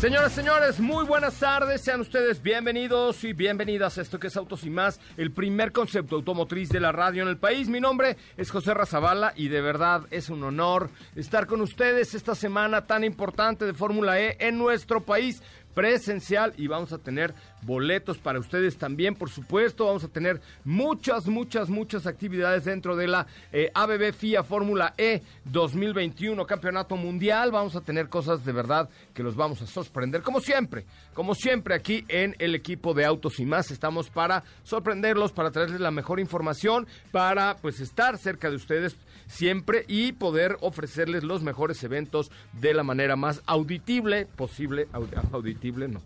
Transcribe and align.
Señoras, 0.00 0.32
señores, 0.32 0.80
muy 0.80 1.04
buenas 1.04 1.38
tardes. 1.38 1.82
Sean 1.82 2.00
ustedes 2.00 2.40
bienvenidos 2.40 3.22
y 3.22 3.34
bienvenidas 3.34 3.98
a 3.98 4.00
esto 4.00 4.18
que 4.18 4.28
es 4.28 4.36
Autos 4.38 4.64
y 4.64 4.70
Más, 4.70 4.98
el 5.18 5.30
primer 5.30 5.72
concepto 5.72 6.16
automotriz 6.16 6.70
de 6.70 6.80
la 6.80 6.90
radio 6.90 7.22
en 7.22 7.28
el 7.28 7.36
país. 7.36 7.68
Mi 7.68 7.80
nombre 7.80 8.16
es 8.38 8.50
José 8.50 8.72
Razabala 8.72 9.34
y 9.36 9.48
de 9.48 9.60
verdad 9.60 10.06
es 10.10 10.30
un 10.30 10.42
honor 10.42 10.88
estar 11.16 11.46
con 11.46 11.60
ustedes 11.60 12.14
esta 12.14 12.34
semana 12.34 12.86
tan 12.86 13.04
importante 13.04 13.66
de 13.66 13.74
Fórmula 13.74 14.18
E 14.18 14.38
en 14.40 14.56
nuestro 14.56 15.04
país 15.04 15.42
presencial 15.74 16.52
y 16.56 16.66
vamos 16.66 16.92
a 16.92 16.98
tener 16.98 17.34
boletos 17.62 18.18
para 18.18 18.38
ustedes 18.38 18.76
también, 18.76 19.14
por 19.14 19.30
supuesto. 19.30 19.86
Vamos 19.86 20.04
a 20.04 20.08
tener 20.08 20.40
muchas, 20.64 21.26
muchas, 21.26 21.68
muchas 21.68 22.06
actividades 22.06 22.64
dentro 22.64 22.96
de 22.96 23.08
la 23.08 23.26
eh, 23.52 23.70
ABB 23.74 24.12
FIA 24.12 24.42
Fórmula 24.42 24.94
E 24.96 25.22
2021 25.44 26.46
Campeonato 26.46 26.96
Mundial. 26.96 27.50
Vamos 27.50 27.76
a 27.76 27.80
tener 27.80 28.08
cosas 28.08 28.44
de 28.44 28.52
verdad 28.52 28.88
que 29.14 29.22
los 29.22 29.36
vamos 29.36 29.62
a 29.62 29.66
sorprender, 29.66 30.22
como 30.22 30.40
siempre, 30.40 30.86
como 31.14 31.34
siempre 31.34 31.74
aquí 31.74 32.04
en 32.08 32.34
el 32.38 32.54
equipo 32.54 32.94
de 32.94 33.04
Autos 33.04 33.40
y 33.40 33.46
más. 33.46 33.70
Estamos 33.70 34.10
para 34.10 34.44
sorprenderlos, 34.62 35.32
para 35.32 35.50
traerles 35.50 35.80
la 35.80 35.90
mejor 35.90 36.20
información, 36.20 36.86
para 37.12 37.56
pues 37.56 37.80
estar 37.80 38.18
cerca 38.18 38.50
de 38.50 38.56
ustedes 38.56 38.96
siempre 39.30 39.84
y 39.88 40.12
poder 40.12 40.58
ofrecerles 40.60 41.22
los 41.22 41.42
mejores 41.42 41.82
eventos 41.84 42.30
de 42.52 42.74
la 42.74 42.82
manera 42.82 43.16
más 43.16 43.42
auditible 43.46 44.26
posible. 44.26 44.88
auditible, 45.32 45.88
no. 45.88 46.02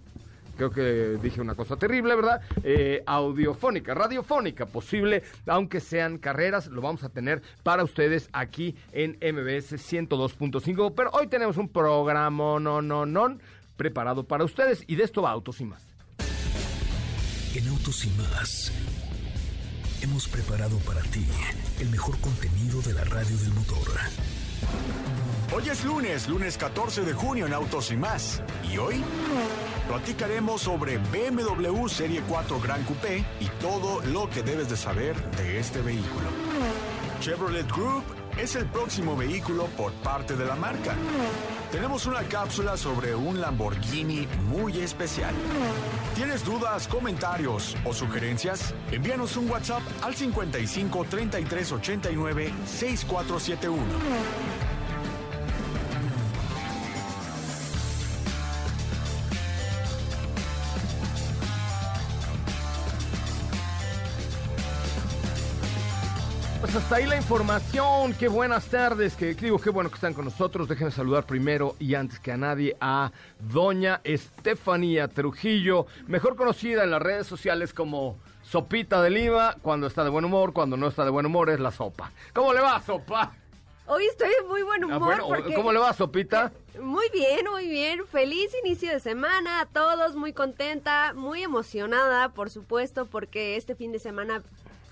Creo 0.56 0.70
que 0.70 1.19
dije 1.20 1.41
una 1.41 1.56
cosa 1.56 1.77
terrible, 1.77 2.14
¿verdad? 2.14 2.41
Eh, 2.62 3.02
audiofónica, 3.06 3.92
radiofónica 3.92 4.67
posible, 4.67 5.25
aunque 5.47 5.80
sean 5.80 6.19
carreras, 6.19 6.69
lo 6.69 6.80
vamos 6.80 7.02
a 7.02 7.08
tener 7.08 7.42
para 7.64 7.83
ustedes 7.83 8.28
aquí 8.33 8.77
en 8.92 9.19
MBS 9.20 9.72
102.5. 9.72 10.92
Pero 10.95 11.11
hoy 11.12 11.27
tenemos 11.27 11.56
un 11.56 11.69
programa 11.69 12.61
no, 12.61 12.80
no, 12.83 13.05
no, 13.05 13.39
preparado 13.77 14.25
para 14.25 14.45
ustedes 14.45 14.84
y 14.86 14.95
de 14.95 15.05
esto 15.05 15.22
va 15.22 15.30
Autos 15.33 15.61
y 15.61 15.64
más. 15.64 15.83
En 17.56 17.67
Autos 17.69 18.05
y 18.05 18.11
más 18.11 18.72
hemos 20.05 20.28
preparado 20.28 20.77
para 20.80 21.00
ti 21.00 21.27
el 21.80 21.88
mejor 21.88 22.19
contenido 22.20 22.83
de 22.83 22.92
la 22.92 23.05
radio 23.05 23.36
del 23.38 23.55
motor. 23.55 23.88
Hoy 25.56 25.69
es 25.70 25.83
lunes, 25.83 26.28
lunes 26.28 26.58
14 26.58 27.02
de 27.02 27.14
junio 27.14 27.46
en 27.46 27.55
Autos 27.55 27.91
y 27.91 27.96
más. 27.96 28.42
Y 28.70 28.77
hoy 28.77 29.02
platicaremos 29.88 30.61
sobre 30.61 30.98
BMW 30.98 31.88
Serie 31.88 32.22
4 32.28 32.61
Gran 32.61 32.84
Coupé 32.84 33.24
y 33.41 33.46
todo 33.62 34.02
lo 34.06 34.28
que 34.28 34.42
debes 34.42 34.69
de 34.69 34.77
saber 34.77 35.16
de 35.36 35.58
este 35.58 35.80
vehículo. 35.80 36.28
Chevrolet 37.20 37.66
Group 37.72 38.05
es 38.36 38.56
el 38.56 38.66
próximo 38.66 39.16
vehículo 39.16 39.66
por 39.77 39.92
parte 39.94 40.36
de 40.36 40.44
la 40.44 40.55
marca. 40.55 40.94
Tenemos 41.75 42.06
una 42.06 42.22
cápsula 42.22 42.77
sobre 42.77 43.17
un 43.17 43.41
Lamborghini 43.41 44.28
muy 44.48 44.78
especial. 44.78 45.34
¿Tienes 46.14 46.44
dudas, 46.44 46.86
comentarios 46.86 47.77
o 47.84 47.92
sugerencias? 47.92 48.72
Envíanos 48.92 49.36
un 49.36 49.50
WhatsApp 49.50 49.83
al 50.00 50.14
55 50.14 51.05
33 51.11 51.72
89 51.72 52.52
6471. 52.64 53.83
Ahí 66.94 67.06
la 67.06 67.16
información. 67.16 68.14
Qué 68.14 68.28
buenas 68.28 68.66
tardes. 68.66 69.14
Que 69.16 69.34
digo, 69.34 69.58
qué 69.60 69.70
bueno 69.70 69.90
que 69.90 69.96
están 69.96 70.14
con 70.14 70.24
nosotros. 70.24 70.68
Déjenme 70.68 70.92
saludar 70.92 71.27
primero 71.27 71.74
y 71.80 71.94
antes 71.94 72.18
que 72.20 72.30
a 72.32 72.36
nadie 72.36 72.77
a 72.80 73.10
doña 73.40 74.00
Estefanía 74.05 75.08
Trujillo, 75.08 75.86
mejor 76.06 76.36
conocida 76.36 76.84
en 76.84 76.90
las 76.92 77.02
redes 77.02 77.27
sociales 77.27 77.72
como 77.74 78.16
Sopita 78.42 79.02
de 79.02 79.10
Lima. 79.10 79.56
Cuando 79.62 79.86
está 79.88 80.05
de 80.05 80.10
buen 80.10 80.24
humor, 80.24 80.52
cuando 80.52 80.77
no 80.77 80.86
está 80.88 81.05
de 81.05 81.10
buen 81.10 81.27
humor 81.27 81.50
es 81.50 81.58
la 81.60 81.72
sopa. 81.72 82.12
¿Cómo 82.32 82.52
le 82.52 82.60
va, 82.60 82.80
sopa? 82.80 83.32
Hoy 83.86 84.06
estoy 84.06 84.28
de 84.28 84.48
muy 84.48 84.62
buen 84.62 84.84
Ah, 84.84 84.86
humor. 84.86 85.00
bueno, 85.00 85.26
porque... 85.28 85.52
¿Cómo 85.55 85.72
le 85.72 85.78
va, 85.78 85.92
sopita? 85.92 86.52
Muy 86.80 87.06
bien, 87.12 87.44
muy 87.50 87.68
bien. 87.68 88.06
Feliz 88.06 88.50
inicio 88.64 88.90
de 88.92 89.00
semana 89.00 89.61
a 89.61 89.66
todos. 89.66 90.14
Muy 90.14 90.32
contenta, 90.32 91.12
muy 91.14 91.42
emocionada, 91.42 92.30
por 92.30 92.50
supuesto, 92.50 93.05
porque 93.06 93.56
este 93.56 93.74
fin 93.74 93.90
de 93.92 93.98
semana 93.98 94.42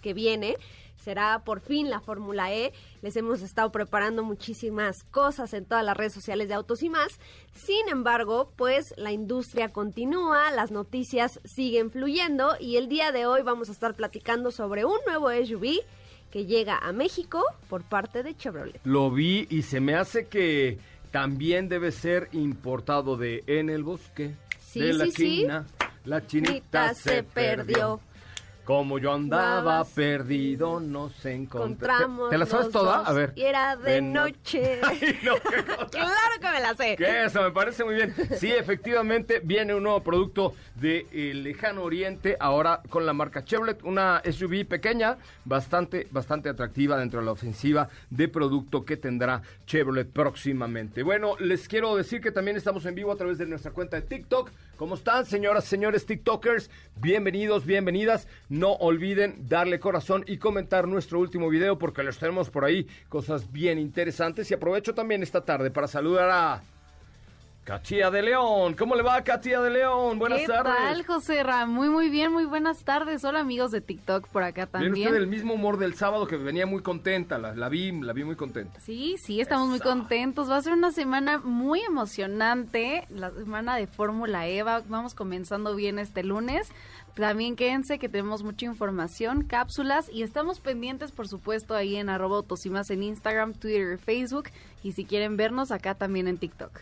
que 0.02 0.12
viene 0.14 0.56
será 1.02 1.42
por 1.44 1.60
fin 1.60 1.90
la 1.90 2.00
Fórmula 2.00 2.52
E. 2.52 2.72
Les 3.02 3.16
hemos 3.16 3.42
estado 3.42 3.70
preparando 3.72 4.22
muchísimas 4.22 5.02
cosas 5.04 5.52
en 5.54 5.64
todas 5.64 5.84
las 5.84 5.96
redes 5.96 6.12
sociales 6.12 6.48
de 6.48 6.54
Autos 6.54 6.82
y 6.82 6.88
más. 6.88 7.18
Sin 7.52 7.88
embargo, 7.88 8.52
pues 8.56 8.94
la 8.96 9.12
industria 9.12 9.72
continúa, 9.72 10.50
las 10.52 10.70
noticias 10.70 11.40
siguen 11.44 11.90
fluyendo 11.90 12.56
y 12.60 12.76
el 12.76 12.88
día 12.88 13.12
de 13.12 13.26
hoy 13.26 13.42
vamos 13.42 13.68
a 13.68 13.72
estar 13.72 13.94
platicando 13.94 14.50
sobre 14.50 14.84
un 14.84 14.98
nuevo 15.06 15.30
SUV 15.30 15.80
que 16.30 16.46
llega 16.46 16.78
a 16.78 16.92
México 16.92 17.44
por 17.68 17.82
parte 17.82 18.22
de 18.22 18.34
Chevrolet. 18.36 18.80
Lo 18.84 19.10
vi 19.10 19.46
y 19.50 19.62
se 19.62 19.80
me 19.80 19.94
hace 19.94 20.28
que 20.28 20.78
también 21.10 21.68
debe 21.68 21.92
ser 21.92 22.28
importado 22.32 23.16
de 23.16 23.44
En 23.46 23.68
el 23.68 23.82
Bosque. 23.84 24.34
Sí, 24.58 24.80
de 24.80 24.94
la 24.94 25.04
sí, 25.06 25.10
sí. 25.12 25.40
China. 25.42 25.66
La 26.04 26.26
chinita 26.26 26.52
Chinita 26.52 26.94
se, 26.94 27.02
se 27.02 27.22
perdió. 27.22 27.66
perdió. 27.66 28.11
Como 28.64 28.98
yo 29.00 29.12
andaba 29.12 29.84
perdido, 29.84 30.78
nos 30.78 31.12
encontramos. 31.26 31.72
Encontramos 31.72 32.30
¿Te 32.30 32.38
la 32.38 32.46
sabes 32.46 32.70
toda? 32.70 32.98
dos, 32.98 33.08
A 33.08 33.12
ver. 33.12 33.32
Y 33.34 33.42
era 33.42 33.74
de, 33.74 34.00
no- 34.00 34.22
noche. 34.26 34.78
Ay, 34.82 35.18
no, 35.24 35.34
qué 35.34 35.64
cosa. 35.64 35.86
claro 35.90 36.40
que 36.40 36.48
me 36.48 36.60
la 36.60 36.74
sé. 36.76 36.96
Que 36.96 37.24
eso 37.24 37.42
me 37.42 37.50
parece 37.50 37.82
muy 37.84 37.96
bien. 37.96 38.14
Sí, 38.38 38.52
efectivamente, 38.52 39.40
viene 39.42 39.74
un 39.74 39.82
nuevo 39.82 40.00
producto 40.04 40.54
de 40.76 41.06
eh, 41.12 41.34
lejano 41.34 41.82
oriente, 41.82 42.36
ahora 42.38 42.82
con 42.88 43.04
la 43.04 43.12
marca 43.12 43.44
Chevrolet, 43.44 43.82
una 43.82 44.22
SUV 44.30 44.64
pequeña, 44.64 45.18
bastante, 45.44 46.06
bastante 46.12 46.48
atractiva 46.48 46.96
dentro 46.96 47.18
de 47.18 47.26
la 47.26 47.32
ofensiva 47.32 47.88
de 48.10 48.28
producto 48.28 48.84
que 48.84 48.96
tendrá 48.96 49.42
Chevrolet 49.66 50.08
próximamente. 50.08 51.02
Bueno, 51.02 51.34
les 51.40 51.66
quiero 51.66 51.96
decir 51.96 52.20
que 52.20 52.30
también 52.30 52.56
estamos 52.56 52.86
en 52.86 52.94
vivo 52.94 53.10
a 53.10 53.16
través 53.16 53.38
de 53.38 53.46
nuestra 53.46 53.72
cuenta 53.72 53.96
de 53.96 54.02
TikTok. 54.02 54.50
¿Cómo 54.76 54.94
están, 54.94 55.26
señoras, 55.26 55.64
señores 55.64 56.06
TikTokers? 56.06 56.70
Bienvenidos, 56.96 57.64
bienvenidas. 57.66 58.26
No 58.52 58.72
olviden 58.72 59.48
darle 59.48 59.80
corazón 59.80 60.24
y 60.26 60.36
comentar 60.36 60.86
nuestro 60.86 61.18
último 61.18 61.48
video 61.48 61.78
porque 61.78 62.02
les 62.02 62.18
tenemos 62.18 62.50
por 62.50 62.66
ahí 62.66 62.86
cosas 63.08 63.50
bien 63.50 63.78
interesantes. 63.78 64.50
Y 64.50 64.52
aprovecho 64.52 64.94
también 64.94 65.22
esta 65.22 65.42
tarde 65.42 65.70
para 65.70 65.88
saludar 65.88 66.28
a 66.28 66.62
Katia 67.64 68.10
de 68.10 68.22
León. 68.22 68.74
¿Cómo 68.74 68.96
le 68.96 69.02
va, 69.02 69.22
Katia 69.22 69.60
de 69.60 69.70
León? 69.70 70.18
Buenas 70.18 70.40
¿Qué 70.40 70.46
tardes. 70.48 70.74
tal, 70.74 71.06
José 71.06 71.44
Ra? 71.44 71.64
Muy, 71.64 71.88
muy 71.88 72.08
bien, 72.10 72.32
muy 72.32 72.44
buenas 72.44 72.82
tardes. 72.82 73.24
Hola, 73.24 73.38
amigos 73.38 73.70
de 73.70 73.80
TikTok 73.80 74.26
por 74.26 74.42
acá 74.42 74.66
también. 74.66 74.94
usted 74.94 75.12
del 75.12 75.28
mismo 75.28 75.54
humor 75.54 75.78
del 75.78 75.94
sábado 75.94 76.26
que 76.26 76.36
venía 76.36 76.66
muy 76.66 76.82
contenta. 76.82 77.38
La, 77.38 77.54
la 77.54 77.68
vi, 77.68 77.92
la 77.92 78.12
vi 78.12 78.24
muy 78.24 78.34
contenta. 78.34 78.80
Sí, 78.80 79.14
sí, 79.24 79.40
estamos 79.40 79.68
muy 79.68 79.78
contentos. 79.78 80.50
Va 80.50 80.56
a 80.56 80.62
ser 80.62 80.72
una 80.72 80.90
semana 80.90 81.38
muy 81.38 81.80
emocionante, 81.82 83.06
la 83.10 83.30
semana 83.30 83.76
de 83.76 83.86
Fórmula 83.86 84.48
Eva. 84.48 84.82
Vamos 84.88 85.14
comenzando 85.14 85.76
bien 85.76 86.00
este 86.00 86.24
lunes. 86.24 86.68
También 87.14 87.54
quédense 87.54 88.00
que 88.00 88.08
tenemos 88.08 88.42
mucha 88.42 88.66
información, 88.66 89.44
cápsulas 89.44 90.08
y 90.10 90.24
estamos 90.24 90.58
pendientes, 90.58 91.12
por 91.12 91.28
supuesto, 91.28 91.76
ahí 91.76 91.94
en 91.94 92.08
arroba 92.08 92.38
autos 92.38 92.66
y 92.66 92.70
más 92.70 92.90
en 92.90 93.04
Instagram, 93.04 93.52
Twitter 93.52 93.94
y 93.94 93.98
Facebook. 93.98 94.48
Y 94.82 94.92
si 94.92 95.04
quieren 95.04 95.36
vernos 95.36 95.70
acá 95.70 95.94
también 95.94 96.26
en 96.26 96.38
TikTok. 96.38 96.72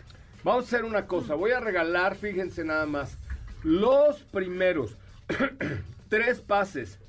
Vamos 0.43 0.63
a 0.63 0.67
hacer 0.67 0.85
una 0.85 1.05
cosa. 1.05 1.35
Voy 1.35 1.51
a 1.51 1.59
regalar, 1.59 2.15
fíjense 2.15 2.63
nada 2.63 2.85
más, 2.85 3.17
los 3.63 4.23
primeros 4.23 4.97
tres 6.09 6.41
pases 6.41 6.99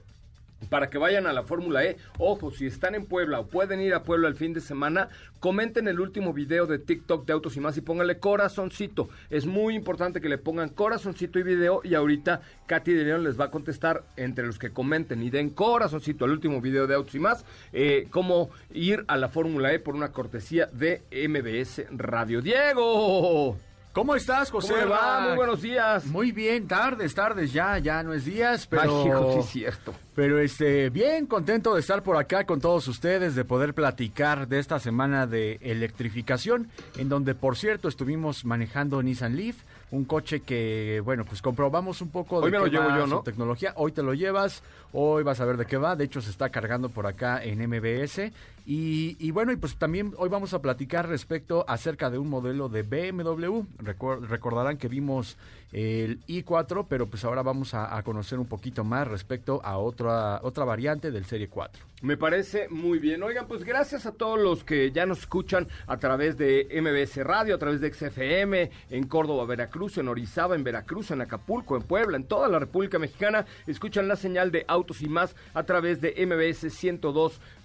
para 0.68 0.90
que 0.90 0.98
vayan 0.98 1.26
a 1.26 1.32
la 1.32 1.42
Fórmula 1.42 1.84
E. 1.84 1.96
Ojo, 2.18 2.50
si 2.50 2.66
están 2.66 2.94
en 2.94 3.06
Puebla 3.06 3.40
o 3.40 3.46
pueden 3.46 3.80
ir 3.80 3.94
a 3.94 4.02
Puebla 4.02 4.28
el 4.28 4.34
fin 4.34 4.52
de 4.52 4.60
semana, 4.60 5.08
comenten 5.40 5.88
el 5.88 6.00
último 6.00 6.32
video 6.32 6.66
de 6.66 6.78
TikTok 6.78 7.26
de 7.26 7.32
Autos 7.32 7.56
y 7.56 7.60
más 7.60 7.76
y 7.76 7.80
pónganle 7.80 8.18
corazoncito. 8.18 9.08
Es 9.30 9.46
muy 9.46 9.74
importante 9.74 10.20
que 10.20 10.28
le 10.28 10.38
pongan 10.38 10.68
corazoncito 10.68 11.38
y 11.38 11.42
video 11.42 11.80
y 11.84 11.94
ahorita 11.94 12.42
Katy 12.66 12.92
de 12.92 13.04
León 13.04 13.24
les 13.24 13.38
va 13.38 13.46
a 13.46 13.50
contestar 13.50 14.04
entre 14.16 14.46
los 14.46 14.58
que 14.58 14.72
comenten 14.72 15.22
y 15.22 15.30
den 15.30 15.50
corazoncito 15.50 16.24
al 16.24 16.32
último 16.32 16.60
video 16.60 16.86
de 16.86 16.94
Autos 16.94 17.14
y 17.14 17.20
más, 17.20 17.44
eh, 17.72 18.06
cómo 18.10 18.50
ir 18.72 19.04
a 19.08 19.16
la 19.16 19.28
Fórmula 19.28 19.72
E 19.72 19.78
por 19.78 19.94
una 19.94 20.12
cortesía 20.12 20.66
de 20.66 21.02
MBS 21.10 21.86
Radio. 21.90 22.40
Diego. 22.40 23.56
¿Cómo 23.92 24.14
estás, 24.14 24.50
José? 24.50 24.72
¿Cómo 24.72 24.88
va? 24.88 25.20
Muy 25.20 25.36
buenos 25.36 25.60
días. 25.60 26.06
Muy 26.06 26.32
bien, 26.32 26.66
tardes, 26.66 27.14
tardes, 27.14 27.52
ya, 27.52 27.76
ya 27.76 28.02
no 28.02 28.14
es 28.14 28.24
días, 28.24 28.66
pero... 28.66 29.02
Ay, 29.02 29.08
hijo, 29.08 29.32
sí 29.34 29.38
es 29.38 29.46
cierto. 29.46 29.94
Pero 30.14 30.38
este, 30.40 30.90
bien 30.90 31.26
contento 31.26 31.72
de 31.72 31.80
estar 31.80 32.02
por 32.02 32.16
acá 32.18 32.44
con 32.44 32.60
todos 32.60 32.86
ustedes, 32.86 33.34
de 33.34 33.46
poder 33.46 33.72
platicar 33.72 34.46
de 34.46 34.58
esta 34.58 34.78
semana 34.78 35.26
de 35.26 35.58
electrificación, 35.62 36.68
en 36.98 37.08
donde, 37.08 37.34
por 37.34 37.56
cierto, 37.56 37.88
estuvimos 37.88 38.44
manejando 38.44 39.02
Nissan 39.02 39.36
Leaf, 39.36 39.56
un 39.90 40.04
coche 40.04 40.40
que, 40.40 41.00
bueno, 41.04 41.24
pues 41.24 41.40
comprobamos 41.42 42.00
un 42.02 42.10
poco 42.10 42.40
de 42.40 42.46
Hoy 42.46 42.52
me 42.52 42.58
lo 42.58 42.64
qué 42.64 42.70
llevo 42.70 42.88
va 42.88 42.96
yo, 42.98 43.04
su 43.04 43.10
¿no? 43.10 43.22
tecnología. 43.22 43.72
Hoy 43.76 43.92
te 43.92 44.02
lo 44.02 44.12
llevas, 44.14 44.62
hoy 44.92 45.22
vas 45.22 45.40
a 45.40 45.44
ver 45.46 45.56
de 45.58 45.66
qué 45.66 45.76
va. 45.76 45.96
De 45.96 46.04
hecho, 46.04 46.20
se 46.22 46.30
está 46.30 46.48
cargando 46.50 46.88
por 46.90 47.06
acá 47.06 47.42
en 47.42 47.58
MBS. 47.68 48.32
Y, 48.64 49.16
y 49.18 49.30
bueno, 49.32 49.50
y 49.52 49.56
pues 49.56 49.76
también 49.76 50.14
hoy 50.16 50.28
vamos 50.28 50.54
a 50.54 50.62
platicar 50.62 51.08
respecto 51.08 51.64
acerca 51.68 52.08
de 52.10 52.16
un 52.18 52.28
modelo 52.30 52.68
de 52.70 52.82
BMW. 52.84 53.64
Recuer- 53.82 54.20
recordarán 54.28 54.78
que 54.78 54.88
vimos 54.88 55.36
el 55.72 56.20
i4, 56.26 56.86
pero 56.88 57.06
pues 57.06 57.24
ahora 57.24 57.42
vamos 57.42 57.74
a, 57.74 57.94
a 57.96 58.02
conocer 58.02 58.38
un 58.38 58.46
poquito 58.46 58.84
más 58.84 59.08
respecto 59.08 59.60
a 59.64 59.76
otra, 60.06 60.64
variante 60.64 61.10
del 61.10 61.24
Serie 61.24 61.48
4. 61.48 61.84
Me 62.02 62.16
parece 62.16 62.68
muy 62.68 62.98
bien. 62.98 63.22
Oigan, 63.22 63.46
pues 63.46 63.64
gracias 63.64 64.06
a 64.06 64.12
todos 64.12 64.38
los 64.38 64.64
que 64.64 64.90
ya 64.90 65.06
nos 65.06 65.20
escuchan 65.20 65.68
a 65.86 65.98
través 65.98 66.36
de 66.36 66.68
MBS 66.80 67.24
Radio, 67.24 67.54
a 67.54 67.58
través 67.58 67.80
de 67.80 67.92
XFM, 67.92 68.70
en 68.90 69.06
Córdoba, 69.06 69.44
Veracruz, 69.46 69.98
en 69.98 70.08
Orizaba, 70.08 70.56
en 70.56 70.64
Veracruz, 70.64 71.10
en 71.12 71.20
Acapulco, 71.20 71.76
en 71.76 71.82
Puebla, 71.82 72.16
en 72.16 72.24
toda 72.24 72.48
la 72.48 72.58
República 72.58 72.98
Mexicana. 72.98 73.46
Escuchan 73.66 74.08
la 74.08 74.16
señal 74.16 74.50
de 74.50 74.64
Autos 74.66 75.02
y 75.02 75.08
más 75.08 75.36
a 75.54 75.62
través 75.62 76.00
de 76.00 76.14
MBS 76.26 76.72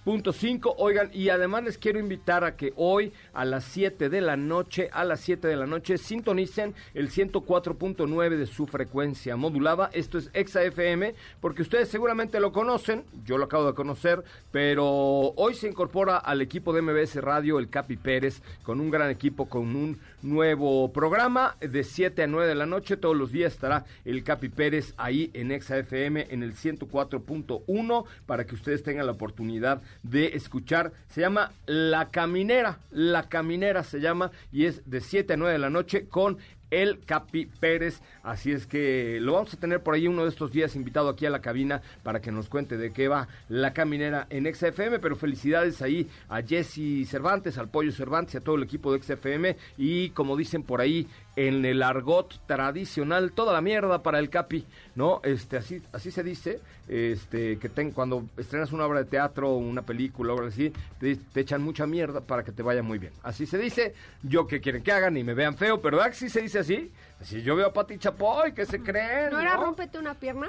102.5. 0.08 0.76
Oigan, 0.78 1.10
y 1.14 1.30
además 1.30 1.64
les 1.66 1.78
quiero 1.78 2.00
invitar 2.00 2.46
a 2.46 2.56
que 2.56 2.72
hoy 2.78 3.12
a 3.34 3.44
las 3.44 3.66
7 3.66 4.08
de 4.08 4.22
la 4.22 4.38
noche, 4.38 4.90
a 4.94 5.04
las 5.04 5.20
7 5.20 5.48
de 5.48 5.58
la 5.58 5.66
noche, 5.66 5.98
sintonicen 5.98 6.74
el 6.94 7.10
104.9 7.10 8.38
de 8.38 8.46
su 8.46 8.68
frecuencia 8.68 9.36
modulada. 9.36 9.90
Esto 9.92 10.18
es 10.18 10.30
ExaFM, 10.34 11.14
porque 11.42 11.62
ustedes 11.62 11.90
seguramente 11.90 12.40
lo 12.40 12.54
conocen, 12.54 13.04
yo 13.26 13.38
lo 13.38 13.46
acabo 13.46 13.66
de 13.66 13.74
conocer, 13.74 14.24
pero 14.52 14.86
hoy 14.86 15.56
se 15.56 15.68
incorpora 15.68 16.18
al 16.18 16.42
equipo 16.42 16.72
de 16.72 16.82
MBS 16.82 17.16
Radio 17.16 17.60
el 17.60 17.70
Capi 17.70 17.98
Pérez, 17.98 18.42
con 18.64 18.80
un 18.80 18.90
gran 18.90 19.10
equipo, 19.10 19.50
con 19.50 19.76
un 19.76 20.00
nuevo 20.22 20.92
programa 20.92 21.56
de 21.60 21.84
7 21.84 22.24
a 22.24 22.28
9 22.28 22.48
de 22.48 22.56
la 22.56 22.66
noche. 22.66 22.98
Todos 22.98 23.16
los 23.16 23.32
días 23.32 23.54
estará 23.54 23.86
el 24.06 24.24
Capi 24.24 24.50
Pérez 24.50 24.94
ahí 24.98 25.32
en 25.34 25.52
ExaFM 25.52 26.28
en 26.30 26.44
el 26.44 26.56
104.1 26.56 28.06
para 28.26 28.46
que 28.46 28.56
ustedes 28.56 28.84
tengan 28.84 29.06
la 29.06 29.12
oportunidad 29.14 29.82
de 30.04 30.28
escuchar. 30.36 30.94
Se 31.10 31.22
llama 31.22 31.52
La 31.66 32.10
Caminera, 32.10 32.80
La 32.92 33.30
Caminera 33.30 33.84
se 33.84 34.00
llama 34.00 34.32
y 34.52 34.66
es 34.66 34.90
de 34.90 35.02
7 35.02 35.34
a 35.34 35.38
9 35.38 35.54
de 35.54 35.60
la 35.60 35.70
noche 35.70 36.08
con 36.08 36.38
el 36.72 37.00
Capi 37.06 37.46
Pérez. 37.46 38.02
Así 38.24 38.52
es 38.52 38.68
que 38.68 39.20
lo 39.22 39.34
vamos 39.34 39.54
a 39.54 39.60
tener 39.60 39.82
por 39.82 39.96
ahí 39.96 40.08
uno 40.08 40.24
de 40.24 40.30
estos 40.30 40.52
días 40.52 40.76
invitado 40.76 41.10
aquí 41.10 41.26
a 41.26 41.30
la 41.30 41.42
cabina 41.42 41.82
para 42.04 42.22
que 42.22 42.32
nos 42.32 42.50
cuente 42.50 42.78
de 42.78 42.92
qué 42.92 43.08
va 43.08 43.28
la 43.50 43.74
caminera 43.74 44.28
en 44.30 44.54
XFM. 44.54 45.00
Pero 45.00 45.16
felicidades 45.16 45.82
ahí 45.82 46.10
a 46.30 46.42
Jesse 46.42 47.08
Cervantes, 47.08 47.58
al 47.58 47.70
Pollo 47.70 47.92
Cervantes 47.92 48.36
y 48.36 48.38
a 48.38 48.42
todo 48.42 48.56
el 48.56 48.64
equipo 48.64 48.94
de 48.94 49.02
XFM. 49.02 49.56
Y 49.78 50.10
como 50.12 50.36
dicen 50.36 50.64
por 50.64 50.82
ahí 50.82 51.08
en 51.38 51.64
el 51.66 51.84
argot 51.84 52.34
tradicional, 52.48 53.32
toda 53.32 53.54
la 53.54 53.62
mierda 53.62 54.02
para 54.02 54.18
el 54.18 54.30
Capi, 54.32 54.66
¿no? 54.96 55.22
Este, 55.24 55.56
así, 55.58 55.82
así 55.94 56.10
se 56.10 56.24
dice, 56.24 56.60
este, 56.88 57.60
que 57.60 57.70
ten- 57.70 57.92
cuando 57.92 58.26
estrenas 58.38 58.72
una 58.72 58.86
obra 58.88 59.00
de 59.04 59.06
teatro, 59.06 59.54
una 59.54 59.84
película, 59.84 60.34
o 60.34 60.38
algo 60.38 60.48
así, 60.50 60.74
te, 61.00 61.16
te 61.16 61.42
echan 61.42 61.62
mucha 61.62 61.86
mierda 61.86 62.22
para 62.22 62.44
que 62.44 62.52
te 62.52 62.64
vaya 62.64 62.82
muy 62.82 62.98
bien. 62.98 63.14
Así 63.22 63.46
se 63.46 63.60
dice, 63.60 63.94
yo 64.24 64.48
que 64.48 64.60
quieren 64.62 64.82
que 64.82 64.92
hagan 64.92 65.16
y 65.16 65.24
me 65.24 65.36
vean 65.36 65.56
feo, 65.56 65.80
pero 65.80 65.98
¿verdad 65.98 66.12
que 66.12 66.18
sí 66.18 66.30
se 66.30 66.42
dice 66.42 66.58
así? 66.60 66.92
Así 67.22 67.44
yo 67.44 67.56
veo 67.56 67.68
a 67.68 67.74
Pati 67.74 68.00
Chapoy, 68.00 68.54
que 68.54 68.66
se 68.66 68.82
creen, 68.82 69.30
¿No 69.30 69.38
¿no? 69.38 69.42
era 69.42 69.56
rómpete 69.58 70.00
una 70.00 70.16
pierna? 70.16 70.48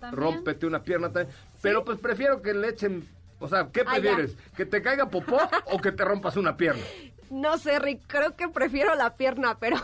También. 0.00 0.20
Rómpete 0.20 0.66
una 0.66 0.82
pierna 0.82 1.12
también. 1.12 1.34
Pero 1.62 1.84
pues 1.84 1.98
prefiero 2.00 2.42
que 2.42 2.54
le 2.54 2.70
echen, 2.70 3.06
o 3.38 3.48
sea, 3.48 3.68
¿qué 3.72 3.84
prefieres? 3.84 4.36
¿Que 4.56 4.66
te 4.66 4.82
caiga 4.82 5.08
popó 5.08 5.38
o 5.72 5.78
que 5.80 5.92
te 5.92 6.04
rompas 6.04 6.36
una 6.36 6.56
pierna? 6.56 6.82
No 7.30 7.58
sé, 7.58 7.78
Rick, 7.78 8.02
creo 8.06 8.36
que 8.36 8.48
prefiero 8.48 8.94
la 8.94 9.16
pierna, 9.16 9.58
pero 9.58 9.76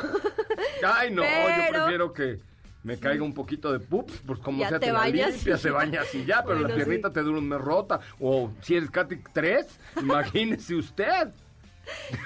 Ay, 0.85 1.11
no, 1.11 1.23
yo 1.23 1.71
prefiero 1.71 2.13
que 2.13 2.41
me 2.85 2.99
caiga 2.99 3.25
un 3.25 3.33
poquito 3.33 3.73
de 3.73 3.81
pups, 3.81 4.23
pues 4.27 4.39
como 4.41 4.61
Ya 4.61 4.69
sea, 4.69 4.79
te 4.79 4.87
te, 4.87 4.93
la 4.93 4.99
bañas 5.01 5.35
limpias, 5.35 5.59
y 5.59 5.63
se 5.63 5.71
baña 5.71 6.03
así 6.03 6.25
ya, 6.27 6.45
pero 6.45 6.61
la 6.61 6.75
piernita 6.75 7.09
sí. 7.09 7.15
te 7.15 7.23
dura 7.23 7.39
un 7.39 7.49
mes 7.49 7.61
rota. 7.61 8.01
O 8.21 8.53
si 8.61 8.77
eres 8.77 8.91
Katy 8.91 9.21
3, 9.33 9.67
imagínese 10.03 10.75
usted. 10.75 11.29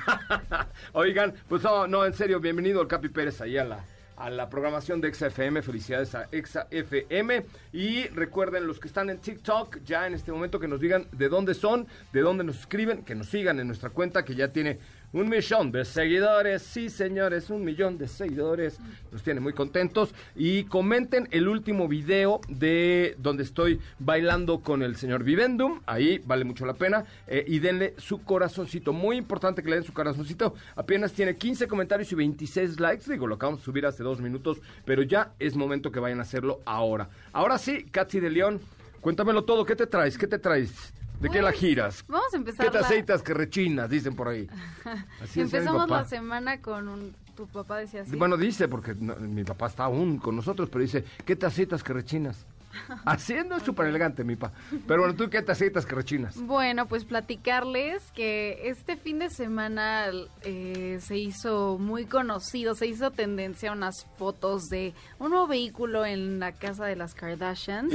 Oigan, 0.92 1.34
pues 1.48 1.62
no, 1.62 1.86
no, 1.86 2.04
en 2.04 2.12
serio, 2.12 2.40
bienvenido 2.40 2.80
al 2.80 2.88
Capi 2.88 3.08
Pérez 3.08 3.40
ahí 3.40 3.56
a 3.56 3.64
la, 3.64 3.84
a 4.16 4.30
la 4.30 4.48
programación 4.48 5.00
de 5.00 5.08
ExaFM. 5.08 5.62
Felicidades 5.62 6.14
a 6.16 6.28
ExaFM. 6.32 7.46
Y 7.72 8.08
recuerden, 8.08 8.66
los 8.66 8.80
que 8.80 8.88
están 8.88 9.10
en 9.10 9.18
TikTok, 9.18 9.78
ya 9.84 10.08
en 10.08 10.14
este 10.14 10.32
momento 10.32 10.58
que 10.58 10.68
nos 10.68 10.80
digan 10.80 11.06
de 11.12 11.28
dónde 11.28 11.54
son, 11.54 11.86
de 12.12 12.20
dónde 12.20 12.42
nos 12.42 12.58
escriben, 12.58 13.04
que 13.04 13.14
nos 13.14 13.28
sigan 13.28 13.60
en 13.60 13.68
nuestra 13.68 13.90
cuenta 13.90 14.24
que 14.24 14.34
ya 14.34 14.48
tiene 14.48 14.78
un 15.12 15.28
millón 15.28 15.72
de 15.72 15.84
seguidores. 15.84 16.62
Sí, 16.62 16.90
señores, 16.90 17.50
un 17.50 17.64
millón 17.64 17.98
de 17.98 18.08
seguidores. 18.08 18.78
Nos 19.10 19.22
tiene 19.22 19.40
muy 19.40 19.52
contentos. 19.52 20.14
Y 20.36 20.64
comenten 20.64 21.28
el 21.30 21.48
último 21.48 21.88
video 21.88 22.40
de 22.48 23.14
donde 23.18 23.42
estoy 23.42 23.80
bailando 23.98 24.60
con 24.60 24.82
el 24.82 24.96
señor 24.96 25.24
Vivendum. 25.24 25.80
Ahí 25.86 26.20
vale 26.24 26.44
mucho 26.44 26.66
la 26.66 26.74
pena. 26.74 27.04
Eh, 27.26 27.44
y 27.46 27.58
denle 27.58 27.94
su 27.96 28.22
corazoncito. 28.22 28.92
Muy 28.92 29.16
importante 29.16 29.62
que 29.62 29.70
le 29.70 29.76
den 29.76 29.84
su 29.84 29.92
corazoncito. 29.92 30.54
Apenas 30.76 31.12
tiene 31.12 31.36
15 31.36 31.66
comentarios 31.68 32.12
y 32.12 32.14
26 32.14 32.80
likes. 32.80 33.10
Digo, 33.10 33.26
lo 33.26 33.36
acabamos 33.36 33.60
de 33.60 33.64
subir 33.64 33.86
hace 33.86 34.02
dos 34.02 34.20
minutos. 34.20 34.58
Pero 34.84 35.02
ya 35.02 35.32
es 35.38 35.56
momento 35.56 35.90
que 35.90 36.00
vayan 36.00 36.18
a 36.18 36.22
hacerlo 36.22 36.60
ahora. 36.66 37.08
Ahora 37.32 37.58
sí, 37.58 37.84
Katsi 37.90 38.20
de 38.20 38.30
León, 38.30 38.60
cuéntamelo 39.00 39.44
todo. 39.44 39.64
¿Qué 39.64 39.74
te 39.74 39.86
traes? 39.86 40.18
¿Qué 40.18 40.26
te 40.26 40.38
traes? 40.38 40.92
¿De 41.20 41.28
qué 41.30 41.42
la 41.42 41.52
giras? 41.52 42.04
Vamos 42.08 42.32
a 42.32 42.36
empezar 42.36 42.66
¿Qué 42.66 42.70
te 42.72 42.80
la- 42.80 42.86
aceitas 42.86 43.22
que 43.22 43.34
rechinas? 43.34 43.90
Dicen 43.90 44.14
por 44.14 44.28
ahí. 44.28 44.48
Así 45.22 45.40
Empezamos 45.40 45.88
la 45.88 46.04
semana 46.04 46.60
con 46.60 46.88
un... 46.88 47.14
Tu 47.36 47.46
papá 47.46 47.78
decía 47.78 48.02
así. 48.02 48.16
Bueno, 48.16 48.36
dice, 48.36 48.66
porque 48.66 48.96
no, 48.96 49.14
mi 49.14 49.44
papá 49.44 49.68
está 49.68 49.84
aún 49.84 50.18
con 50.18 50.34
nosotros, 50.34 50.68
pero 50.70 50.82
dice, 50.82 51.04
¿qué 51.24 51.36
te 51.36 51.46
aceitas 51.46 51.84
que 51.84 51.92
rechinas? 51.92 52.44
Haciendo 53.06 53.54
es 53.56 53.62
súper 53.62 53.86
elegante, 53.86 54.24
mi 54.24 54.34
papá. 54.34 54.56
Pero 54.88 55.02
bueno, 55.02 55.14
¿tú 55.14 55.30
qué 55.30 55.40
te 55.42 55.52
aceitas 55.52 55.86
que 55.86 55.94
rechinas? 55.94 56.36
Bueno, 56.36 56.86
pues 56.88 57.04
platicarles 57.04 58.10
que 58.10 58.60
este 58.68 58.96
fin 58.96 59.20
de 59.20 59.30
semana 59.30 60.06
eh, 60.42 60.98
se 61.00 61.16
hizo 61.16 61.78
muy 61.78 62.06
conocido, 62.06 62.74
se 62.74 62.88
hizo 62.88 63.12
tendencia 63.12 63.70
unas 63.70 64.04
fotos 64.16 64.68
de 64.68 64.92
un 65.20 65.30
nuevo 65.30 65.46
vehículo 65.46 66.04
en 66.04 66.40
la 66.40 66.50
casa 66.52 66.86
de 66.86 66.96
las 66.96 67.14
Kardashian. 67.14 67.88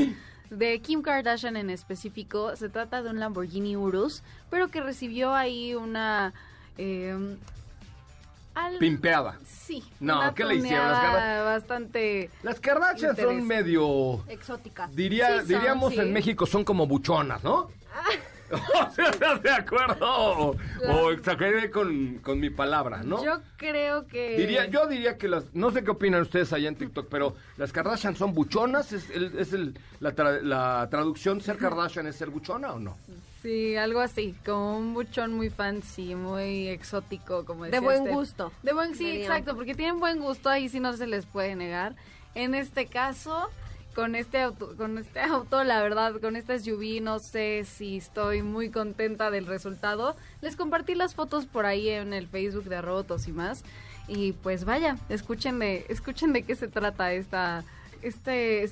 De 0.49 0.79
Kim 0.81 1.01
Kardashian 1.01 1.57
en 1.57 1.69
específico, 1.69 2.55
se 2.55 2.69
trata 2.69 3.01
de 3.01 3.09
un 3.09 3.19
Lamborghini 3.19 3.75
Urus, 3.75 4.21
pero 4.50 4.67
que 4.67 4.81
recibió 4.81 5.33
ahí 5.33 5.73
una... 5.73 6.33
eh, 6.77 7.38
al- 8.53 8.77
Pimpeada. 8.77 9.39
Sí. 9.47 9.83
No, 10.00 10.19
una 10.19 10.33
¿qué 10.35 10.45
le 10.45 10.55
hicieron? 10.55 10.91
Las 10.91 11.43
Bastante... 11.43 12.29
Las 12.43 12.59
Kardashian 12.59 13.12
Interés. 13.12 13.31
son 13.38 13.47
medio... 13.47 14.23
exótica. 14.27 14.88
Diría, 14.93 15.27
Sí 15.27 15.38
son, 15.39 15.47
diríamos 15.47 15.93
sí. 15.93 16.00
en 16.00 16.13
México 16.13 16.45
son 16.45 16.63
como 16.63 16.85
buchonas, 16.85 17.43
¿no? 17.43 17.71
O 18.53 18.91
sea, 18.91 19.10
¿Estás 19.10 19.41
de 19.41 19.51
acuerdo? 19.51 20.05
O, 20.07 20.55
o 20.89 21.12
exageré 21.12 21.69
con, 21.72 22.17
con 22.19 22.39
mi 22.39 22.50
palabra, 22.50 23.03
¿no? 23.03 23.24
Yo 23.24 23.39
creo 23.57 24.07
que... 24.07 24.38
Diría, 24.38 24.65
yo 24.65 24.88
diría 24.88 25.17
que 25.17 25.27
las, 25.27 25.53
no 25.53 25.72
sé 25.72 25.83
qué 25.83 25.91
opinan 25.91 26.22
ustedes 26.22 26.53
allá 26.53 26.67
en 26.69 26.75
TikTok, 26.75 27.07
pero 27.10 27.36
las 27.57 27.72
Kardashian 27.72 28.15
son 28.15 28.33
buchonas, 28.33 28.91
es, 28.93 29.10
el- 29.10 29.38
es 29.39 29.53
el- 29.53 29.77
la, 30.00 30.15
tra- 30.15 30.41
la 30.41 30.88
traducción 30.89 31.41
ser 31.41 31.57
Kardashian 31.57 32.07
es 32.07 32.15
ser 32.15 32.29
buchona 32.29 32.74
o 32.74 32.79
no? 32.79 32.98
Sí, 33.41 33.75
algo 33.75 34.00
así, 34.00 34.33
como 34.45 34.77
un 34.77 34.93
buchón 34.93 35.33
muy 35.33 35.50
fancy, 35.50 36.15
muy 36.15 36.69
exótico, 36.69 37.43
como 37.43 37.65
De 37.65 37.72
decía 37.72 37.81
buen 37.81 38.01
Steph. 38.03 38.13
gusto, 38.13 38.51
De 38.63 38.74
buen, 38.74 38.95
sí, 38.95 39.10
exacto, 39.22 39.55
porque 39.55 39.75
tienen 39.75 40.00
buen 40.00 40.19
gusto, 40.19 40.50
ahí 40.50 40.69
sí 40.69 40.79
no 40.79 40.93
se 40.95 41.07
les 41.07 41.25
puede 41.25 41.55
negar. 41.55 41.93
En 42.36 42.55
este 42.55 42.86
caso, 42.88 43.50
con 43.93 44.15
este 44.15 44.41
auto, 44.41 44.75
con 44.77 44.97
este 44.97 45.19
auto, 45.21 45.63
la 45.63 45.81
verdad, 45.81 46.19
con 46.19 46.35
esta 46.35 46.57
SUV, 46.57 47.01
no 47.01 47.19
sé 47.19 47.65
si 47.65 47.97
estoy 47.97 48.41
muy 48.41 48.69
contenta 48.69 49.31
del 49.31 49.45
resultado. 49.45 50.15
Les 50.41 50.55
compartí 50.55 50.95
las 50.95 51.15
fotos 51.15 51.45
por 51.45 51.65
ahí 51.65 51.89
en 51.89 52.13
el 52.13 52.27
Facebook 52.27 52.65
de 52.65 52.81
Rotos 52.81 53.27
y 53.27 53.31
más. 53.31 53.63
Y 54.07 54.33
pues 54.33 54.65
vaya, 54.65 54.97
escuchen 55.09 55.59
de, 55.59 55.85
escuchen 55.89 56.33
de 56.33 56.43
qué 56.43 56.55
se 56.55 56.67
trata 56.67 57.13
esta, 57.13 57.63
este 58.01 58.63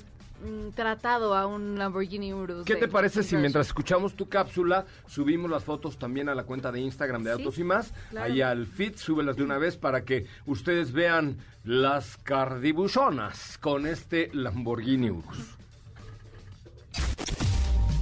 tratado 0.74 1.34
a 1.34 1.46
un 1.46 1.78
Lamborghini 1.78 2.32
Urus. 2.32 2.64
¿Qué 2.64 2.74
de 2.74 2.80
te 2.80 2.88
parece 2.88 3.22
si 3.22 3.36
mientras 3.36 3.66
escuchamos 3.68 4.14
tu 4.14 4.28
cápsula 4.28 4.86
subimos 5.06 5.50
las 5.50 5.64
fotos 5.64 5.98
también 5.98 6.28
a 6.28 6.34
la 6.34 6.44
cuenta 6.44 6.72
de 6.72 6.80
Instagram 6.80 7.22
de 7.24 7.34
Sí, 7.34 7.42
Autos 7.42 7.58
y 7.58 7.64
más? 7.64 7.92
claro. 8.10 8.32
Ahí 8.32 8.40
al 8.40 8.66
feed, 8.66 8.96
súbelas 8.96 9.36
de 9.36 9.42
una 9.44 9.58
vez 9.58 9.76
para 9.76 10.04
que 10.04 10.26
ustedes 10.46 10.92
vean 10.92 11.38
las 11.64 12.16
cardibuchonas 12.16 13.58
con 13.58 13.86
este 13.86 14.30
Lamborghini 14.32 15.10
Urus. 15.10 15.56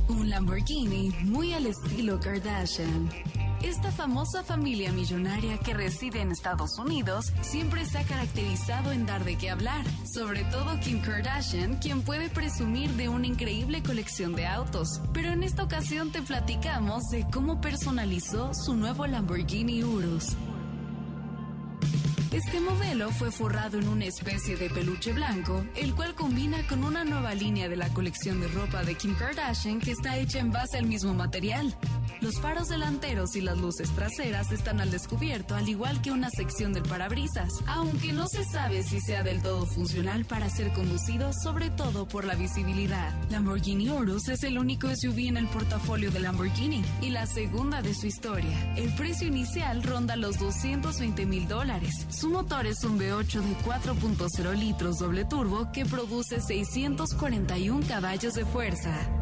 Un 0.08 0.28
Lamborghini 0.28 1.10
muy 1.22 1.52
al 1.54 1.66
estilo 1.66 2.18
Kardashian. 2.18 3.10
Esta 3.62 3.92
famosa 3.92 4.42
familia 4.42 4.90
millonaria 4.90 5.58
que 5.58 5.74
reside 5.74 6.22
en 6.22 6.32
Estados 6.32 6.78
Unidos 6.78 7.30
siempre 7.42 7.84
se 7.84 7.98
ha 7.98 8.04
caracterizado 8.04 8.90
en 8.90 9.04
dar 9.04 9.22
de 9.24 9.36
qué 9.36 9.50
hablar, 9.50 9.84
sobre 10.10 10.44
todo 10.44 10.80
Kim 10.80 11.02
Kardashian, 11.02 11.76
quien 11.76 12.00
puede 12.00 12.30
presumir 12.30 12.90
de 12.92 13.10
una 13.10 13.26
increíble 13.26 13.82
colección 13.82 14.34
de 14.34 14.46
autos. 14.46 15.02
Pero 15.12 15.28
en 15.28 15.42
esta 15.42 15.62
ocasión 15.62 16.10
te 16.10 16.22
platicamos 16.22 17.02
de 17.10 17.26
cómo 17.30 17.60
personalizó 17.60 18.54
su 18.54 18.74
nuevo 18.74 19.06
Lamborghini 19.06 19.84
Urus. 19.84 20.36
Este 22.32 22.60
modelo 22.60 23.10
fue 23.10 23.32
forrado 23.32 23.78
en 23.78 23.88
una 23.88 24.04
especie 24.04 24.56
de 24.56 24.70
peluche 24.70 25.12
blanco, 25.12 25.64
el 25.74 25.94
cual 25.96 26.14
combina 26.14 26.64
con 26.68 26.84
una 26.84 27.04
nueva 27.04 27.34
línea 27.34 27.68
de 27.68 27.76
la 27.76 27.88
colección 27.88 28.40
de 28.40 28.46
ropa 28.48 28.84
de 28.84 28.94
Kim 28.94 29.16
Kardashian 29.16 29.80
que 29.80 29.90
está 29.90 30.16
hecha 30.16 30.38
en 30.38 30.52
base 30.52 30.78
al 30.78 30.86
mismo 30.86 31.12
material. 31.12 31.76
Los 32.20 32.38
faros 32.38 32.68
delanteros 32.68 33.34
y 33.34 33.40
las 33.40 33.56
luces 33.56 33.90
traseras 33.90 34.52
están 34.52 34.80
al 34.80 34.90
descubierto, 34.90 35.54
al 35.54 35.68
igual 35.68 36.02
que 36.02 36.10
una 36.10 36.28
sección 36.28 36.74
del 36.74 36.82
parabrisas, 36.82 37.50
aunque 37.66 38.12
no 38.12 38.28
se 38.28 38.44
sabe 38.44 38.82
si 38.82 39.00
sea 39.00 39.22
del 39.22 39.40
todo 39.42 39.64
funcional 39.64 40.26
para 40.26 40.50
ser 40.50 40.72
conducido, 40.72 41.32
sobre 41.32 41.70
todo 41.70 42.06
por 42.06 42.26
la 42.26 42.34
visibilidad. 42.34 43.14
Lamborghini 43.30 43.88
Urus 43.88 44.28
es 44.28 44.42
el 44.42 44.58
único 44.58 44.88
SUV 44.94 45.28
en 45.28 45.38
el 45.38 45.46
portafolio 45.48 46.10
de 46.10 46.20
Lamborghini 46.20 46.84
y 47.00 47.08
la 47.08 47.26
segunda 47.26 47.80
de 47.80 47.94
su 47.94 48.06
historia. 48.06 48.74
El 48.76 48.94
precio 48.96 49.26
inicial 49.26 49.82
ronda 49.82 50.16
los 50.16 50.38
220 50.38 51.24
mil 51.24 51.48
dólares. 51.48 52.06
Su 52.10 52.28
motor 52.28 52.66
es 52.66 52.84
un 52.84 52.98
V8 52.98 53.40
de 53.40 53.56
4.0 53.64 54.54
litros 54.58 54.98
doble 54.98 55.24
turbo 55.24 55.72
que 55.72 55.86
produce 55.86 56.40
641 56.40 57.86
caballos 57.86 58.34
de 58.34 58.44
fuerza. 58.44 59.19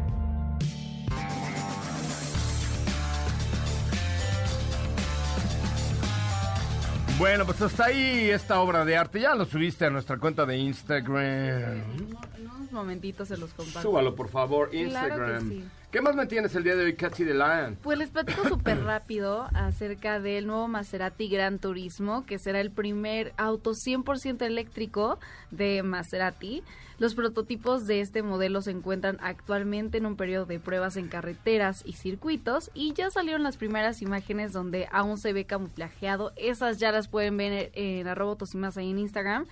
Bueno, 7.19 7.45
pues 7.45 7.61
hasta 7.61 7.85
ahí 7.85 8.29
esta 8.29 8.61
obra 8.61 8.85
de 8.85 8.95
arte. 8.95 9.19
Ya 9.19 9.35
lo 9.35 9.43
subiste 9.45 9.85
a 9.85 9.89
nuestra 9.89 10.17
cuenta 10.17 10.45
de 10.45 10.57
Instagram. 10.57 11.19
En 11.19 12.47
unos 12.55 12.71
momentitos 12.71 13.27
se 13.27 13.35
los 13.37 13.53
comparto. 13.53 13.81
Súbalo, 13.81 14.15
por 14.15 14.29
favor, 14.29 14.69
Claro 14.69 14.77
que 14.79 14.83
Instagram. 14.85 15.49
sí. 15.49 15.65
¿Qué 15.91 16.01
más 16.01 16.15
me 16.15 16.27
tienes 16.27 16.53
el 16.53 16.63
día 16.63 16.75
de 16.75 16.83
hoy, 16.83 16.93
Catchy 16.93 17.25
the 17.25 17.33
Lion? 17.33 17.75
Pues 17.81 17.97
les 17.97 18.11
platico 18.11 18.43
súper 18.47 18.83
rápido 18.83 19.47
acerca 19.55 20.19
del 20.19 20.45
nuevo 20.45 20.67
Maserati 20.67 21.27
Gran 21.27 21.57
Turismo, 21.57 22.27
que 22.27 22.37
será 22.37 22.61
el 22.61 22.69
primer 22.69 23.33
auto 23.37 23.71
100% 23.71 24.43
eléctrico 24.43 25.17
de 25.49 25.81
Maserati. 25.81 26.61
Los 26.99 27.15
prototipos 27.15 27.87
de 27.87 28.01
este 28.01 28.21
modelo 28.21 28.61
se 28.61 28.69
encuentran 28.69 29.17
actualmente 29.19 29.97
en 29.97 30.05
un 30.05 30.15
periodo 30.15 30.45
de 30.45 30.59
pruebas 30.59 30.95
en 30.95 31.07
carreteras 31.07 31.81
y 31.83 31.93
circuitos 31.93 32.69
y 32.75 32.93
ya 32.93 33.09
salieron 33.09 33.41
las 33.41 33.57
primeras 33.57 34.03
imágenes 34.03 34.53
donde 34.53 34.87
aún 34.91 35.17
se 35.17 35.33
ve 35.33 35.45
camuflajeado. 35.45 36.33
Esas 36.35 36.77
ya 36.77 36.91
las 36.91 37.07
pueden 37.07 37.35
ver 37.35 37.71
en 37.73 38.07
arroba 38.07 38.35
Tosimas 38.35 38.77
ahí 38.77 38.91
en 38.91 38.99
Instagram. 38.99 39.47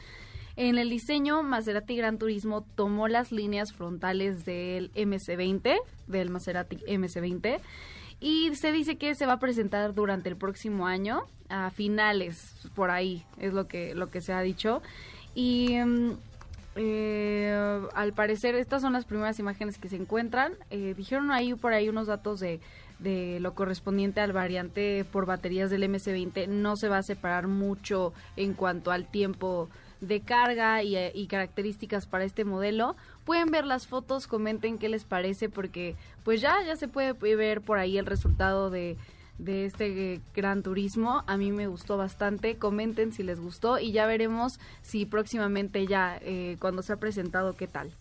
En 0.58 0.80
el 0.80 0.90
diseño, 0.90 1.44
Maserati 1.44 1.96
Gran 1.96 2.18
Turismo 2.18 2.66
tomó 2.76 3.08
las 3.08 3.32
líneas 3.32 3.74
frontales 3.74 4.44
del 4.44 4.92
MC20, 4.94 5.78
del 6.08 6.32
Maserati 6.32 6.78
MC20, 6.78 7.60
y 8.20 8.56
se 8.56 8.72
dice 8.72 8.98
que 8.98 9.14
se 9.14 9.28
va 9.28 9.34
a 9.34 9.40
presentar 9.40 9.94
durante 9.94 10.30
el 10.30 10.36
próximo 10.36 10.88
año, 10.88 11.26
a 11.48 11.70
finales, 11.70 12.56
por 12.74 12.90
ahí, 12.90 13.24
es 13.38 13.54
lo 13.54 13.68
que, 13.68 13.94
lo 13.94 14.10
que 14.10 14.20
se 14.20 14.34
ha 14.34 14.42
dicho. 14.42 14.82
Y 15.36 15.78
mm, 15.78 16.14
eh, 16.76 17.80
al 17.94 18.14
parecer 18.14 18.56
estas 18.56 18.82
son 18.82 18.94
las 18.94 19.06
primeras 19.06 19.38
imágenes 19.38 19.78
que 19.78 19.90
se 19.90 19.96
encuentran. 19.96 20.54
Eh, 20.72 20.96
dijeron 20.98 21.30
ahí 21.30 21.54
por 21.54 21.74
ahí 21.74 21.88
unos 21.88 22.08
datos 22.08 22.40
de, 22.40 22.62
de 22.98 23.40
lo 23.42 23.54
correspondiente 23.54 24.22
al 24.22 24.34
variante 24.34 25.06
por 25.06 25.28
baterías 25.28 25.70
del 25.70 25.84
MC20. 25.84 26.48
No 26.48 26.78
se 26.78 26.90
va 26.90 26.98
a 26.98 27.04
separar 27.04 27.48
mucho 27.48 28.12
en 28.36 28.56
cuanto 28.56 28.90
al 28.90 29.06
tiempo 29.06 29.70
de 30.02 30.22
carga 30.22 30.84
y, 30.84 30.96
eh, 30.96 31.12
y 31.14 31.28
características 31.28 32.06
para 32.06 32.24
este 32.24 32.46
modelo. 32.46 32.96
Pueden 33.26 33.52
ver 33.52 33.66
las 33.66 33.88
fotos, 33.88 34.28
comenten 34.28 34.78
qué 34.78 34.90
les 34.90 35.04
parece 35.04 35.50
porque 35.50 35.96
pues 36.24 36.42
ya, 36.42 36.62
ya 36.66 36.76
se 36.76 36.88
puede 36.88 37.14
ver 37.36 37.62
por 37.62 37.78
ahí 37.78 37.98
el 37.98 38.06
resultado 38.06 38.70
de, 38.70 38.98
de 39.38 39.66
este 39.66 40.14
eh, 40.14 40.22
gran 40.36 40.64
turismo. 40.64 41.24
A 41.28 41.38
mí 41.38 41.52
me 41.52 41.68
gustó 41.68 41.98
bastante. 41.98 42.58
Comenten 42.58 43.12
si 43.14 43.24
les 43.24 43.40
gustó 43.40 43.80
y 43.80 43.92
ya 43.92 44.06
veremos 44.06 44.60
si 44.82 45.06
próximamente 45.06 45.86
ya, 45.88 46.20
eh, 46.22 46.58
cuando 46.60 46.82
se 46.82 46.94
ha 46.94 46.98
presentado, 46.98 47.54
qué 47.56 47.68
tal. 47.68 47.92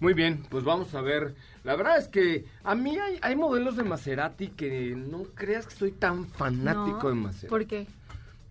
Muy 0.00 0.12
bien, 0.12 0.42
pues 0.50 0.64
vamos 0.64 0.94
a 0.94 1.00
ver. 1.00 1.34
La 1.64 1.74
verdad 1.74 1.96
es 1.98 2.08
que 2.08 2.44
a 2.64 2.74
mí 2.74 2.98
hay, 2.98 3.18
hay 3.22 3.34
modelos 3.34 3.76
de 3.76 3.82
Maserati 3.82 4.48
que 4.48 4.94
no 4.94 5.24
creas 5.34 5.66
que 5.66 5.74
soy 5.74 5.90
tan 5.92 6.26
fanático 6.26 7.04
¿No? 7.04 7.08
de 7.08 7.14
Maserati. 7.14 7.48
¿Por 7.48 7.66
qué? 7.66 7.86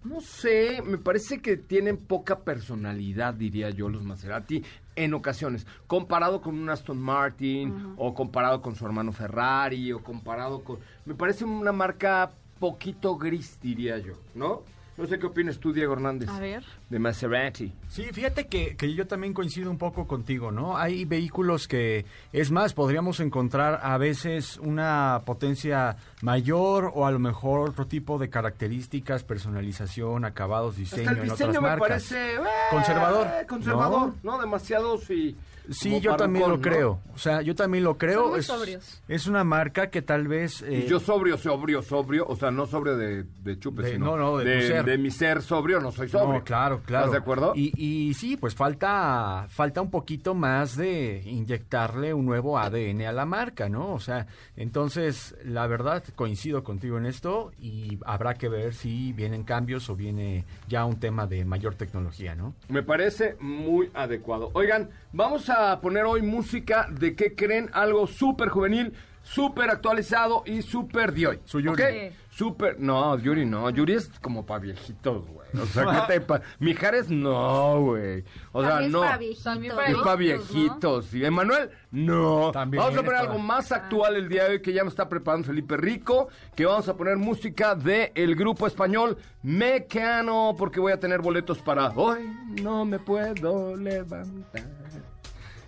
No 0.06 0.22
sé, 0.22 0.84
me 0.86 1.00
parece 1.00 1.42
que 1.42 1.58
tienen 1.58 1.98
poca 1.98 2.40
personalidad, 2.40 3.34
diría 3.34 3.72
yo, 3.72 3.90
los 3.90 4.04
Maserati 4.04 4.64
en 4.96 5.14
ocasiones, 5.14 5.66
comparado 5.88 6.42
con 6.42 6.58
un 6.58 6.70
Aston 6.70 7.02
Martin 7.02 7.96
o 7.98 8.14
comparado 8.14 8.62
con 8.62 8.76
su 8.76 8.86
hermano 8.86 9.12
Ferrari 9.12 9.92
o 9.92 10.04
comparado 10.04 10.64
con... 10.64 10.78
Me 11.06 11.16
parece 11.16 11.44
una 11.44 11.72
marca 11.72 12.32
poquito 12.60 13.18
gris, 13.18 13.60
diría 13.62 13.98
yo, 13.98 14.14
¿no? 14.36 14.62
No 14.98 15.06
sé 15.08 15.20
qué 15.20 15.26
opinas 15.26 15.60
tú, 15.60 15.74
Diego 15.74 15.92
Hernández, 15.92 16.30
A 16.30 16.40
ver. 16.40 16.64
de 16.90 17.00
Maserati. 17.00 17.74
Sí, 17.90 18.04
fíjate 18.14 18.48
que, 18.48 18.78
que 18.78 18.94
yo 18.94 19.06
también 19.08 19.34
coincido 19.34 19.70
un 19.70 19.78
poco 19.78 20.08
contigo, 20.08 20.52
¿no? 20.52 20.78
Hay 20.78 21.04
vehículos 21.04 21.68
que, 21.68 22.06
es 22.32 22.50
más, 22.50 22.74
podríamos 22.74 23.20
encontrar 23.20 23.82
a 23.84 23.98
veces 23.98 24.58
una 24.58 25.24
potencia 25.26 25.98
mayor 26.22 26.92
o 26.96 27.06
a 27.06 27.12
lo 27.12 27.20
mejor 27.20 27.70
otro 27.70 27.86
tipo 27.88 28.18
de 28.18 28.30
características, 28.30 29.24
personalización, 29.24 30.26
acabados, 30.26 30.78
diseño, 30.78 31.10
Hasta 31.10 31.12
el 31.12 31.18
en 31.18 31.24
diseño 31.32 31.50
otras 31.50 31.62
me 31.64 31.70
marcas. 31.70 31.88
parece... 31.90 32.36
eh, 32.36 32.40
Conservador, 32.72 33.28
Conservador, 33.48 34.14
¿no? 34.24 34.40
Demasiados 34.40 35.10
y... 35.10 35.36
Sí, 35.72 36.00
yo 36.00 36.16
también 36.16 36.48
lo 36.48 36.58
¿no? 36.58 36.62
creo. 36.62 37.00
O 37.16 37.18
sea, 37.18 37.42
yo 37.42 37.56
también 37.56 37.84
lo 37.84 37.98
creo. 37.98 38.22
Son 38.22 38.30
muy 38.30 38.40
es, 38.40 38.46
sobrios. 38.46 39.02
es 39.08 39.26
una 39.26 39.44
marca 39.44 39.90
que 39.90 40.04
tal 40.04 40.28
vez... 40.28 40.62
Y 40.62 40.76
eh, 40.76 40.86
yo 40.88 41.00
sobrio, 41.00 41.40
sobrio, 41.40 41.82
sobrio, 41.82 42.24
o 42.28 42.36
sea, 42.36 42.52
no 42.52 42.68
sobrio 42.68 42.96
de, 42.96 43.24
de 43.44 43.58
chupe, 43.60 43.82
De- 43.82 43.94
sino 43.94 44.16
no, 44.16 44.18
no, 44.18 44.38
de 44.38 44.58
tu 44.62 44.68
ser. 44.68 44.86
de 44.86 44.98
mi 45.00 45.10
ser 45.10 45.42
sobrio, 45.42 45.80
no 45.80 45.92
soy 45.92 46.08
sobrio. 46.08 46.34
No, 46.36 46.44
claro, 46.44 46.82
claro. 46.86 47.06
¿Estás 47.06 47.14
de 47.14 47.18
acuerdo? 47.18 47.54
Y, 47.56 47.74
y 47.84 48.14
sí, 48.14 48.38
pues 48.38 48.54
falta, 48.54 49.48
falta 49.50 49.82
un 49.82 49.90
poquito 49.90 50.36
más 50.36 50.78
de 50.78 51.24
inyectarle 51.26 52.14
un 52.14 52.28
nuevo 52.28 52.60
ADN 52.60 53.02
a 53.02 53.12
la 53.12 53.26
marca, 53.26 53.68
¿no? 53.68 53.92
O 53.92 54.00
sea, 54.00 54.28
entonces, 54.56 55.36
la 55.44 55.66
verdad, 55.66 56.04
coincido 56.12 56.64
contigo 56.64 56.98
en 56.98 57.06
esto 57.06 57.52
y 57.60 58.00
habrá 58.06 58.36
que 58.36 58.50
ver 58.50 58.74
si 58.74 59.14
vienen 59.14 59.44
cambios 59.44 59.90
o 59.90 59.96
viene 59.96 60.46
ya 60.68 60.86
un 60.86 61.00
tema 61.00 61.28
de 61.28 61.46
mayor 61.46 61.76
tecnología, 61.76 62.36
¿no? 62.36 62.54
Me 62.70 62.84
parece 62.84 63.36
muy 63.40 63.90
adecuado. 63.94 64.52
Oigan, 64.54 64.90
vamos 65.12 65.50
a 65.50 65.80
poner 65.82 66.04
hoy 66.06 66.22
música 66.22 66.88
de 66.92 67.16
qué 67.16 67.36
creen, 67.36 67.70
algo 67.74 68.08
súper 68.08 68.50
juvenil, 68.50 68.94
súper 69.26 69.70
actualizado 69.72 70.44
y 70.46 70.62
súper 70.62 71.12
de 71.14 71.28
hoy. 71.28 71.40
Su 71.46 71.60
Yuri. 71.60 71.82
¿ok? 71.84 71.90
Sí. 71.92 72.16
Súper, 72.30 72.78
no, 72.82 73.18
Yuri 73.18 73.46
no, 73.46 73.70
Yuri 73.70 73.94
es 73.94 74.10
como 74.22 74.46
para 74.46 74.60
viejitos, 74.60 75.26
güey. 75.26 75.48
O 75.58 75.66
sea, 75.68 75.86
¿qué 76.06 76.14
te 76.16 76.22
pa- 76.22 76.42
Mijares 76.60 77.10
no, 77.10 77.80
güey. 77.82 78.26
O 78.52 78.62
sea, 78.62 78.72
También 78.72 78.88
es 78.90 78.92
no. 78.92 79.00
para 79.02 79.18
viejitos, 79.18 79.44
También 79.46 79.74
para 80.04 80.14
Es 80.14 80.18
viejitos, 80.20 81.14
¿no? 81.14 81.18
¿Y 81.20 81.26
Emanuel? 81.26 81.70
No. 81.92 82.52
También 82.52 82.80
vamos 82.84 82.98
a 82.98 83.00
es 83.00 83.06
poner 83.06 83.20
para- 83.22 83.32
algo 83.32 83.40
más 83.42 83.72
actual 83.72 84.18
el 84.18 84.28
día 84.28 84.44
de 84.44 84.50
hoy 84.52 84.62
que 84.62 84.74
ya 84.74 84.84
me 84.84 84.90
está 84.90 85.08
preparando 85.08 85.48
Felipe 85.48 85.78
Rico, 85.78 86.28
que 86.58 86.66
vamos 86.66 86.90
a 86.90 86.98
poner 86.98 87.16
música 87.16 87.74
de 87.74 88.12
el 88.16 88.36
grupo 88.36 88.68
español 88.68 89.18
Mecano, 89.42 90.56
porque 90.58 90.82
voy 90.82 90.92
a 90.92 91.00
tener 91.00 91.22
boletos 91.22 91.60
para 91.60 91.88
hoy 91.96 92.20
no 92.62 92.84
me 92.84 93.00
puedo 93.00 93.78
levantar. 93.78 94.62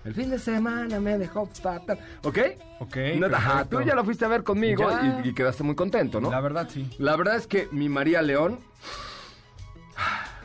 El 0.07 0.13
fin 0.13 0.29
de 0.29 0.39
semana 0.39 1.01
me 1.01 1.17
dejó 1.17 1.45
fatal. 1.47 1.99
¿Ok? 2.23 2.39
Ok, 2.79 2.97
No, 3.17 3.27
ajá, 3.35 3.65
tú 3.65 3.81
ya 3.81 3.93
lo 3.93 4.05
fuiste 4.05 4.23
a 4.23 4.29
ver 4.29 4.41
conmigo 4.43 4.87
y, 5.23 5.29
y 5.29 5.33
quedaste 5.33 5.63
muy 5.63 5.75
contento, 5.75 6.21
¿no? 6.21 6.31
La 6.31 6.39
verdad, 6.39 6.69
sí. 6.71 6.89
La 6.97 7.17
verdad 7.17 7.35
es 7.35 7.45
que 7.45 7.67
mi 7.71 7.89
María 7.89 8.21
León, 8.21 8.59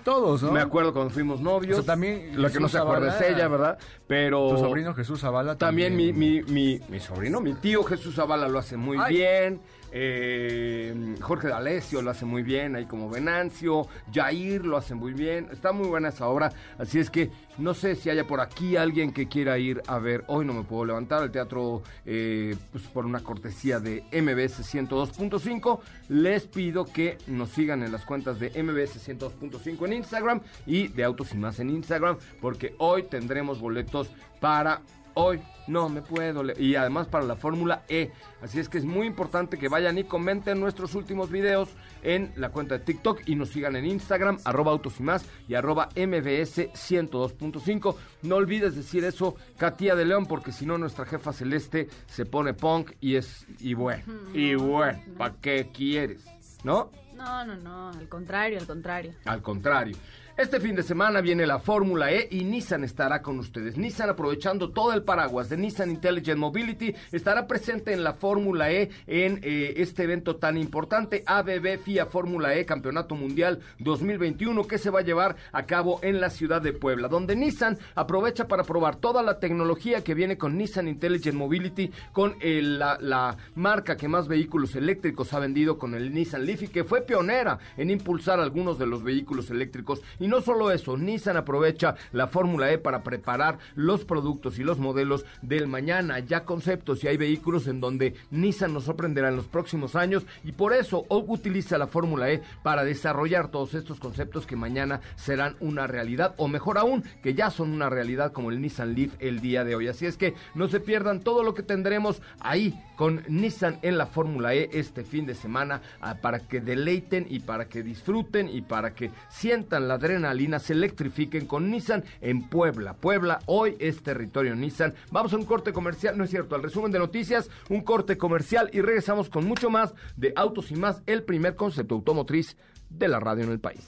Todos, 0.04 0.42
¿no? 0.42 0.50
me 0.50 0.60
acuerdo 0.60 0.92
cuando 0.92 1.14
fuimos 1.14 1.40
novios. 1.40 1.78
O 1.78 1.82
sea, 1.82 1.92
también 1.94 2.42
La 2.42 2.50
que 2.50 2.58
no 2.58 2.68
se 2.68 2.78
acuerda 2.78 3.16
es 3.16 3.20
ella, 3.30 3.46
¿verdad? 3.46 3.78
Pero. 4.08 4.48
Tu 4.48 4.58
sobrino 4.58 4.94
Jesús 4.94 5.20
Zavala 5.20 5.56
También 5.56 5.94
mi, 5.94 6.12
mi, 6.12 6.42
mi, 6.42 6.80
mi 6.88 6.98
sobrino, 6.98 7.40
mi 7.40 7.54
tío 7.54 7.84
Jesús 7.84 8.16
Zavala 8.16 8.48
lo 8.48 8.58
hace 8.58 8.76
muy 8.76 8.98
Ay. 9.00 9.14
bien. 9.14 9.60
Eh, 9.94 11.16
Jorge 11.20 11.48
D'Alessio 11.48 12.00
lo 12.00 12.10
hace 12.10 12.24
muy 12.24 12.42
bien, 12.42 12.74
ahí 12.74 12.86
como 12.86 13.10
Venancio. 13.10 13.86
Jair 14.12 14.64
lo 14.64 14.78
hace 14.78 14.94
muy 14.94 15.12
bien. 15.12 15.48
Está 15.52 15.72
muy 15.72 15.86
buena 15.86 16.08
esa 16.08 16.28
obra. 16.28 16.52
Así 16.78 16.98
es 16.98 17.10
que 17.10 17.30
no 17.58 17.74
sé 17.74 17.94
si 17.94 18.08
haya 18.08 18.26
por 18.26 18.40
aquí 18.40 18.76
alguien 18.76 19.12
que 19.12 19.28
quiera 19.28 19.58
ir 19.58 19.82
a 19.86 19.98
ver. 19.98 20.24
Hoy 20.28 20.46
no 20.46 20.54
me 20.54 20.62
puedo 20.62 20.86
levantar 20.86 21.22
al 21.22 21.30
teatro 21.30 21.82
eh, 22.06 22.56
pues 22.72 22.84
por 22.84 23.04
una 23.04 23.20
cortesía 23.20 23.80
de 23.80 24.02
MBS 24.12 24.74
102.5. 24.74 25.80
Les 26.08 26.46
pido 26.46 26.86
que 26.86 27.18
nos 27.26 27.50
sigan 27.50 27.82
en 27.82 27.92
las 27.92 28.06
cuentas 28.06 28.40
de 28.40 28.48
MBS 28.62 29.06
102.5 29.06 29.86
en 29.86 29.92
Instagram 29.92 30.40
y 30.66 30.88
de 30.88 31.04
Autos 31.04 31.34
y 31.34 31.36
Más 31.36 31.60
en 31.60 31.68
Instagram. 31.68 32.16
Porque 32.40 32.74
hoy 32.78 33.02
tendremos 33.02 33.60
boletos 33.60 34.08
para 34.40 34.80
Hoy 35.14 35.40
no 35.68 35.88
me 35.88 36.02
puedo. 36.02 36.42
le- 36.42 36.54
Y 36.60 36.74
además 36.74 37.06
para 37.06 37.24
la 37.24 37.36
Fórmula 37.36 37.82
E. 37.88 38.10
Así 38.40 38.58
es 38.58 38.68
que 38.68 38.78
es 38.78 38.84
muy 38.84 39.06
importante 39.06 39.58
que 39.58 39.68
vayan 39.68 39.98
y 39.98 40.04
comenten 40.04 40.58
nuestros 40.58 40.94
últimos 40.94 41.30
videos 41.30 41.68
en 42.02 42.32
la 42.36 42.48
cuenta 42.50 42.78
de 42.78 42.84
TikTok 42.84 43.20
y 43.26 43.36
nos 43.36 43.50
sigan 43.50 43.76
en 43.76 43.84
Instagram, 43.86 44.38
arroba 44.44 44.72
autos 44.72 44.98
y 44.98 45.02
más 45.04 45.24
y 45.48 45.54
arroba 45.54 45.88
mbs 45.94 46.58
102.5. 46.74 47.96
No 48.22 48.36
olvides 48.36 48.74
decir 48.74 49.04
eso, 49.04 49.36
Katia 49.58 49.94
de 49.94 50.04
León, 50.04 50.26
porque 50.26 50.50
si 50.52 50.66
no 50.66 50.78
nuestra 50.78 51.04
jefa 51.04 51.32
celeste 51.32 51.88
se 52.06 52.24
pone 52.26 52.54
punk 52.54 52.92
y 53.00 53.16
es, 53.16 53.46
y 53.60 53.74
bueno, 53.74 54.02
y 54.34 54.54
bueno, 54.54 54.98
¿para 55.18 55.34
qué 55.40 55.70
quieres? 55.72 56.24
¿No? 56.64 56.90
No, 57.14 57.44
no, 57.44 57.54
no, 57.56 57.88
al 57.90 58.08
contrario, 58.08 58.58
al 58.58 58.66
contrario. 58.66 59.12
Al 59.26 59.42
contrario. 59.42 59.96
Este 60.34 60.60
fin 60.60 60.74
de 60.74 60.82
semana 60.82 61.20
viene 61.20 61.46
la 61.46 61.58
Fórmula 61.58 62.10
E 62.10 62.26
y 62.30 62.42
Nissan 62.44 62.84
estará 62.84 63.20
con 63.20 63.38
ustedes. 63.38 63.76
Nissan, 63.76 64.08
aprovechando 64.08 64.70
todo 64.70 64.94
el 64.94 65.02
paraguas 65.02 65.50
de 65.50 65.58
Nissan 65.58 65.90
Intelligent 65.90 66.38
Mobility, 66.38 66.94
estará 67.12 67.46
presente 67.46 67.92
en 67.92 68.02
la 68.02 68.14
Fórmula 68.14 68.72
E 68.72 68.88
en 69.06 69.40
eh, 69.42 69.74
este 69.76 70.04
evento 70.04 70.36
tan 70.36 70.56
importante, 70.56 71.22
ABB 71.26 71.78
FIA 71.84 72.06
Fórmula 72.06 72.54
E 72.56 72.64
Campeonato 72.64 73.14
Mundial 73.14 73.60
2021, 73.80 74.66
que 74.66 74.78
se 74.78 74.88
va 74.88 75.00
a 75.00 75.04
llevar 75.04 75.36
a 75.52 75.66
cabo 75.66 76.00
en 76.02 76.18
la 76.20 76.30
ciudad 76.30 76.62
de 76.62 76.72
Puebla, 76.72 77.08
donde 77.08 77.36
Nissan 77.36 77.78
aprovecha 77.94 78.48
para 78.48 78.64
probar 78.64 78.96
toda 78.96 79.22
la 79.22 79.38
tecnología 79.38 80.02
que 80.02 80.14
viene 80.14 80.38
con 80.38 80.56
Nissan 80.56 80.88
Intelligent 80.88 81.36
Mobility, 81.36 81.90
con 82.12 82.36
el- 82.40 82.78
la, 82.78 83.36
marca 83.54 83.96
que 83.98 84.08
más 84.08 84.28
vehículos 84.28 84.74
eléctricos 84.76 85.32
ha 85.34 85.38
vendido 85.38 85.78
con 85.78 85.94
el 85.94 86.12
Nissan 86.14 86.46
Leaf 86.46 86.62
que 86.70 86.84
fue 86.84 87.02
pionera 87.02 87.58
en 87.76 87.90
impulsar 87.90 88.40
algunos 88.40 88.78
de 88.78 88.86
los 88.86 89.02
vehículos 89.02 89.50
eléctricos. 89.50 90.00
Y 90.22 90.28
no 90.28 90.40
solo 90.40 90.70
eso, 90.70 90.96
Nissan 90.96 91.36
aprovecha 91.36 91.96
la 92.12 92.28
Fórmula 92.28 92.70
E 92.70 92.78
para 92.78 93.02
preparar 93.02 93.58
los 93.74 94.04
productos 94.04 94.56
y 94.56 94.62
los 94.62 94.78
modelos 94.78 95.24
del 95.42 95.66
mañana, 95.66 96.20
ya 96.20 96.44
conceptos 96.44 97.02
y 97.02 97.08
hay 97.08 97.16
vehículos 97.16 97.66
en 97.66 97.80
donde 97.80 98.14
Nissan 98.30 98.72
nos 98.72 98.84
sorprenderá 98.84 99.30
en 99.30 99.36
los 99.36 99.48
próximos 99.48 99.96
años 99.96 100.24
y 100.44 100.52
por 100.52 100.74
eso 100.74 101.06
hoy 101.08 101.24
utiliza 101.26 101.76
la 101.76 101.88
Fórmula 101.88 102.30
E 102.30 102.40
para 102.62 102.84
desarrollar 102.84 103.48
todos 103.48 103.74
estos 103.74 103.98
conceptos 103.98 104.46
que 104.46 104.54
mañana 104.54 105.00
serán 105.16 105.56
una 105.58 105.88
realidad 105.88 106.34
o 106.36 106.46
mejor 106.46 106.78
aún, 106.78 107.02
que 107.20 107.34
ya 107.34 107.50
son 107.50 107.72
una 107.72 107.90
realidad 107.90 108.30
como 108.30 108.52
el 108.52 108.60
Nissan 108.60 108.94
Leaf 108.94 109.14
el 109.18 109.40
día 109.40 109.64
de 109.64 109.74
hoy. 109.74 109.88
Así 109.88 110.06
es 110.06 110.16
que 110.16 110.34
no 110.54 110.68
se 110.68 110.78
pierdan 110.78 111.18
todo 111.18 111.42
lo 111.42 111.52
que 111.52 111.64
tendremos 111.64 112.22
ahí 112.38 112.80
con 112.94 113.24
Nissan 113.26 113.80
en 113.82 113.98
la 113.98 114.06
Fórmula 114.06 114.54
E 114.54 114.70
este 114.72 115.02
fin 115.02 115.26
de 115.26 115.34
semana 115.34 115.82
ah, 116.00 116.18
para 116.20 116.38
que 116.38 116.60
deleiten 116.60 117.26
y 117.28 117.40
para 117.40 117.64
que 117.68 117.82
disfruten 117.82 118.48
y 118.48 118.62
para 118.62 118.94
que 118.94 119.10
sientan 119.28 119.88
la 119.88 119.98
adrenalina, 120.12 120.58
se 120.58 120.72
electrifiquen 120.72 121.46
con 121.46 121.70
Nissan 121.70 122.04
en 122.20 122.48
Puebla. 122.48 122.94
Puebla 122.94 123.40
hoy 123.46 123.76
es 123.78 124.02
territorio 124.02 124.54
Nissan. 124.54 124.94
Vamos 125.10 125.32
a 125.32 125.36
un 125.36 125.44
corte 125.44 125.72
comercial, 125.72 126.16
no 126.16 126.24
es 126.24 126.30
cierto, 126.30 126.54
al 126.54 126.62
resumen 126.62 126.92
de 126.92 126.98
noticias, 126.98 127.50
un 127.68 127.82
corte 127.82 128.16
comercial 128.16 128.70
y 128.72 128.80
regresamos 128.80 129.28
con 129.28 129.44
mucho 129.44 129.70
más 129.70 129.94
de 130.16 130.32
Autos 130.36 130.70
y 130.70 130.76
más, 130.76 131.02
el 131.06 131.22
primer 131.22 131.56
concepto 131.56 131.94
automotriz 131.94 132.56
de 132.88 133.08
la 133.08 133.20
radio 133.20 133.44
en 133.44 133.52
el 133.52 133.60
país. 133.60 133.80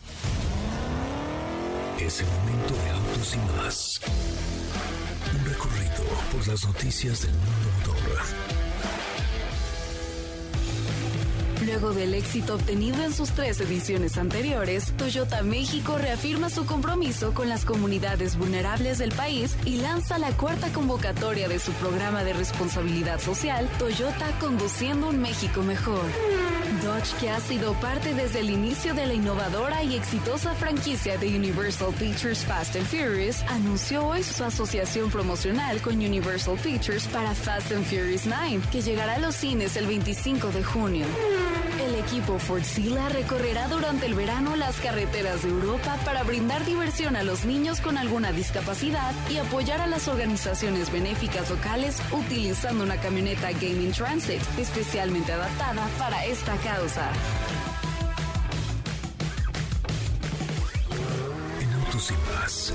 Es 2.00 2.20
el 2.20 2.26
momento 2.26 2.74
de 2.74 2.90
autos 2.90 3.34
y 3.34 3.38
más. 3.56 4.00
Un 5.32 5.44
recorrido 5.44 6.04
por 6.32 6.48
las 6.48 6.66
noticias 6.66 7.22
del 7.22 7.32
mundo 7.32 7.70
motor. 7.78 8.43
Luego 11.74 11.92
del 11.92 12.14
éxito 12.14 12.54
obtenido 12.54 13.02
en 13.02 13.12
sus 13.12 13.30
tres 13.30 13.60
ediciones 13.60 14.16
anteriores, 14.16 14.92
Toyota 14.96 15.42
México 15.42 15.98
reafirma 15.98 16.48
su 16.48 16.66
compromiso 16.66 17.34
con 17.34 17.48
las 17.48 17.64
comunidades 17.64 18.38
vulnerables 18.38 18.98
del 18.98 19.10
país 19.10 19.56
y 19.64 19.78
lanza 19.78 20.18
la 20.18 20.30
cuarta 20.36 20.72
convocatoria 20.72 21.48
de 21.48 21.58
su 21.58 21.72
programa 21.72 22.22
de 22.22 22.32
responsabilidad 22.32 23.18
social, 23.18 23.68
Toyota 23.80 24.38
Conduciendo 24.38 25.08
un 25.08 25.20
México 25.20 25.62
Mejor. 25.62 26.04
Dodge, 26.84 27.12
que 27.18 27.30
ha 27.30 27.40
sido 27.40 27.72
parte 27.80 28.14
desde 28.14 28.40
el 28.40 28.50
inicio 28.50 28.94
de 28.94 29.06
la 29.06 29.14
innovadora 29.14 29.82
y 29.82 29.96
exitosa 29.96 30.54
franquicia 30.54 31.18
de 31.18 31.26
Universal 31.26 31.92
Pictures 31.98 32.44
Fast 32.44 32.76
and 32.76 32.86
Furious, 32.86 33.42
anunció 33.48 34.06
hoy 34.06 34.22
su 34.22 34.44
asociación 34.44 35.10
promocional 35.10 35.80
con 35.80 35.96
Universal 35.96 36.56
Pictures 36.62 37.08
para 37.08 37.34
Fast 37.34 37.72
and 37.72 37.84
Furious 37.84 38.26
9, 38.26 38.60
que 38.70 38.80
llegará 38.80 39.14
a 39.14 39.18
los 39.18 39.34
cines 39.34 39.76
el 39.76 39.86
25 39.88 40.52
de 40.52 40.62
junio. 40.62 41.06
Equipo 42.06 42.38
Fordzilla 42.38 43.08
recorrerá 43.08 43.66
durante 43.68 44.04
el 44.04 44.14
verano 44.14 44.56
las 44.56 44.76
carreteras 44.76 45.42
de 45.42 45.48
Europa 45.48 45.96
para 46.04 46.22
brindar 46.22 46.64
diversión 46.66 47.16
a 47.16 47.22
los 47.22 47.46
niños 47.46 47.80
con 47.80 47.96
alguna 47.96 48.30
discapacidad 48.30 49.14
y 49.30 49.38
apoyar 49.38 49.80
a 49.80 49.86
las 49.86 50.06
organizaciones 50.06 50.92
benéficas 50.92 51.48
locales 51.48 52.00
utilizando 52.12 52.84
una 52.84 52.98
camioneta 52.98 53.52
Gaming 53.52 53.92
Transit 53.92 54.42
especialmente 54.58 55.32
adaptada 55.32 55.88
para 55.98 56.24
esta 56.26 56.54
causa. 56.56 57.10
En 61.60 61.72
Autos 61.72 62.10
y 62.10 62.34
más. 62.34 62.72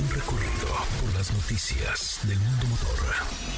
Un 0.00 0.10
recorrido 0.10 0.68
por 1.00 1.14
las 1.14 1.30
noticias 1.32 2.20
del 2.22 2.38
mundo 2.38 2.66
motor. 2.68 3.57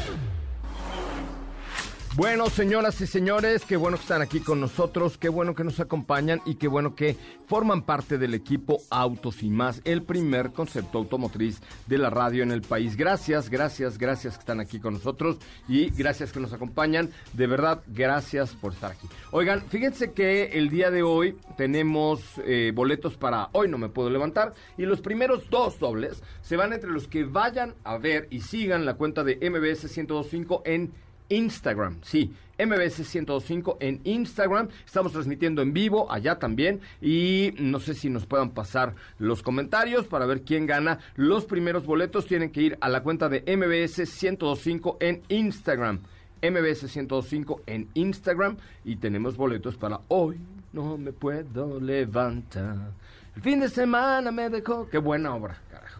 Bueno, 2.17 2.49
señoras 2.49 2.99
y 2.99 3.07
señores, 3.07 3.63
qué 3.63 3.77
bueno 3.77 3.95
que 3.95 4.01
están 4.01 4.21
aquí 4.21 4.41
con 4.41 4.59
nosotros, 4.59 5.17
qué 5.17 5.29
bueno 5.29 5.55
que 5.55 5.63
nos 5.63 5.79
acompañan 5.79 6.41
y 6.45 6.55
qué 6.55 6.67
bueno 6.67 6.93
que 6.93 7.15
forman 7.47 7.83
parte 7.83 8.17
del 8.17 8.33
equipo 8.33 8.81
Autos 8.89 9.41
y 9.43 9.49
más, 9.49 9.81
el 9.85 10.03
primer 10.03 10.51
concepto 10.51 10.97
automotriz 10.97 11.61
de 11.87 11.97
la 11.97 12.09
radio 12.09 12.43
en 12.43 12.51
el 12.51 12.63
país. 12.63 12.97
Gracias, 12.97 13.49
gracias, 13.49 13.97
gracias 13.97 14.33
que 14.33 14.41
están 14.41 14.59
aquí 14.59 14.81
con 14.81 14.95
nosotros 14.95 15.37
y 15.69 15.89
gracias 15.91 16.33
que 16.33 16.41
nos 16.41 16.51
acompañan. 16.51 17.09
De 17.31 17.47
verdad, 17.47 17.81
gracias 17.87 18.51
por 18.55 18.73
estar 18.73 18.91
aquí. 18.91 19.07
Oigan, 19.31 19.61
fíjense 19.69 20.11
que 20.11 20.47
el 20.51 20.69
día 20.69 20.91
de 20.91 21.03
hoy 21.03 21.37
tenemos 21.55 22.21
eh, 22.45 22.73
boletos 22.75 23.15
para 23.15 23.47
Hoy 23.53 23.69
no 23.69 23.77
me 23.77 23.87
puedo 23.87 24.09
levantar 24.09 24.53
y 24.77 24.83
los 24.83 24.99
primeros 24.99 25.49
dos 25.49 25.79
dobles 25.79 26.21
se 26.41 26.57
van 26.57 26.73
entre 26.73 26.89
los 26.89 27.07
que 27.07 27.23
vayan 27.23 27.73
a 27.85 27.97
ver 27.97 28.27
y 28.31 28.41
sigan 28.41 28.85
la 28.85 28.95
cuenta 28.95 29.23
de 29.23 29.35
MBS 29.37 29.85
1025 29.85 30.63
en 30.65 30.91
Instagram, 31.31 31.97
sí, 32.03 32.31
MBS 32.63 33.07
105 33.07 33.77
en 33.79 34.01
Instagram. 34.03 34.69
Estamos 34.85 35.13
transmitiendo 35.13 35.61
en 35.61 35.73
vivo 35.73 36.11
allá 36.11 36.37
también. 36.37 36.81
Y 37.01 37.53
no 37.57 37.79
sé 37.79 37.93
si 37.95 38.09
nos 38.09 38.25
puedan 38.25 38.51
pasar 38.51 38.95
los 39.17 39.41
comentarios 39.41 40.05
para 40.07 40.25
ver 40.25 40.43
quién 40.43 40.67
gana. 40.67 40.99
Los 41.15 41.45
primeros 41.45 41.85
boletos 41.85 42.27
tienen 42.27 42.51
que 42.51 42.61
ir 42.61 42.77
a 42.81 42.89
la 42.89 43.01
cuenta 43.01 43.29
de 43.29 43.41
MBS 43.55 44.07
105 44.07 44.97
en 44.99 45.23
Instagram. 45.29 46.01
MBS 46.43 46.91
105 46.91 47.61
en 47.65 47.89
Instagram. 47.93 48.57
Y 48.85 48.97
tenemos 48.97 49.37
boletos 49.37 49.77
para 49.77 50.01
hoy. 50.07 50.39
No 50.73 50.97
me 50.97 51.11
puedo 51.11 51.79
levantar. 51.79 52.91
El 53.35 53.41
fin 53.41 53.59
de 53.59 53.69
semana 53.69 54.31
me 54.31 54.49
dejó. 54.49 54.87
Qué 54.87 54.97
buena 54.97 55.33
obra, 55.33 55.57
carajo. 55.69 55.90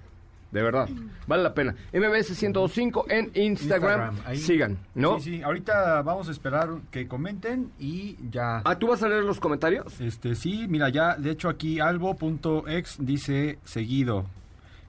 De 0.51 0.61
verdad, 0.61 0.89
vale 1.27 1.43
la 1.43 1.53
pena. 1.53 1.75
MBS 1.93 2.35
105 2.35 3.05
en 3.09 3.31
Instagram. 3.35 4.17
ahí. 4.25 4.37
Sigan, 4.37 4.77
¿no? 4.95 5.17
Sí, 5.19 5.37
sí, 5.37 5.41
ahorita 5.41 6.01
vamos 6.01 6.27
a 6.27 6.31
esperar 6.31 6.69
que 6.91 7.07
comenten 7.07 7.71
y 7.79 8.17
ya. 8.29 8.61
Ah, 8.65 8.77
¿tú 8.77 8.87
vas 8.87 9.01
a 9.01 9.07
leer 9.07 9.23
los 9.23 9.39
comentarios? 9.39 10.01
Este, 10.01 10.35
sí, 10.35 10.65
mira, 10.67 10.89
ya, 10.89 11.15
de 11.15 11.31
hecho 11.31 11.47
aquí 11.47 11.79
albo.ex 11.79 12.97
dice 12.99 13.59
seguido 13.63 14.25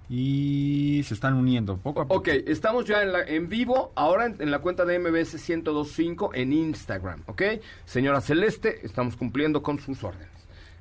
y 0.08 1.02
se 1.04 1.14
están 1.14 1.34
uniendo 1.34 1.76
poco 1.78 2.00
a 2.02 2.04
poco. 2.06 2.20
Ok, 2.20 2.28
estamos 2.46 2.84
ya 2.84 3.02
en, 3.02 3.12
la- 3.12 3.22
en 3.22 3.48
vivo, 3.48 3.92
ahora 3.94 4.26
en, 4.26 4.36
en 4.40 4.50
la 4.50 4.58
cuenta 4.58 4.84
de 4.84 4.98
MBS 4.98 5.34
1025 5.48 6.32
en 6.34 6.52
Instagram, 6.52 7.22
¿ok? 7.26 7.42
Señora 7.84 8.20
Celeste, 8.20 8.80
estamos 8.84 9.16
cumpliendo 9.16 9.62
con 9.62 9.78
sus 9.78 10.02
órdenes. 10.04 10.28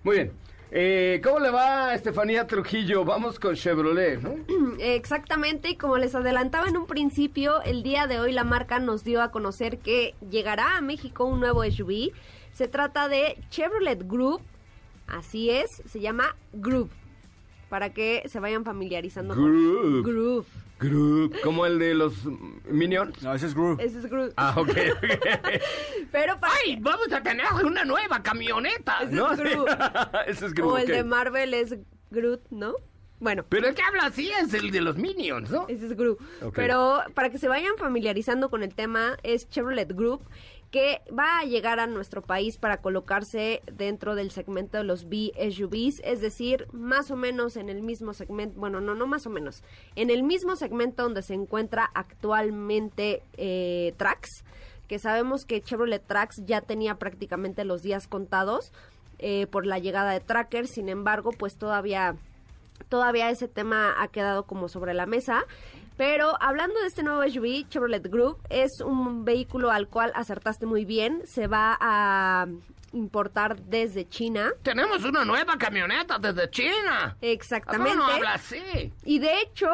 Muy 0.03 0.15
bien. 0.17 0.31
Eh, 0.73 1.19
¿Cómo 1.21 1.39
le 1.39 1.49
va 1.49 1.93
Estefanía 1.93 2.47
Trujillo? 2.47 3.03
Vamos 3.03 3.39
con 3.39 3.55
Chevrolet, 3.55 4.21
¿no? 4.21 4.35
Exactamente, 4.79 5.69
y 5.69 5.75
como 5.75 5.97
les 5.97 6.15
adelantaba 6.15 6.67
en 6.69 6.77
un 6.77 6.87
principio, 6.87 7.61
el 7.63 7.83
día 7.83 8.07
de 8.07 8.21
hoy 8.21 8.31
la 8.31 8.45
marca 8.45 8.79
nos 8.79 9.03
dio 9.03 9.21
a 9.21 9.31
conocer 9.31 9.79
que 9.79 10.15
llegará 10.29 10.77
a 10.77 10.81
México 10.81 11.25
un 11.25 11.41
nuevo 11.41 11.63
SUV. 11.69 12.11
Se 12.53 12.69
trata 12.69 13.09
de 13.09 13.37
Chevrolet 13.49 14.07
Group, 14.07 14.41
así 15.07 15.49
es, 15.49 15.69
se 15.85 15.99
llama 15.99 16.37
Group, 16.53 16.89
para 17.69 17.93
que 17.93 18.23
se 18.27 18.39
vayan 18.39 18.63
familiarizando 18.63 19.35
Groove. 19.35 19.81
con 19.81 20.03
Groove. 20.03 20.47
Groot, 20.81 21.39
como 21.41 21.65
el 21.65 21.77
de 21.77 21.93
los 21.93 22.25
Minions. 22.65 23.21
No, 23.21 23.33
ese 23.33 23.45
es 23.45 23.53
Groove. 23.53 23.81
Ese 23.81 23.99
es 23.99 24.07
Groot. 24.07 24.33
Ah, 24.35 24.55
ok. 24.57 24.69
Pero 26.11 26.39
para 26.39 26.53
¡Ay, 26.65 26.77
vamos 26.81 27.11
a 27.13 27.21
tener 27.21 27.45
una 27.63 27.85
nueva 27.85 28.21
camioneta! 28.23 28.97
Ese 29.03 29.13
¿no? 29.15 29.31
es 29.31 29.39
Groot. 29.39 29.69
Ese 30.27 30.45
es 30.47 30.53
Groot, 30.53 30.71
o 30.73 30.77
el 30.77 30.87
de 30.87 31.03
Marvel 31.03 31.53
es 31.53 31.75
Groot, 32.09 32.41
¿no? 32.49 32.73
Bueno, 33.19 33.45
Pero 33.47 33.67
el 33.67 33.75
que 33.75 33.83
habla 33.83 34.05
así 34.07 34.31
es 34.31 34.51
el 34.55 34.71
de 34.71 34.81
los 34.81 34.97
Minions, 34.97 35.51
¿no? 35.51 35.67
ese 35.67 35.85
es 35.85 35.95
Groot. 35.95 36.19
Ok. 36.41 36.55
Pero 36.55 37.03
para 37.13 37.29
que 37.29 37.37
se 37.37 37.47
vayan 37.47 37.77
familiarizando 37.77 38.49
con 38.49 38.63
el 38.63 38.73
tema, 38.73 39.15
es 39.21 39.47
Chevrolet 39.47 39.93
Group 39.93 40.23
que 40.71 41.01
va 41.17 41.39
a 41.39 41.43
llegar 41.43 41.79
a 41.79 41.87
nuestro 41.87 42.21
país 42.21 42.57
para 42.57 42.77
colocarse 42.77 43.61
dentro 43.71 44.15
del 44.15 44.31
segmento 44.31 44.77
de 44.77 44.85
los 44.85 45.09
B-SUVs, 45.09 46.01
es 46.03 46.21
decir, 46.21 46.67
más 46.71 47.11
o 47.11 47.17
menos 47.17 47.57
en 47.57 47.69
el 47.69 47.81
mismo 47.81 48.13
segmento, 48.13 48.57
bueno, 48.57 48.79
no, 48.79 48.95
no 48.95 49.05
más 49.05 49.27
o 49.27 49.29
menos, 49.29 49.63
en 49.95 50.09
el 50.09 50.23
mismo 50.23 50.55
segmento 50.55 51.03
donde 51.03 51.23
se 51.23 51.33
encuentra 51.33 51.91
actualmente 51.93 53.21
eh, 53.35 53.93
Trax, 53.97 54.45
que 54.87 54.97
sabemos 54.97 55.45
que 55.45 55.61
Chevrolet 55.61 56.05
Trax 56.05 56.41
ya 56.45 56.61
tenía 56.61 56.95
prácticamente 56.95 57.65
los 57.65 57.81
días 57.81 58.07
contados 58.07 58.71
eh, 59.19 59.47
por 59.47 59.65
la 59.65 59.77
llegada 59.77 60.11
de 60.11 60.21
Tracker, 60.21 60.67
sin 60.67 60.87
embargo, 60.87 61.31
pues 61.31 61.57
todavía 61.57 62.15
todavía 62.89 63.29
ese 63.29 63.47
tema 63.47 63.95
ha 64.01 64.07
quedado 64.07 64.43
como 64.43 64.67
sobre 64.67 64.93
la 64.93 65.05
mesa. 65.05 65.45
Pero 66.01 66.35
hablando 66.41 66.79
de 66.79 66.87
este 66.87 67.03
nuevo 67.03 67.21
SUV, 67.21 67.69
Chevrolet 67.69 68.09
Group, 68.09 68.39
es 68.49 68.81
un 68.81 69.23
vehículo 69.23 69.69
al 69.69 69.87
cual 69.87 70.11
acertaste 70.15 70.65
muy 70.65 70.83
bien. 70.83 71.21
Se 71.27 71.45
va 71.45 71.77
a 71.79 72.47
importar 72.91 73.61
desde 73.61 74.09
China. 74.09 74.51
Tenemos 74.63 75.03
una 75.05 75.23
nueva 75.25 75.59
camioneta 75.59 76.17
desde 76.17 76.49
China. 76.49 77.15
Exactamente. 77.21 77.91
¿Cómo 77.91 78.07
no 78.07 78.11
habla 78.15 78.33
así? 78.33 78.91
Y 79.05 79.19
de 79.19 79.41
hecho, 79.41 79.67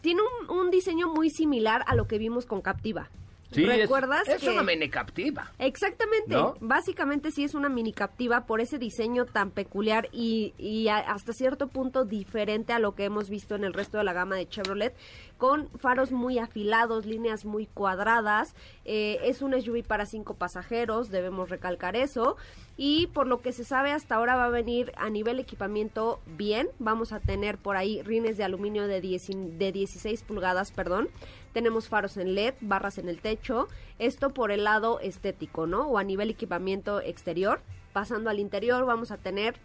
tiene 0.00 0.22
un, 0.22 0.56
un 0.56 0.70
diseño 0.70 1.08
muy 1.08 1.28
similar 1.28 1.84
a 1.86 1.96
lo 1.96 2.06
que 2.06 2.16
vimos 2.16 2.46
con 2.46 2.62
Captiva. 2.62 3.10
Sí, 3.52 3.64
¿Recuerdas 3.66 4.26
Es, 4.28 4.40
que- 4.40 4.50
una 4.50 4.62
mini 4.62 4.88
captiva. 4.88 5.52
Exactamente. 5.58 6.34
¿No? 6.34 6.54
Básicamente 6.60 7.30
sí 7.30 7.44
es 7.44 7.54
una 7.54 7.68
mini 7.68 7.92
captiva 7.92 8.46
por 8.46 8.60
ese 8.60 8.78
diseño 8.78 9.26
tan 9.26 9.50
peculiar 9.50 10.08
y, 10.12 10.54
y 10.58 10.88
a- 10.88 10.98
hasta 10.98 11.32
cierto 11.32 11.68
punto 11.68 12.04
diferente 12.04 12.72
a 12.72 12.78
lo 12.78 12.94
que 12.94 13.04
hemos 13.04 13.28
visto 13.30 13.54
en 13.54 13.64
el 13.64 13.72
resto 13.74 13.98
de 13.98 14.04
la 14.04 14.12
gama 14.12 14.36
de 14.36 14.48
Chevrolet, 14.48 14.94
con 15.38 15.68
faros 15.78 16.12
muy 16.12 16.38
afilados, 16.38 17.04
líneas 17.06 17.44
muy 17.44 17.66
cuadradas. 17.66 18.54
Eh, 18.84 19.18
es 19.24 19.42
un 19.42 19.52
SUV 19.60 19.82
para 19.82 20.06
cinco 20.06 20.34
pasajeros, 20.34 21.10
debemos 21.10 21.50
recalcar 21.50 21.96
eso. 21.96 22.36
Y 22.76 23.08
por 23.08 23.26
lo 23.26 23.42
que 23.42 23.52
se 23.52 23.64
sabe 23.64 23.92
hasta 23.92 24.14
ahora 24.14 24.34
va 24.34 24.46
a 24.46 24.50
venir 24.50 24.92
a 24.96 25.10
nivel 25.10 25.38
equipamiento 25.38 26.20
bien. 26.38 26.68
Vamos 26.78 27.12
a 27.12 27.20
tener 27.20 27.58
por 27.58 27.76
ahí 27.76 28.02
rines 28.02 28.36
de 28.36 28.44
aluminio 28.44 28.86
de, 28.86 29.00
10 29.00 29.58
de 29.58 29.72
16 29.72 30.22
pulgadas, 30.22 30.72
perdón. 30.72 31.08
Tenemos 31.52 31.88
faros 31.88 32.16
en 32.16 32.34
LED, 32.34 32.54
barras 32.60 32.96
en 32.98 33.08
el 33.08 33.20
techo. 33.20 33.68
Esto 33.98 34.30
por 34.30 34.50
el 34.50 34.64
lado 34.64 35.00
estético, 35.00 35.66
¿no? 35.66 35.86
O 35.86 35.98
a 35.98 36.04
nivel 36.04 36.30
equipamiento 36.30 37.00
exterior. 37.00 37.60
Pasando 37.92 38.30
al 38.30 38.38
interior 38.38 38.86
vamos 38.86 39.10
a 39.10 39.18
tener 39.18 39.56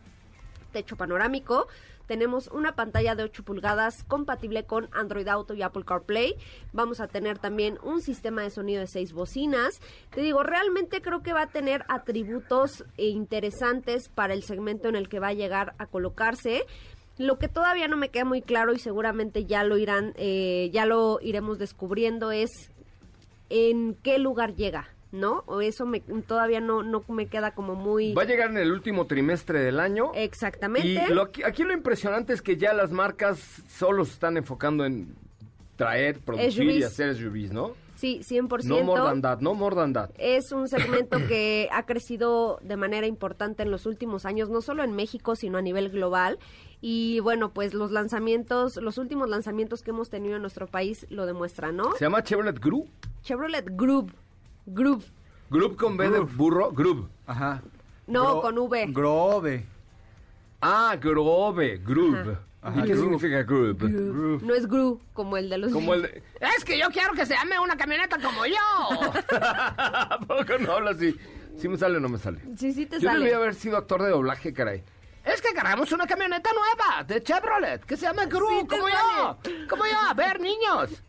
techo 0.74 0.98
panorámico. 0.98 1.68
Tenemos 2.08 2.48
una 2.48 2.76
pantalla 2.76 3.16
de 3.16 3.24
8 3.24 3.44
pulgadas 3.44 4.04
compatible 4.06 4.64
con 4.64 4.90
Android 4.94 5.28
Auto 5.28 5.54
y 5.54 5.62
Apple 5.62 5.84
CarPlay. 5.86 6.36
Vamos 6.74 7.00
a 7.00 7.08
tener 7.08 7.38
también 7.38 7.78
un 7.84 8.02
sistema 8.02 8.42
de 8.42 8.50
sonido 8.50 8.82
de 8.82 8.88
6 8.88 9.14
bocinas. 9.14 9.80
Te 10.10 10.22
digo, 10.22 10.42
realmente 10.44 11.02
creo 11.02 11.22
que 11.22 11.34
va 11.34 11.44
a 11.44 11.48
tener 11.48 11.84
atributos 11.90 12.86
eh, 12.98 13.08
interesantes 13.10 14.10
para 14.10 14.34
el 14.34 14.44
segmento 14.44 14.88
en 14.88 14.96
el 14.96 15.10
que 15.10 15.20
va 15.20 15.28
a 15.28 15.34
llegar 15.34 15.76
a 15.78 15.86
colocarse. 15.86 16.66
Lo 17.18 17.40
que 17.40 17.48
todavía 17.48 17.88
no 17.88 17.98
me 17.98 18.10
queda 18.10 18.26
muy 18.26 18.42
claro 18.42 18.74
y 18.74 18.80
seguramente 18.80 19.46
ya 19.46 19.64
lo 19.64 19.78
irán, 19.78 20.14
eh, 20.18 20.70
ya 20.72 20.86
lo 20.86 21.20
iremos 21.22 21.58
descubriendo 21.58 22.32
es 22.32 22.72
en 23.50 23.96
qué 23.96 24.20
lugar 24.20 24.56
llega, 24.56 24.90
¿no? 25.12 25.44
O 25.48 25.62
eso 25.62 25.86
me, 25.86 26.02
todavía 26.02 26.60
no, 26.60 26.84
no 26.84 27.04
me 27.08 27.28
queda 27.28 27.52
como 27.52 27.76
muy 27.76 28.14
Va 28.14 28.24
a 28.24 28.26
llegar 28.26 28.50
en 28.50 28.58
el 28.58 28.72
último 28.72 29.08
trimestre 29.08 29.60
del 29.62 29.80
año. 29.80 30.12
exactamente. 30.16 30.88
Y 30.88 31.14
lo, 31.14 31.24
aquí, 31.24 31.64
lo 31.64 31.74
impresionante 31.74 32.34
es 32.34 32.42
que 32.42 32.58
ya 32.58 32.74
las 32.74 32.92
marcas 32.92 33.40
solo 33.70 34.06
se 34.06 34.14
están 34.14 34.38
enfocando 34.38 34.86
en 34.86 35.16
traer, 35.76 36.20
producir 36.20 36.70
y 36.72 36.84
hacer 36.84 37.16
SUVs, 37.16 37.52
¿no? 37.52 37.74
Sí, 37.96 38.22
100%. 38.24 38.64
No 38.66 38.84
more 38.84 39.02
than 39.02 39.22
that, 39.24 39.40
no 39.40 39.56
more 39.56 39.76
than 39.76 39.94
that. 39.94 40.12
Es 40.20 40.52
un 40.52 40.68
segmento 40.68 41.18
que 41.28 41.68
ha 41.72 41.86
crecido 41.86 42.60
de 42.62 42.78
manera 42.78 43.08
importante 43.08 43.64
en 43.64 43.72
los 43.72 43.86
últimos 43.88 44.26
años, 44.26 44.50
no 44.50 44.62
solo 44.62 44.84
en 44.84 44.94
México, 44.94 45.36
sino 45.36 45.58
a 45.58 45.62
nivel 45.62 45.90
global. 45.90 46.38
Y 46.80 47.20
bueno, 47.22 47.54
pues 47.54 47.74
los 47.74 47.92
lanzamientos, 47.92 48.78
los 48.78 49.00
últimos 49.00 49.30
lanzamientos 49.30 49.82
que 49.82 49.90
hemos 49.90 50.12
tenido 50.12 50.36
en 50.36 50.42
nuestro 50.42 50.68
país 50.68 51.08
lo 51.10 51.26
demuestran, 51.26 51.76
¿no? 51.76 51.92
Se 51.94 52.06
llama 52.06 52.24
Chevrolet 52.24 52.60
Group. 52.60 52.88
Chevrolet 53.24 53.66
Group. 53.72 54.14
Group. 54.68 55.04
Group 55.50 55.78
con 55.78 55.96
B 55.98 56.10
de 56.10 56.20
burro, 56.20 56.72
Group. 56.72 57.10
Ajá. 57.26 57.62
No, 58.06 58.36
Gro- 58.36 58.42
con 58.42 58.58
V. 58.58 58.86
Grove. 58.90 59.66
Ah, 60.62 60.96
Grove, 61.00 61.78
Group. 61.78 62.38
Ajá, 62.62 62.80
¿Y 62.82 62.84
qué 62.84 62.94
Group. 62.94 63.04
significa 63.20 63.44
Group? 63.44 63.78
Groove. 63.80 64.44
No 64.44 64.54
es 64.54 64.68
Gru, 64.68 65.00
como 65.14 65.38
el 65.38 65.50
de 65.50 65.58
los... 65.58 65.72
Como 65.72 65.94
el 65.94 66.02
de... 66.02 66.24
Es 66.58 66.66
que 66.66 66.78
yo 66.78 66.90
quiero 66.90 67.14
que 67.14 67.26
se 67.26 67.34
llame 67.36 67.58
una 67.60 67.78
camioneta 67.78 68.18
como 68.20 68.46
yo. 68.46 68.56
¿A 69.40 70.20
poco 70.28 70.58
no 70.60 70.74
habla 70.74 70.92
así? 70.92 71.16
¿Sí 71.58 71.70
me 71.70 71.78
sale 71.78 71.98
o 71.98 72.00
no 72.02 72.10
me 72.10 72.18
sale? 72.18 72.40
Sí, 72.58 72.74
sí 72.74 72.86
te 72.86 73.00
Yo 73.00 73.08
sale. 73.10 73.20
debí 73.24 73.34
haber 73.34 73.56
sido 73.56 73.78
actor 73.78 74.02
de 74.04 74.10
doblaje, 74.10 74.52
caray. 74.54 74.84
Es 75.24 75.42
que 75.42 75.50
agarramos 75.50 75.92
una 75.92 76.08
camioneta 76.08 76.50
nueva 76.52 77.04
de 77.04 77.22
Chevrolet 77.24 77.84
que 77.86 77.96
se 77.98 78.06
llama 78.06 78.24
Sí 78.24 78.30
te 78.30 78.36
como 78.68 78.90
yo. 78.90 79.38
Como 79.70 79.86
yo, 79.86 79.98
a 80.10 80.14
ver, 80.14 80.40
niños. 80.42 81.04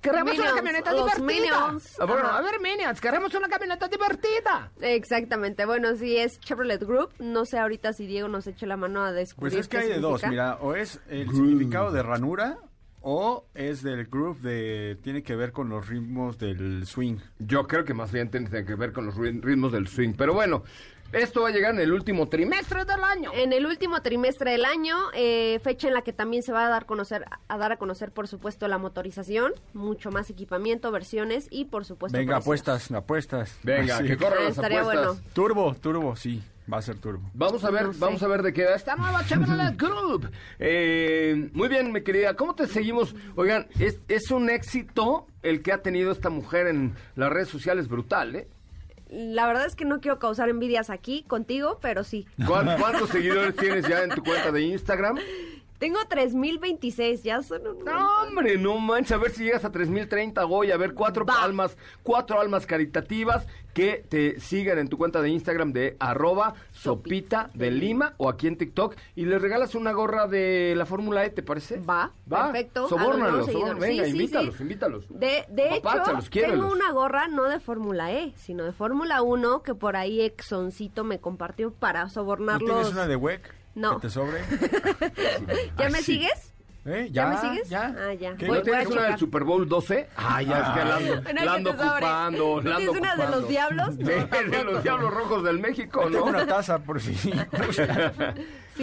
Queremos 0.00 0.38
una 0.38 0.54
camioneta 0.54 0.92
los 0.92 1.04
divertida. 1.14 1.26
Minions. 1.26 1.96
Ah, 2.00 2.04
bueno, 2.04 2.28
a 2.28 2.40
ver, 2.40 2.60
Minions, 2.60 3.00
queremos 3.00 3.34
una 3.34 3.48
camioneta 3.48 3.88
divertida. 3.88 4.70
Exactamente. 4.80 5.64
Bueno, 5.66 5.96
sí 5.96 6.16
es 6.16 6.38
Chevrolet 6.40 6.82
Group. 6.84 7.10
No 7.18 7.44
sé 7.44 7.58
ahorita 7.58 7.92
si 7.92 8.06
Diego 8.06 8.28
nos 8.28 8.46
eche 8.46 8.66
la 8.66 8.76
mano 8.76 9.02
a 9.04 9.12
descubrir 9.12 9.52
Pues 9.54 9.60
es 9.62 9.68
que 9.68 9.76
qué 9.78 9.82
hay 9.84 9.88
de 9.90 10.00
dos, 10.00 10.22
mira, 10.28 10.56
o 10.60 10.74
es 10.74 11.00
el 11.08 11.28
significado 11.30 11.90
de 11.90 12.02
ranura 12.02 12.58
o 13.00 13.46
es 13.54 13.82
del 13.82 14.06
groove 14.06 14.40
de 14.40 14.96
tiene 15.02 15.22
que 15.22 15.34
ver 15.36 15.52
con 15.52 15.68
los 15.68 15.88
ritmos 15.88 16.36
del 16.38 16.84
swing. 16.86 17.16
Yo 17.38 17.66
creo 17.66 17.84
que 17.84 17.94
más 17.94 18.12
bien 18.12 18.30
tiene 18.30 18.48
que 18.64 18.74
ver 18.74 18.92
con 18.92 19.06
los 19.06 19.14
ri- 19.16 19.40
ritmos 19.40 19.72
del 19.72 19.86
swing. 19.88 20.14
Pero 20.16 20.34
bueno, 20.34 20.64
esto 21.12 21.42
va 21.42 21.48
a 21.48 21.50
llegar 21.52 21.74
en 21.74 21.80
el 21.80 21.92
último 21.92 22.28
trimestre 22.28 22.84
del 22.84 23.02
año. 23.02 23.30
En 23.34 23.52
el 23.52 23.66
último 23.66 24.02
trimestre 24.02 24.52
del 24.52 24.64
año, 24.64 24.96
eh, 25.14 25.58
fecha 25.62 25.88
en 25.88 25.94
la 25.94 26.02
que 26.02 26.12
también 26.12 26.42
se 26.42 26.52
va 26.52 26.66
a 26.66 26.68
dar, 26.68 26.86
conocer, 26.86 27.24
a 27.48 27.58
dar 27.58 27.72
a 27.72 27.76
conocer, 27.78 28.10
por 28.12 28.28
supuesto, 28.28 28.68
la 28.68 28.78
motorización, 28.78 29.52
mucho 29.72 30.10
más 30.10 30.30
equipamiento, 30.30 30.90
versiones 30.90 31.48
y, 31.50 31.64
por 31.66 31.84
supuesto, 31.84 32.16
Venga, 32.18 32.34
precios. 32.36 32.44
apuestas, 32.44 32.90
apuestas. 32.92 33.58
Venga, 33.62 33.98
Sí. 33.98 34.04
que 34.04 34.16
corran 34.16 34.44
las 34.44 34.58
apuestas. 34.58 34.84
bueno. 34.84 35.16
Turbo, 35.32 35.74
turbo, 35.80 36.16
sí, 36.16 36.42
va 36.72 36.78
a 36.78 36.82
ser 36.82 36.98
turbo. 36.98 37.30
Vamos 37.34 37.64
a 37.64 37.70
ver, 37.70 37.86
No 37.86 37.92
sé. 37.94 37.98
vamos 38.00 38.22
a 38.22 38.26
ver 38.28 38.42
de 38.42 38.52
qué 38.52 38.64
va 38.66 38.74
esta 38.74 38.94
nueva 38.96 39.24
Chevrolet 39.24 39.76
Group. 39.78 40.30
Eh, 40.58 41.48
muy 41.54 41.68
bien, 41.68 41.90
mi 41.92 42.02
querida, 42.02 42.34
¿cómo 42.34 42.54
te 42.54 42.66
seguimos? 42.66 43.14
Oigan, 43.36 43.66
es, 43.78 43.98
es 44.08 44.30
un 44.30 44.50
éxito 44.50 45.26
el 45.42 45.62
que 45.62 45.72
ha 45.72 45.82
tenido 45.82 46.12
esta 46.12 46.28
mujer 46.30 46.66
en 46.66 46.94
las 47.16 47.30
redes 47.30 47.48
sociales 47.48 47.88
brutal, 47.88 48.36
¿eh? 48.36 48.48
La 49.10 49.46
verdad 49.46 49.66
es 49.66 49.74
que 49.74 49.84
no 49.84 50.00
quiero 50.00 50.18
causar 50.18 50.48
envidias 50.48 50.90
aquí 50.90 51.24
contigo, 51.26 51.78
pero 51.80 52.04
sí. 52.04 52.26
¿Cuán- 52.46 52.78
¿Cuántos 52.78 53.08
seguidores 53.10 53.56
tienes 53.56 53.86
ya 53.88 54.02
en 54.02 54.10
tu 54.10 54.22
cuenta 54.22 54.52
de 54.52 54.62
Instagram? 54.62 55.18
Tengo 55.78 55.98
3026, 56.08 57.22
ya 57.22 57.40
son 57.42 57.66
un 57.66 57.84
No, 57.84 58.22
hombre, 58.22 58.58
no 58.58 58.78
manches, 58.78 59.12
a 59.12 59.16
ver 59.18 59.30
si 59.30 59.44
llegas 59.44 59.64
a 59.64 59.70
3030 59.70 60.44
hoy, 60.46 60.70
a 60.72 60.76
ver 60.76 60.92
cuatro 60.94 61.24
Va. 61.24 61.42
almas, 61.42 61.76
cuatro 62.02 62.40
almas 62.40 62.66
caritativas 62.66 63.46
que 63.74 64.04
te 64.08 64.40
sigan 64.40 64.78
en 64.78 64.88
tu 64.88 64.98
cuenta 64.98 65.22
de 65.22 65.28
Instagram 65.30 65.72
de 65.72 65.96
arroba 66.00 66.54
sopita 66.72 67.50
de 67.54 67.70
Lima 67.70 68.14
o 68.16 68.28
aquí 68.28 68.48
en 68.48 68.56
TikTok 68.56 68.96
y 69.14 69.24
les 69.26 69.40
regalas 69.40 69.76
una 69.76 69.92
gorra 69.92 70.26
de 70.26 70.74
la 70.76 70.84
Fórmula 70.84 71.24
E, 71.24 71.30
¿te 71.30 71.44
parece? 71.44 71.78
Va, 71.78 72.12
perfecto. 72.28 72.80
A 72.80 72.82
los 72.82 72.90
Sobórnalos, 72.90 73.46
sobórnalos, 73.46 73.78
venga, 73.80 74.04
Sí, 74.04 74.10
sí, 74.10 74.16
invítalos, 74.16 74.56
sí. 74.56 74.62
invítalos. 74.64 75.04
De, 75.10 75.44
de 75.48 75.76
hecho, 75.76 75.88
quiérelos. 76.30 76.58
tengo 76.60 76.72
una 76.72 76.90
gorra 76.90 77.28
no 77.28 77.44
de 77.44 77.60
Fórmula 77.60 78.12
E, 78.12 78.32
sino 78.36 78.64
de 78.64 78.72
Fórmula 78.72 79.22
1 79.22 79.62
que 79.62 79.74
por 79.76 79.94
ahí 79.96 80.22
Exoncito 80.22 81.04
me 81.04 81.20
compartió 81.20 81.70
para 81.72 82.02
¿No 82.04 82.10
sobornarlos. 82.10 82.68
tienes 82.68 82.92
una 82.92 83.06
de 83.06 83.14
WEC? 83.14 83.54
No. 83.78 83.96
¿Que 84.00 84.08
te 84.08 84.10
sobre? 84.10 84.40
¿Ya 85.78 85.88
me 85.88 85.98
sí. 85.98 86.04
sigues? 86.14 86.52
¿Eh? 86.84 87.08
¿Ya 87.10 87.24
¿Ya, 87.24 87.28
me 87.28 87.36
sigues? 87.50 87.68
¿Ya? 87.68 87.94
Ah, 87.98 88.14
ya. 88.14 88.34
¿Qué? 88.36 88.46
¿No 88.46 88.54
Voy- 88.54 88.62
tienes 88.62 88.86
una 88.88 89.02
del. 89.02 89.18
Super 89.18 89.44
Bowl 89.44 89.68
12? 89.68 90.08
Ah, 90.16 90.40
ya 90.42 90.58
es 90.60 90.68
que 90.68 90.84
la 90.88 90.96
ando, 90.96 91.32
la 91.44 91.52
ando 91.54 91.70
ocupando, 91.70 92.62
¿No 92.62 92.76
tienes 92.76 92.96
una 92.96 93.16
de 93.16 93.28
los 93.28 93.48
diablos? 93.48 93.98
No, 93.98 94.06
De, 94.06 94.44
de 94.48 94.64
los 94.64 94.82
Diablos 94.82 95.12
Rojos 95.12 95.44
del 95.44 95.58
México, 95.58 96.00
Tengo 96.04 96.20
¿no? 96.20 96.24
una 96.26 96.46
taza 96.46 96.78
por 96.78 97.00
si. 97.00 97.14
Sí. 97.14 97.32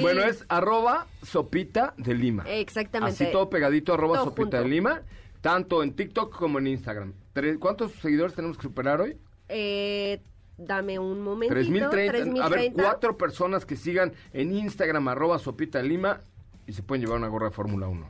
Bueno, 0.02 0.22
es 0.24 0.46
arroba 0.50 1.08
sopita 1.24 1.94
de 1.98 2.14
Lima. 2.14 2.44
Exactamente. 2.48 3.24
Así 3.24 3.32
todo 3.32 3.50
pegadito, 3.50 3.94
arroba 3.94 4.16
Todo 4.18 4.26
sopita 4.26 4.42
junto. 4.44 4.58
de 4.64 4.68
Lima, 4.70 5.02
tanto 5.42 5.82
en 5.84 5.96
TikTok 5.96 6.36
como 6.38 6.60
en 6.60 6.68
Instagram. 6.68 7.14
¿Cuántos 7.60 7.92
seguidores 7.94 8.36
tenemos 8.36 8.58
que 8.58 8.64
superar 8.64 9.02
hoy? 9.02 9.18
Eh, 9.50 10.22
dame 10.58 11.00
un 11.00 11.22
momentito. 11.22 11.54
3030. 11.54 12.44
A 12.44 12.50
ver, 12.50 12.60
3030. 12.60 12.84
cuatro 12.84 13.18
personas 13.18 13.66
que 13.66 13.76
sigan 13.76 14.14
en 14.34 14.56
Instagram, 14.56 15.08
arroba 15.08 15.40
sopita 15.40 15.82
Lima, 15.82 16.22
y 16.68 16.74
se 16.74 16.84
pueden 16.84 17.04
llevar 17.04 17.20
una 17.20 17.28
gorra 17.28 17.50
de 17.50 17.54
Fórmula 17.54 17.88
1. 17.88 18.08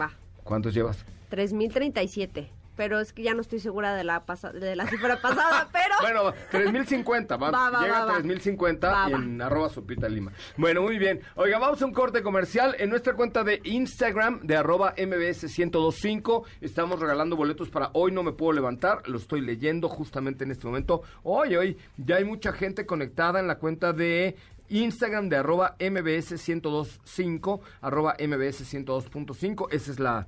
Va. 0.00 0.12
¿Cuántos 0.44 0.74
llevas? 0.74 1.04
3037. 1.30 2.50
Pero 2.76 3.00
es 3.00 3.12
que 3.12 3.22
ya 3.22 3.34
no 3.34 3.40
estoy 3.40 3.58
segura 3.58 3.94
de 3.94 4.04
la 4.04 4.24
pasa- 4.26 4.52
de 4.52 4.76
la 4.76 4.86
cifra 4.86 5.16
pasada, 5.22 5.68
pero 5.72 5.94
Bueno, 6.02 6.32
3050, 6.50 7.36
va, 7.36 7.50
Va, 7.50 7.70
va, 7.70 7.80
llega 7.82 8.02
a 8.02 8.04
va. 8.04 8.12
3050 8.18 8.88
Va, 8.90 9.08
y 9.08 9.12
va. 9.12 9.18
en 9.18 9.42
arroba 9.42 9.68
Sopita 9.68 10.08
Lima. 10.08 10.32
Bueno, 10.56 10.82
muy 10.82 10.98
bien. 10.98 11.20
Oiga, 11.36 11.58
vamos 11.58 11.80
a 11.82 11.86
un 11.86 11.92
corte 11.92 12.22
comercial. 12.22 12.76
En 12.78 12.90
nuestra 12.90 13.14
cuenta 13.14 13.42
de 13.44 13.60
Instagram 13.64 14.40
de 14.42 14.56
arroba 14.56 14.94
mbs 14.96 15.42
1025 15.58 16.44
estamos 16.60 17.00
regalando 17.00 17.34
boletos 17.36 17.70
para 17.70 17.90
Hoy 17.94 18.12
No 18.12 18.22
Me 18.22 18.32
Puedo 18.32 18.52
Levantar. 18.52 19.08
Lo 19.08 19.16
estoy 19.18 19.40
leyendo 19.40 19.88
justamente 19.88 20.44
en 20.44 20.50
este 20.50 20.66
momento. 20.66 21.02
Hoy, 21.22 21.56
hoy, 21.56 21.76
ya 21.96 22.16
hay 22.16 22.24
mucha 22.24 22.52
gente 22.52 22.84
conectada 22.86 23.40
en 23.40 23.46
la 23.46 23.56
cuenta 23.58 23.92
de 23.92 24.36
Instagram 24.68 25.28
de 25.28 25.36
arroba 25.36 25.76
mbs 25.80 26.32
1025, 26.48 27.60
arroba 27.80 28.16
mbs 28.18 28.74
102.5. 28.74 29.68
Esa 29.70 29.90
es 29.92 29.98
la... 29.98 30.26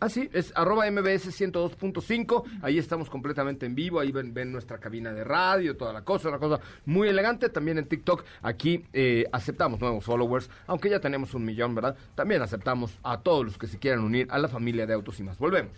Ah, 0.00 0.08
sí, 0.08 0.30
es 0.32 0.50
arroba 0.56 0.90
mbs 0.90 1.28
102.5. 1.38 2.44
Ahí 2.62 2.78
estamos 2.78 3.10
completamente 3.10 3.66
en 3.66 3.74
vivo. 3.74 4.00
Ahí 4.00 4.10
ven, 4.10 4.32
ven 4.32 4.50
nuestra 4.50 4.78
cabina 4.78 5.12
de 5.12 5.24
radio, 5.24 5.76
toda 5.76 5.92
la 5.92 6.02
cosa, 6.02 6.30
una 6.30 6.38
cosa 6.38 6.58
muy 6.86 7.08
elegante. 7.08 7.50
También 7.50 7.76
en 7.76 7.86
TikTok, 7.86 8.24
aquí 8.40 8.82
eh, 8.94 9.26
aceptamos 9.30 9.78
nuevos 9.78 10.02
followers, 10.02 10.48
aunque 10.66 10.88
ya 10.88 11.00
tenemos 11.00 11.34
un 11.34 11.44
millón, 11.44 11.74
¿verdad? 11.74 11.96
También 12.14 12.40
aceptamos 12.40 12.98
a 13.02 13.20
todos 13.20 13.44
los 13.44 13.58
que 13.58 13.66
se 13.66 13.78
quieran 13.78 14.00
unir 14.00 14.26
a 14.30 14.38
la 14.38 14.48
familia 14.48 14.86
de 14.86 14.94
Autos 14.94 15.20
y 15.20 15.22
más. 15.22 15.36
Volvemos. 15.38 15.72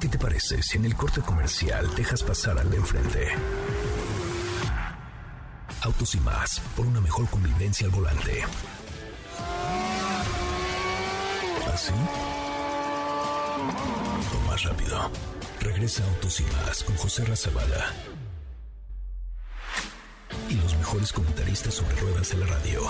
¿Qué 0.00 0.08
te 0.08 0.18
parece 0.18 0.62
si 0.62 0.78
en 0.78 0.84
el 0.84 0.94
corte 0.94 1.22
comercial 1.22 1.92
dejas 1.96 2.22
pasar 2.22 2.58
al 2.58 2.70
de 2.70 2.76
enfrente? 2.76 3.28
Autos 5.82 6.14
y 6.14 6.20
más, 6.20 6.60
por 6.76 6.86
una 6.86 7.00
mejor 7.00 7.28
convivencia 7.28 7.86
al 7.86 7.92
volante. 7.92 8.44
¿Así? 11.72 11.92
Más 14.48 14.62
rápido. 14.64 15.10
Regresa 15.60 16.04
Autos 16.04 16.40
y 16.40 16.44
más 16.44 16.84
con 16.84 16.96
José 16.96 17.24
Razabala. 17.24 17.92
Y 20.48 20.54
los 20.54 20.76
mejores 20.76 21.12
comentaristas 21.12 21.74
sobre 21.74 21.96
ruedas 21.96 22.30
de 22.30 22.38
la 22.38 22.46
radio. 22.46 22.82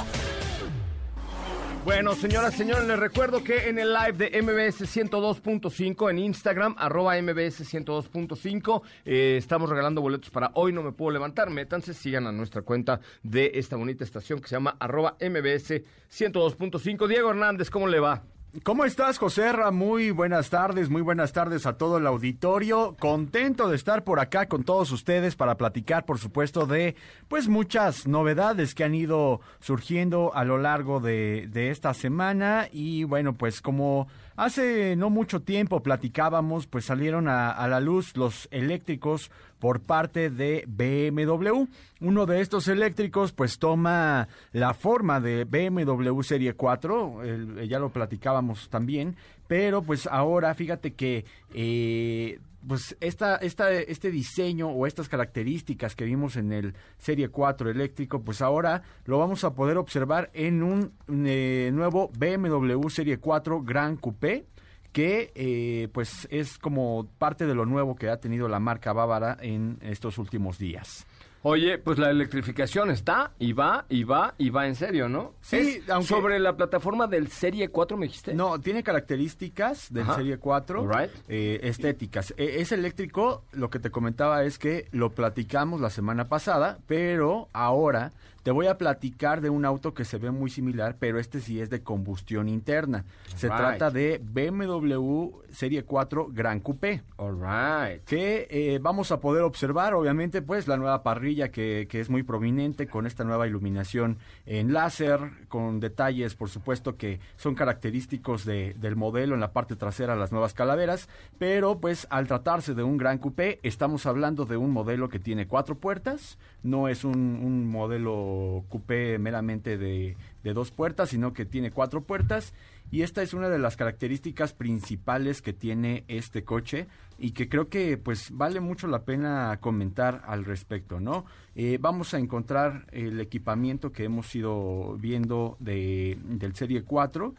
Bueno, 1.85 2.15
señoras, 2.15 2.55
señores, 2.55 2.87
les 2.87 2.99
recuerdo 2.99 3.45
que 3.45 3.69
en 3.69 3.79
el 3.79 3.93
live 3.93 4.13
de 4.13 4.43
MBS 4.43 4.81
102.5 4.97 6.11
en 6.11 6.19
Instagram, 6.19 6.75
arroba 6.79 7.21
MBS 7.21 7.61
102.5, 7.61 8.83
eh, 9.05 9.37
estamos 9.37 9.69
regalando 9.69 10.01
boletos 10.01 10.31
para 10.31 10.51
Hoy 10.55 10.73
No 10.73 10.83
Me 10.83 10.93
Puedo 10.93 11.11
Levantar. 11.11 11.51
Métanse, 11.51 11.93
sigan 11.93 12.27
a 12.27 12.33
nuestra 12.33 12.63
cuenta 12.63 13.01
de 13.23 13.53
esta 13.55 13.77
bonita 13.77 14.03
estación 14.03 14.41
que 14.41 14.49
se 14.49 14.57
llama 14.57 14.79
arroba 14.81 15.19
MBS 15.21 15.83
102.5. 16.11 17.07
Diego 17.07 17.29
Hernández, 17.29 17.69
¿cómo 17.69 17.87
le 17.87 18.01
va? 18.01 18.23
¿Cómo 18.63 18.85
estás, 18.85 19.19
José 19.19 19.51
Ra? 19.51 19.73
Muy 19.73 20.13
buenas 20.13 20.49
tardes, 20.49 20.89
muy 20.89 21.03
buenas 21.03 21.33
tardes 21.33 21.67
a 21.67 21.77
todo 21.77 21.99
el 21.99 22.07
auditorio. 22.07 22.95
Contento 23.01 23.69
de 23.69 23.75
estar 23.75 24.05
por 24.05 24.21
acá 24.21 24.47
con 24.47 24.63
todos 24.63 24.93
ustedes 24.93 25.35
para 25.35 25.57
platicar, 25.57 26.05
por 26.05 26.21
supuesto, 26.21 26.65
de 26.65 26.95
pues 27.27 27.49
muchas 27.49 28.07
novedades 28.07 28.77
que 28.77 28.85
han 28.85 28.95
ido 28.95 29.41
surgiendo 29.59 30.33
a 30.37 30.45
lo 30.45 30.59
largo 30.59 31.01
de, 31.01 31.49
de 31.51 31.71
esta 31.71 31.95
semana. 31.95 32.69
Y 32.71 33.03
bueno, 33.03 33.33
pues 33.33 33.61
como 33.61 34.07
hace 34.37 34.97
no 34.97 35.11
mucho 35.11 35.41
tiempo 35.43 35.83
platicábamos, 35.83 36.67
pues 36.67 36.85
salieron 36.85 37.29
a, 37.29 37.67
la 37.69 37.81
luz 37.81 38.17
los 38.17 38.49
eléctricos 38.51 39.31
por 39.59 39.81
parte 39.81 40.31
de 40.31 40.65
BMW. 40.67 41.65
Uno 42.01 42.27
de 42.27 42.41
estos 42.41 42.69
eléctricos 42.69 43.33
pues 43.33 43.59
toma 43.59 44.29
la 44.53 44.75
forma 44.75 45.21
de 45.21 45.45
BMW 45.45 46.21
Serie 46.23 46.55
4, 46.55 47.23
el- 47.23 47.59
eh, 47.61 47.69
ya 47.69 47.79
lo 47.79 47.89
platicábamos 47.91 48.69
también, 48.69 49.17
pero 49.47 49.83
pues 49.83 50.07
ahora 50.07 50.55
fíjate 50.55 50.93
que 50.95 51.25
eh, 51.55 52.39
pues 52.67 52.97
esta, 53.01 53.37
esta, 53.37 53.73
este 53.73 54.11
diseño 54.11 54.69
o 54.69 54.87
estas 54.87 55.09
características 55.09 55.95
que 55.95 56.05
vimos 56.05 56.37
en 56.37 56.53
el 56.53 56.75
Serie 56.99 57.29
4 57.29 57.71
eléctrico, 57.71 58.23
pues 58.23 58.43
ahora 58.43 58.83
lo 59.05 59.19
vamos 59.19 59.45
a 59.45 59.55
poder 59.55 59.77
observar 59.77 60.31
en 60.35 60.63
un 60.63 60.93
eh, 61.27 61.71
nuevo 61.73 62.11
BMW 62.17 62.89
Serie 62.89 63.19
4 63.19 63.63
Gran 63.63 63.97
Coupé 63.97 64.47
que 64.93 65.33
eh, 65.35 65.89
pues 65.93 66.29
es 66.31 66.57
como 66.57 67.09
parte 67.19 67.47
de 67.47 67.55
lo 67.55 67.67
nuevo 67.67 67.97
que 67.97 68.11
ha 68.11 68.21
tenido 68.21 68.47
la 68.49 68.61
marca 68.61 68.93
bávara 68.93 69.37
en 69.41 69.79
estos 69.83 70.19
últimos 70.19 70.57
días. 70.57 71.05
Oye, 71.47 71.77
pues 71.77 71.99
la 71.99 72.09
electrificación 72.11 72.91
está 72.91 73.33
y 73.39 73.53
va 73.53 73.85
y 73.91 74.05
va 74.05 74.35
y 74.39 74.49
va 74.49 74.67
en 74.67 74.75
serio, 74.75 75.11
¿no? 75.11 75.35
Sí, 75.43 75.57
Es 75.83 75.91
aunque- 75.91 76.09
sobre 76.09 76.39
la 76.39 76.57
plataforma 76.57 77.07
del 77.07 77.29
Serie 77.29 77.69
4 77.69 77.99
me 77.99 78.07
dijiste. 78.07 78.33
No, 78.35 78.59
tiene 78.59 78.83
características 78.83 79.93
del 79.93 80.05
Ajá. 80.05 80.17
Serie 80.17 80.39
4 80.39 80.81
Alright. 80.81 81.11
eh, 81.29 81.61
estéticas. 81.65 82.33
Eh, 82.39 82.57
es 82.61 82.73
eléctrico, 82.73 83.45
lo 83.53 83.69
que 83.69 83.79
te 83.79 83.91
comentaba 83.91 84.43
es 84.45 84.59
que 84.59 84.89
lo 84.91 85.11
platicamos 85.11 85.83
la 85.83 85.91
semana 85.91 86.29
pasada, 86.29 86.79
pero 86.87 87.51
ahora 87.53 88.13
te 88.45 88.53
voy 88.53 88.69
a 88.69 88.79
platicar 88.79 89.41
de 89.41 89.51
un 89.51 89.65
auto 89.65 89.93
que 89.95 90.05
se 90.05 90.19
ve 90.19 90.31
muy 90.31 90.51
similar, 90.51 90.97
pero 91.01 91.19
este 91.19 91.41
sí 91.41 91.61
es 91.61 91.69
de 91.71 91.83
combustión 91.83 92.49
interna. 92.49 93.05
Se 93.35 93.49
Right. 93.49 93.57
trata 93.57 93.91
de 93.91 94.21
BMW 94.23 95.31
Serie 95.51 95.83
4 95.85 96.29
Gran 96.31 96.61
Coupé. 96.61 97.03
All 97.17 97.35
right. 97.41 98.05
que 98.05 98.47
eh, 98.51 98.79
vamos 98.81 99.11
a 99.13 99.21
poder 99.21 99.43
observar, 99.43 99.95
obviamente, 99.95 100.43
pues 100.43 100.69
la 100.69 100.77
nueva 100.77 101.03
parrilla 101.03 101.51
que, 101.51 101.87
que 101.89 102.01
es 102.01 102.11
muy 102.11 102.23
prominente 102.23 102.87
con 102.87 103.07
esta 103.07 103.25
nueva 103.25 103.47
iluminación 103.49 104.19
en 104.47 104.73
láser, 104.73 105.21
con 105.49 105.81
detalles, 105.81 106.35
por 106.35 106.49
supuesto, 106.51 106.97
que 106.97 107.21
son 107.37 107.55
característicos 107.55 108.45
de- 108.45 108.75
del 108.79 108.95
modelo 108.97 109.35
en 109.35 109.41
la 109.41 109.53
parte 109.53 109.75
trasera, 109.77 110.17
las 110.17 110.33
nuevas 110.33 110.53
calaveras, 110.55 111.09
pero 111.39 111.81
pues 111.81 112.07
al 112.11 112.27
tratarse 112.27 112.75
de 112.75 112.83
un 112.83 112.99
gran 112.99 113.19
coupé, 113.19 113.59
estamos 113.63 114.05
hablando 114.07 114.45
de 114.45 114.57
un 114.59 114.71
modelo 114.71 115.09
que 115.09 115.19
tiene 115.19 115.47
cuatro 115.47 115.77
puertas, 115.79 116.39
no 116.63 116.89
es 116.89 117.05
un, 117.05 117.15
un 117.43 117.71
modelo 117.71 118.34
coupé 118.69 119.19
meramente 119.19 119.77
de, 119.79 120.17
dos 120.43 120.71
puertas, 120.71 121.09
sino 121.11 121.33
que 121.33 121.45
tiene 121.45 121.71
cuatro 121.71 122.03
puertas. 122.03 122.53
Y 122.91 123.03
esta 123.03 123.23
es 123.23 123.33
una 123.35 123.49
de 123.49 123.59
las 123.59 123.77
características 123.77 124.53
principales 124.53 125.43
que 125.43 125.53
tiene 125.53 126.05
este 126.09 126.45
coche 126.45 126.87
y 127.19 127.31
que 127.33 127.49
creo 127.49 127.69
que 127.69 127.97
pues 127.97 128.31
vale 128.31 128.61
mucho 128.61 128.87
la 128.87 129.05
pena 129.05 129.57
comentar 129.61 130.23
al 130.27 130.45
respecto, 130.45 131.01
¿no? 131.01 131.25
Eh, 131.55 131.79
vamos 131.81 132.13
a 132.15 132.19
encontrar 132.19 132.87
el 132.93 133.21
equipamiento 133.21 133.91
que 133.91 134.05
hemos 134.05 134.35
ido 134.35 134.97
viendo 134.99 135.57
de, 135.61 136.19
del 136.23 136.55
Serie 136.55 136.83
4 136.83 137.35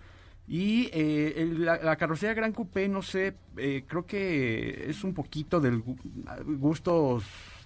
y 0.47 0.89
eh, 0.93 1.53
la, 1.58 1.95
carrocería 1.95 2.34
Gran 2.36 2.51
Coupé, 2.53 2.88
no 2.88 3.01
sé, 3.01 3.34
eh, 3.58 3.84
creo 3.88 4.05
que 4.05 4.86
es 4.89 5.03
un 5.03 5.13
poquito 5.13 5.60
del 5.60 5.84
gu- 5.84 5.97
gustos 6.58 7.23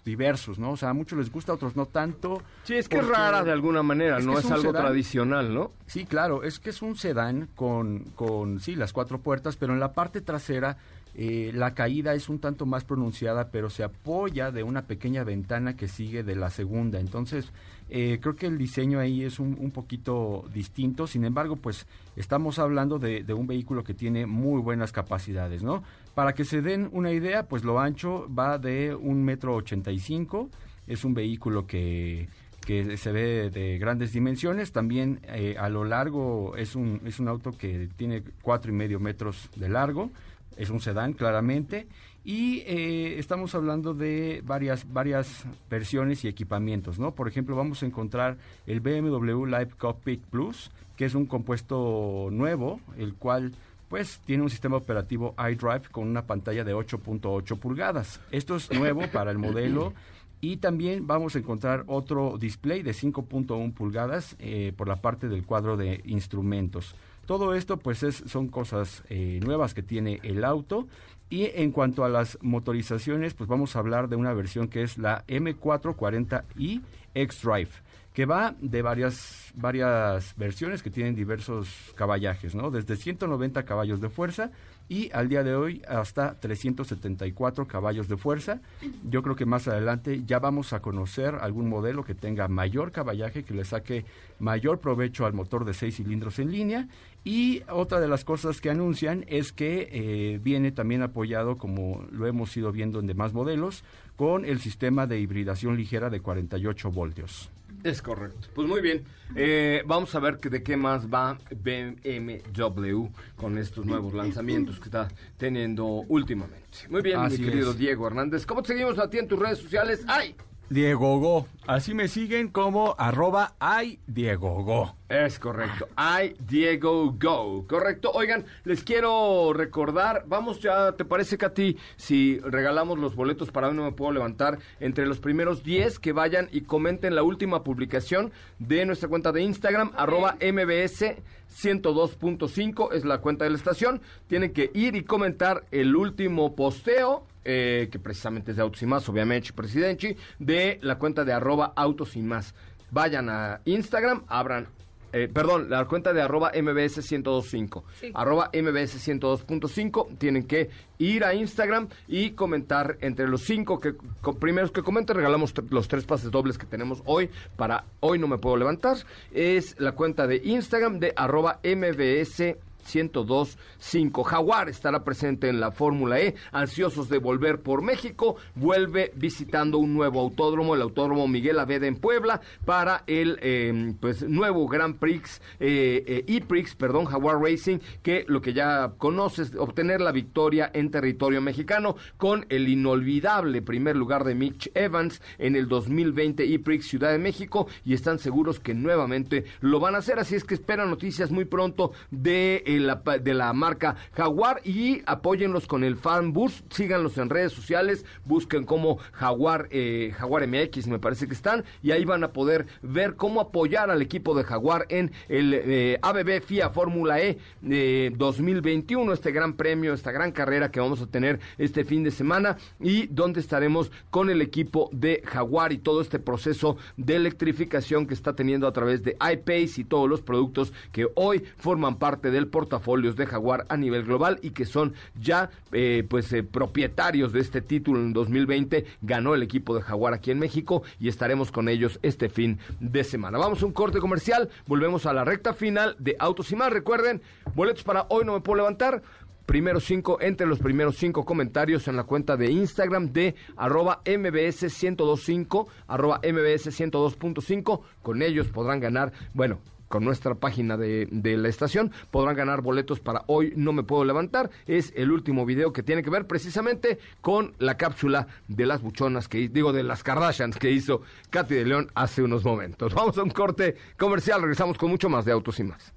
diversos, 0.10 0.60
¿no? 0.60 0.72
O 0.72 0.78
sea, 0.78 0.90
a 0.90 0.94
muchos 0.94 1.18
les 1.18 1.32
gusta, 1.32 1.52
a 1.52 1.56
otros 1.56 1.76
no 1.76 1.86
tanto. 1.86 2.42
Sí, 2.64 2.76
es 2.76 2.90
que 2.90 2.98
es 2.98 3.08
rara 3.08 3.44
de 3.44 3.52
alguna 3.52 3.84
manera, 3.84 4.18
es 4.18 4.26
no 4.26 4.38
es 4.38 4.46
algo 4.46 4.72
sedán. 4.72 4.84
tradicional, 4.84 5.54
¿no? 5.54 5.72
Sí, 5.86 6.06
claro, 6.06 6.44
es 6.44 6.60
que 6.60 6.72
es 6.72 6.82
un 6.82 6.96
sedán 6.96 7.50
con, 7.56 8.06
con, 8.16 8.60
sí, 8.60 8.76
las 8.76 8.94
cuatro 8.94 9.20
puertas, 9.20 9.56
pero 9.56 9.74
en 9.74 9.80
la 9.80 9.94
parte 9.94 10.22
trasera 10.22 10.78
eh, 11.16 11.52
la 11.54 11.74
caída 11.74 12.14
es 12.14 12.30
un 12.30 12.40
tanto 12.40 12.66
más 12.66 12.84
pronunciada, 12.84 13.50
pero 13.52 13.70
se 13.70 13.84
apoya 13.84 14.52
de 14.52 14.64
una 14.64 14.84
pequeña 14.84 15.24
ventana 15.24 15.76
que 15.76 15.88
sigue 15.88 16.24
de 16.24 16.36
la 16.36 16.50
segunda. 16.50 17.00
Entonces, 17.00 17.52
eh, 17.90 18.20
creo 18.22 18.36
que 18.36 18.46
el 18.46 18.58
diseño 18.58 19.00
ahí 19.00 19.24
es 19.24 19.40
un, 19.40 19.58
un 19.60 19.72
poquito 19.72 20.46
distinto. 20.54 21.08
Sin 21.08 21.26
embargo, 21.26 21.56
pues 21.56 21.88
estamos 22.16 22.60
hablando 22.60 23.00
de, 23.00 23.24
de 23.24 23.34
un 23.34 23.48
vehículo 23.48 23.84
que 23.84 23.94
tiene 23.94 24.26
muy 24.26 24.62
buenas 24.62 24.92
capacidades, 24.92 25.64
¿no? 25.64 25.84
Para 26.16 26.34
que 26.34 26.46
se 26.46 26.62
den 26.62 26.90
una 26.92 27.12
idea, 27.12 27.48
pues 27.48 27.64
lo 27.64 27.80
ancho 27.80 28.28
va 28.34 28.58
de 28.58 28.94
un 28.96 29.24
metro 29.24 29.56
ochenta 29.56 29.92
y 29.92 30.00
cinco. 30.00 30.50
Es 30.88 31.06
un 31.06 31.14
vehículo 31.14 31.66
que 31.66 32.28
que 32.66 32.98
se 32.98 33.12
ve 33.12 33.50
de 33.50 33.80
grandes 33.80 34.12
dimensiones. 34.12 34.72
También 34.72 35.22
eh, 35.24 35.56
a 35.58 35.70
lo 35.70 35.86
largo 35.86 36.56
es 36.56 36.76
un, 36.76 37.02
es 37.06 37.20
un 37.20 37.28
auto 37.28 37.58
que 37.58 37.88
tiene 37.96 38.22
cuatro 38.44 38.72
y 38.72 38.76
medio 38.76 39.00
metros 39.00 39.50
de 39.56 39.70
largo. 39.70 40.12
Es 40.58 40.70
un 40.70 40.82
sedán, 40.82 41.14
claramente. 41.14 41.88
Y 42.24 42.60
eh, 42.66 43.18
estamos 43.18 43.56
hablando 43.56 43.94
de 43.94 44.42
varias, 44.46 44.92
varias 44.92 45.46
versiones 45.70 46.24
y 46.26 46.28
equipamientos, 46.28 47.00
¿no? 47.00 47.16
Por 47.16 47.28
ejemplo, 47.28 47.56
vamos 47.56 47.82
a 47.82 47.86
encontrar 47.86 48.38
el 48.68 48.82
BMW 48.82 49.46
Live 49.46 49.72
Cockpit 49.78 50.22
Plus, 50.26 50.70
que 50.98 51.06
es 51.06 51.16
un 51.16 51.26
compuesto 51.26 52.28
nuevo, 52.32 52.82
el 52.98 53.16
cual 53.16 53.54
pues 53.88 54.20
tiene 54.26 54.44
un 54.44 54.50
sistema 54.50 54.78
operativo 54.78 55.34
iDrive 55.38 55.90
con 55.92 56.08
una 56.08 56.28
pantalla 56.28 56.64
de 56.64 56.76
8.8 56.76 57.58
pulgadas. 57.58 58.22
Esto 58.32 58.56
es 58.56 58.72
nuevo 58.72 59.02
para 59.12 59.32
el 59.32 59.40
modelo 59.40 59.94
y 60.42 60.58
también 60.58 61.08
vamos 61.08 61.36
a 61.36 61.40
encontrar 61.40 61.84
otro 61.88 62.38
display 62.38 62.82
de 62.82 62.92
5.1 62.92 63.74
pulgadas 63.74 64.36
eh, 64.40 64.74
por 64.76 64.88
la 64.88 65.02
parte 65.02 65.28
del 65.28 65.46
cuadro 65.46 65.76
de 65.76 66.02
instrumentos. 66.06 66.96
Todo 67.30 67.54
esto 67.54 67.78
pues 67.78 68.02
es, 68.02 68.24
son 68.26 68.48
cosas 68.48 69.04
eh, 69.08 69.40
nuevas 69.46 69.76
que 69.76 69.84
tiene 69.84 70.20
el 70.24 70.44
auto. 70.44 70.88
Y 71.30 71.52
en 71.54 71.72
cuanto 71.72 72.04
a 72.04 72.10
las 72.10 72.40
motorizaciones, 72.42 73.36
pues 73.36 73.48
vamos 73.48 73.76
a 73.76 73.80
hablar 73.80 74.10
de 74.10 74.16
una 74.16 74.34
versión 74.34 74.68
que 74.68 74.82
es 74.82 74.98
la 74.98 75.24
M440i 75.28 76.82
X-Drive 77.14 77.70
que 78.16 78.26
va 78.26 78.56
de 78.60 78.82
varias, 78.82 79.52
varias 79.54 80.36
versiones 80.38 80.82
que 80.82 80.90
tienen 80.90 81.14
diversos 81.14 81.94
caballajes, 81.94 82.56
¿no? 82.56 82.72
Desde 82.72 82.96
190 82.96 83.64
caballos 83.64 84.02
de 84.02 84.10
fuerza 84.10 84.50
y 84.90 85.12
al 85.14 85.30
día 85.30 85.44
de 85.44 85.56
hoy 85.56 85.84
hasta 85.88 86.40
374 86.40 87.68
caballos 87.68 88.08
de 88.08 88.18
fuerza. 88.18 88.60
Yo 89.04 89.22
creo 89.22 89.36
que 89.36 89.46
más 89.46 89.68
adelante 89.68 90.24
ya 90.26 90.40
vamos 90.40 90.74
a 90.74 90.82
conocer 90.82 91.36
algún 91.36 91.70
modelo 91.70 92.04
que 92.04 92.16
tenga 92.16 92.48
mayor 92.48 92.92
caballaje, 92.92 93.44
que 93.44 93.54
le 93.54 93.64
saque 93.64 94.04
mayor 94.40 94.80
provecho 94.80 95.28
al 95.28 95.34
motor 95.34 95.64
de 95.64 95.76
6 95.76 95.96
cilindros 95.96 96.40
en 96.40 96.52
línea. 96.52 96.88
Y 97.24 97.62
otra 97.70 98.00
de 98.00 98.08
las 98.08 98.26
cosas 98.26 98.62
que 98.62 98.72
anuncian 98.72 99.26
es 99.28 99.54
que 99.54 99.90
eh, 99.92 100.40
viene 100.42 100.72
también 100.72 101.04
apoyado, 101.04 101.58
como 101.58 102.06
lo 102.12 102.26
hemos 102.26 102.56
ido 102.58 102.72
viendo 102.72 103.00
en 103.00 103.08
demás 103.08 103.34
modelos, 103.34 103.84
con 104.16 104.44
el 104.44 104.60
sistema 104.60 105.06
de 105.06 105.20
hibridación 105.20 105.78
ligera 105.78 106.10
de 106.10 106.22
48 106.22 106.92
voltios. 106.92 107.52
Es 107.84 108.02
correcto. 108.02 108.48
Pues 108.54 108.68
muy 108.68 108.82
bien. 108.82 109.04
Eh, 109.36 109.84
vamos 109.86 110.14
a 110.16 110.20
ver 110.20 110.38
que 110.38 110.50
de 110.50 110.64
qué 110.64 110.76
más 110.76 111.08
va 111.08 111.38
BMW 111.52 113.06
con 113.36 113.58
estos 113.58 113.86
nuevos 113.86 114.14
lanzamientos 114.14 114.80
que 114.80 114.86
está 114.86 115.08
teniendo 115.38 115.86
últimamente. 115.86 116.80
Muy 116.90 117.02
bien, 117.02 117.20
Así 117.20 117.40
mi 117.40 117.46
querido 117.46 117.72
es. 117.72 117.78
Diego 117.78 118.08
Hernández. 118.08 118.46
¿Cómo 118.46 118.62
te 118.62 118.70
seguimos 118.70 119.00
a 119.00 119.10
ti 119.10 119.18
en 119.18 119.28
tus 119.28 119.40
redes 119.40 119.60
sociales? 119.60 120.04
¡Ay! 120.08 120.36
Diego 120.70 121.20
Go. 121.20 121.48
Así 121.66 121.94
me 121.94 122.08
siguen 122.08 122.48
como 122.48 122.96
arroba 122.98 123.54
ay 123.60 124.00
Diego 124.06 124.64
Go. 124.64 124.96
Es 125.10 125.40
correcto. 125.40 125.88
I 125.98 126.36
Diego 126.48 127.16
Go. 127.20 127.66
Correcto. 127.68 128.12
Oigan, 128.12 128.46
les 128.64 128.84
quiero 128.84 129.54
recordar, 129.54 130.24
vamos 130.28 130.60
ya, 130.60 130.92
¿te 130.92 131.06
parece, 131.06 131.38
Katy, 131.40 131.76
si 131.96 132.40
regalamos 132.40 133.00
los 133.00 133.16
boletos 133.16 133.50
para 133.50 133.70
hoy 133.70 133.76
no 133.76 133.84
me 133.84 133.92
puedo 133.92 134.12
levantar 134.12 134.60
entre 134.80 135.08
los 135.08 135.20
primeros 135.20 135.64
10 135.64 135.98
que 135.98 136.12
vayan 136.12 136.50
y 136.52 136.62
comenten 136.62 137.16
la 137.16 137.24
última 137.24 137.64
publicación 137.64 138.32
de 138.60 138.86
nuestra 138.86 139.10
cuenta 139.10 139.32
de 139.32 139.42
Instagram, 139.42 139.92
arroba 139.96 140.36
MBS 140.36 141.16
102.5, 141.52 142.94
es 142.94 143.06
la 143.06 143.18
cuenta 143.20 143.46
de 143.46 143.50
la 143.50 143.58
estación. 143.58 144.02
Tienen 144.28 144.54
que 144.54 144.70
ir 144.74 144.96
y 144.96 145.04
comentar 145.04 145.66
el 145.72 145.96
último 145.96 146.56
posteo 146.56 147.26
eh, 147.46 147.90
que 147.92 148.00
precisamente 148.00 148.52
es 148.52 148.58
de 148.58 148.64
Autos 148.64 148.82
y 148.82 148.86
Más, 148.86 149.08
obviamente, 149.10 149.54
presidente, 149.54 150.18
de 150.40 150.80
la 150.82 150.98
cuenta 150.98 151.24
de 151.24 151.34
arroba 151.34 151.74
Autos 151.76 152.16
y 152.16 152.22
Más. 152.22 152.54
Vayan 152.92 153.30
a 153.30 153.62
Instagram, 153.66 154.24
abran, 154.28 154.68
eh, 155.12 155.28
perdón, 155.34 155.70
la 155.70 155.86
cuenta 155.86 156.14
de 156.14 156.22
arroba 156.22 156.52
MBS 156.54 156.98
1025. 156.98 157.84
Arroba 158.14 158.52
MBS 158.54 158.98
102.5. 159.08 160.18
Tienen 160.18 160.44
que 160.44 160.70
ir 161.00 161.24
a 161.24 161.34
Instagram 161.34 161.88
y 162.08 162.32
comentar 162.32 162.98
entre 163.02 163.28
los 163.28 163.42
cinco 163.42 163.80
que 163.80 163.96
primeros 164.40 164.72
que 164.72 164.84
comenten. 164.84 165.16
Regalamos 165.16 165.54
los 165.70 165.88
tres 165.88 166.06
pases 166.06 166.30
dobles 166.30 166.58
que 166.58 166.68
tenemos 166.68 167.02
hoy 167.06 167.30
para 167.56 167.86
Hoy 168.02 168.20
No 168.20 168.28
Me 168.28 168.38
Puedo 168.38 168.58
Levantar. 168.58 168.98
Es 169.32 169.80
la 169.80 169.94
cuenta 169.94 170.28
de 170.28 170.42
Instagram 170.44 171.00
de 171.00 171.14
arroba 171.16 171.60
MBS 171.64 172.58
1025. 172.94 174.24
Jaguar 174.24 174.70
estará 174.70 175.04
presente 175.04 175.50
en 175.50 175.60
la 175.60 175.72
Fórmula 175.72 176.20
E, 176.20 176.36
ansiosos 176.52 177.10
de 177.10 177.18
volver 177.18 177.62
por 177.62 177.82
México, 177.82 178.36
vuelve 178.56 179.12
visitando 179.16 179.78
un 179.78 179.94
nuevo 179.94 180.20
autódromo, 180.20 180.76
el 180.76 180.82
Autódromo 180.82 181.28
Miguel 181.28 181.60
Aveda 181.60 181.88
en 181.88 181.96
Puebla, 181.96 182.42
para 182.66 183.04
el 183.08 183.40
eh, 183.42 183.94
pues 184.00 184.28
nuevo 184.28 184.68
Grand 184.68 184.98
Prix, 184.98 185.42
eh, 185.60 186.24
eh, 186.28 186.66
perdón, 186.78 187.06
Jaguar 187.06 187.40
Racing, 187.40 187.80
que 188.02 188.26
lo 188.28 188.42
que 188.42 188.54
ya 188.54 188.94
conoces, 188.98 189.54
obtener 189.56 190.02
la 190.02 190.12
victoria 190.12 190.72
en 190.74 190.92
territorio 190.92 191.42
mexicano 191.42 191.96
con 192.18 192.46
el 192.50 192.68
inolvidable 192.68 193.62
primer 193.62 193.96
lugar 193.96 194.24
de 194.24 194.36
Mitch 194.36 194.72
Evans 194.74 195.22
en 195.38 195.56
el 195.56 195.68
2020 195.68 196.44
E-Prix 196.54 196.88
Ciudad 196.88 197.12
de 197.12 197.20
México 197.20 197.68
y 197.86 197.94
están 197.94 198.20
seguros 198.20 198.60
que 198.60 198.74
nuevamente 198.74 199.46
lo 199.62 199.80
van 199.80 199.96
a 199.96 200.00
hacer, 200.00 200.20
así 200.20 200.36
es 200.36 200.44
que 200.44 200.54
esperan 200.54 200.90
noticias 200.90 201.32
muy 201.32 201.46
pronto 201.46 201.92
de 202.12 202.64
de 202.80 203.34
la 203.34 203.54
marca 203.54 203.96
Jaguar 204.14 204.62
y 204.64 205.02
apóyenlos 205.06 205.68
con 205.68 205.84
el 205.84 205.96
Fan 205.96 206.34
Bus, 206.34 206.64
síganlos 206.70 207.18
en 207.18 207.30
redes 207.30 207.54
sociales, 207.54 208.06
busquen 208.26 208.66
como 208.66 208.98
Jaguar, 209.12 209.68
eh, 209.72 210.14
Jaguar 210.18 210.48
MX, 210.48 210.88
me 210.88 211.00
parece 211.00 211.28
que 211.28 211.34
están, 211.34 211.64
y 211.82 211.92
ahí 211.92 212.06
van 212.06 212.24
a 212.24 212.32
poder 212.32 212.68
ver 212.82 213.16
cómo 213.16 213.42
apoyar 213.42 213.90
al 213.90 214.02
equipo 214.02 214.36
de 214.36 214.44
Jaguar 214.44 214.86
en 214.90 215.12
el 215.28 215.54
eh, 215.54 216.00
ABB 216.02 216.42
FIA 216.42 216.70
Fórmula 216.70 217.20
E 217.20 217.38
eh, 217.70 218.12
2021, 218.16 219.14
este 219.14 219.32
gran 219.32 219.54
premio, 219.54 219.94
esta 219.94 220.12
gran 220.12 220.32
carrera 220.32 220.72
que 220.72 220.80
vamos 220.80 221.02
a 221.02 221.08
tener 221.08 221.40
este 221.58 221.84
fin 221.84 222.04
de 222.04 222.12
semana 222.12 222.58
y 222.80 223.08
donde 223.08 223.40
estaremos 223.40 223.92
con 224.10 224.30
el 224.30 224.42
equipo 224.42 224.90
de 224.92 225.22
Jaguar 225.26 225.74
y 225.74 225.78
todo 225.78 226.02
este 226.02 226.20
proceso 226.20 226.78
de 226.98 227.16
electrificación 227.16 228.08
que 228.08 228.14
está 228.14 228.36
teniendo 228.36 228.68
a 228.68 228.74
través 228.74 229.04
de 229.04 229.12
iPace 229.14 229.82
y 229.82 229.84
todos 229.84 230.10
los 230.10 230.22
productos 230.22 230.74
que 230.92 231.08
hoy 231.16 231.44
forman 231.58 231.98
parte 231.98 232.32
del 232.32 232.48
portafolios 232.60 233.16
de 233.16 233.26
Jaguar 233.26 233.66
a 233.70 233.78
nivel 233.78 234.04
global 234.04 234.38
y 234.42 234.50
que 234.50 234.66
son 234.66 234.94
ya 235.18 235.50
eh, 235.72 236.06
pues 236.10 236.34
eh, 236.34 236.44
propietarios 236.44 237.32
de 237.32 237.40
este 237.40 237.62
título 237.62 238.02
en 238.02 238.12
2020 238.12 238.84
ganó 239.02 239.34
el 239.34 239.44
equipo 239.44 239.74
de 239.74 239.82
Jaguar 239.82 240.14
aquí 240.14 240.32
en 240.32 240.40
México 240.40 240.84
y 241.00 241.08
estaremos 241.08 241.54
con 241.54 241.70
ellos 241.70 242.00
este 242.02 242.28
fin 242.28 242.60
de 242.82 243.06
semana. 243.06 243.38
Vamos 243.38 243.64
a 243.64 243.66
un 243.66 243.72
corte 243.72 244.00
comercial, 244.00 244.50
volvemos 244.68 245.06
a 245.06 245.14
la 245.14 245.24
recta 245.24 245.54
final 245.54 245.96
de 246.00 246.18
Autos 246.20 246.52
y 246.52 246.58
más. 246.58 246.74
Recuerden, 246.74 247.22
boletos 247.56 247.86
para 247.86 248.08
hoy 248.10 248.26
no 248.26 248.34
me 248.34 248.42
puedo 248.42 248.58
levantar. 248.58 249.04
Primeros 249.46 249.86
cinco, 249.86 250.18
entre 250.20 250.46
los 250.46 250.60
primeros 250.60 250.98
cinco 250.98 251.24
comentarios 251.24 251.88
en 251.88 251.96
la 251.96 252.04
cuenta 252.04 252.36
de 252.36 252.52
Instagram 252.52 253.14
de 253.14 253.36
arroba 253.56 254.02
mbs 254.06 254.64
1025, 254.84 255.70
arroba 255.88 256.18
mbs 256.18 256.78
102.5. 256.78 257.82
Con 258.02 258.22
ellos 258.22 258.48
podrán 258.50 258.82
ganar, 258.82 259.14
bueno, 259.34 259.60
con 259.90 260.06
nuestra 260.06 260.36
página 260.36 260.78
de, 260.78 261.08
de 261.12 261.36
la 261.36 261.50
estación. 261.50 261.92
Podrán 262.12 262.38
ganar 262.38 262.62
boletos 262.62 263.02
para 263.02 263.24
hoy 263.28 263.52
No 263.58 263.74
Me 263.74 263.84
Puedo 263.84 264.06
Levantar. 264.06 264.50
Es 264.66 264.94
el 264.96 265.12
último 265.12 265.46
video 265.46 265.74
que 265.74 265.84
tiene 265.84 266.04
que 266.04 266.10
ver 266.10 266.28
precisamente 266.28 267.00
con 267.20 267.54
la 267.60 267.76
cápsula 267.76 268.28
de 268.48 268.66
las 268.66 268.82
buchonas, 268.82 269.28
que 269.28 269.50
digo, 269.50 269.74
de 269.74 269.84
las 269.84 270.04
Kardashians 270.04 270.58
que 270.58 270.72
hizo 270.72 271.02
Katy 271.30 271.56
de 271.56 271.66
León 271.66 271.92
hace 271.96 272.22
unos 272.22 272.46
momentos. 272.46 272.94
Vamos 272.94 273.18
a 273.18 273.24
un 273.24 273.32
corte 273.32 273.76
comercial, 273.98 274.42
regresamos 274.42 274.78
con 274.78 274.90
mucho 274.90 275.10
más 275.10 275.26
de 275.26 275.34
Autos 275.34 275.60
y 275.60 275.64
Más. 275.64 275.94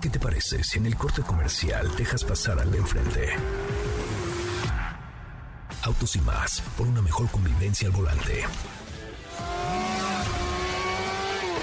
¿Qué 0.00 0.08
te 0.08 0.18
parece 0.18 0.62
si 0.64 0.78
en 0.78 0.86
el 0.86 0.96
corte 0.96 1.22
comercial 1.22 1.88
dejas 1.96 2.24
pasar 2.24 2.58
al 2.58 2.70
de 2.70 2.78
enfrente? 2.78 3.28
Autos 5.84 6.16
y 6.16 6.20
más, 6.20 6.60
por 6.76 6.86
una 6.86 7.02
mejor 7.02 7.30
convivencia 7.30 7.88
al 7.88 7.94
volante. 7.94 8.44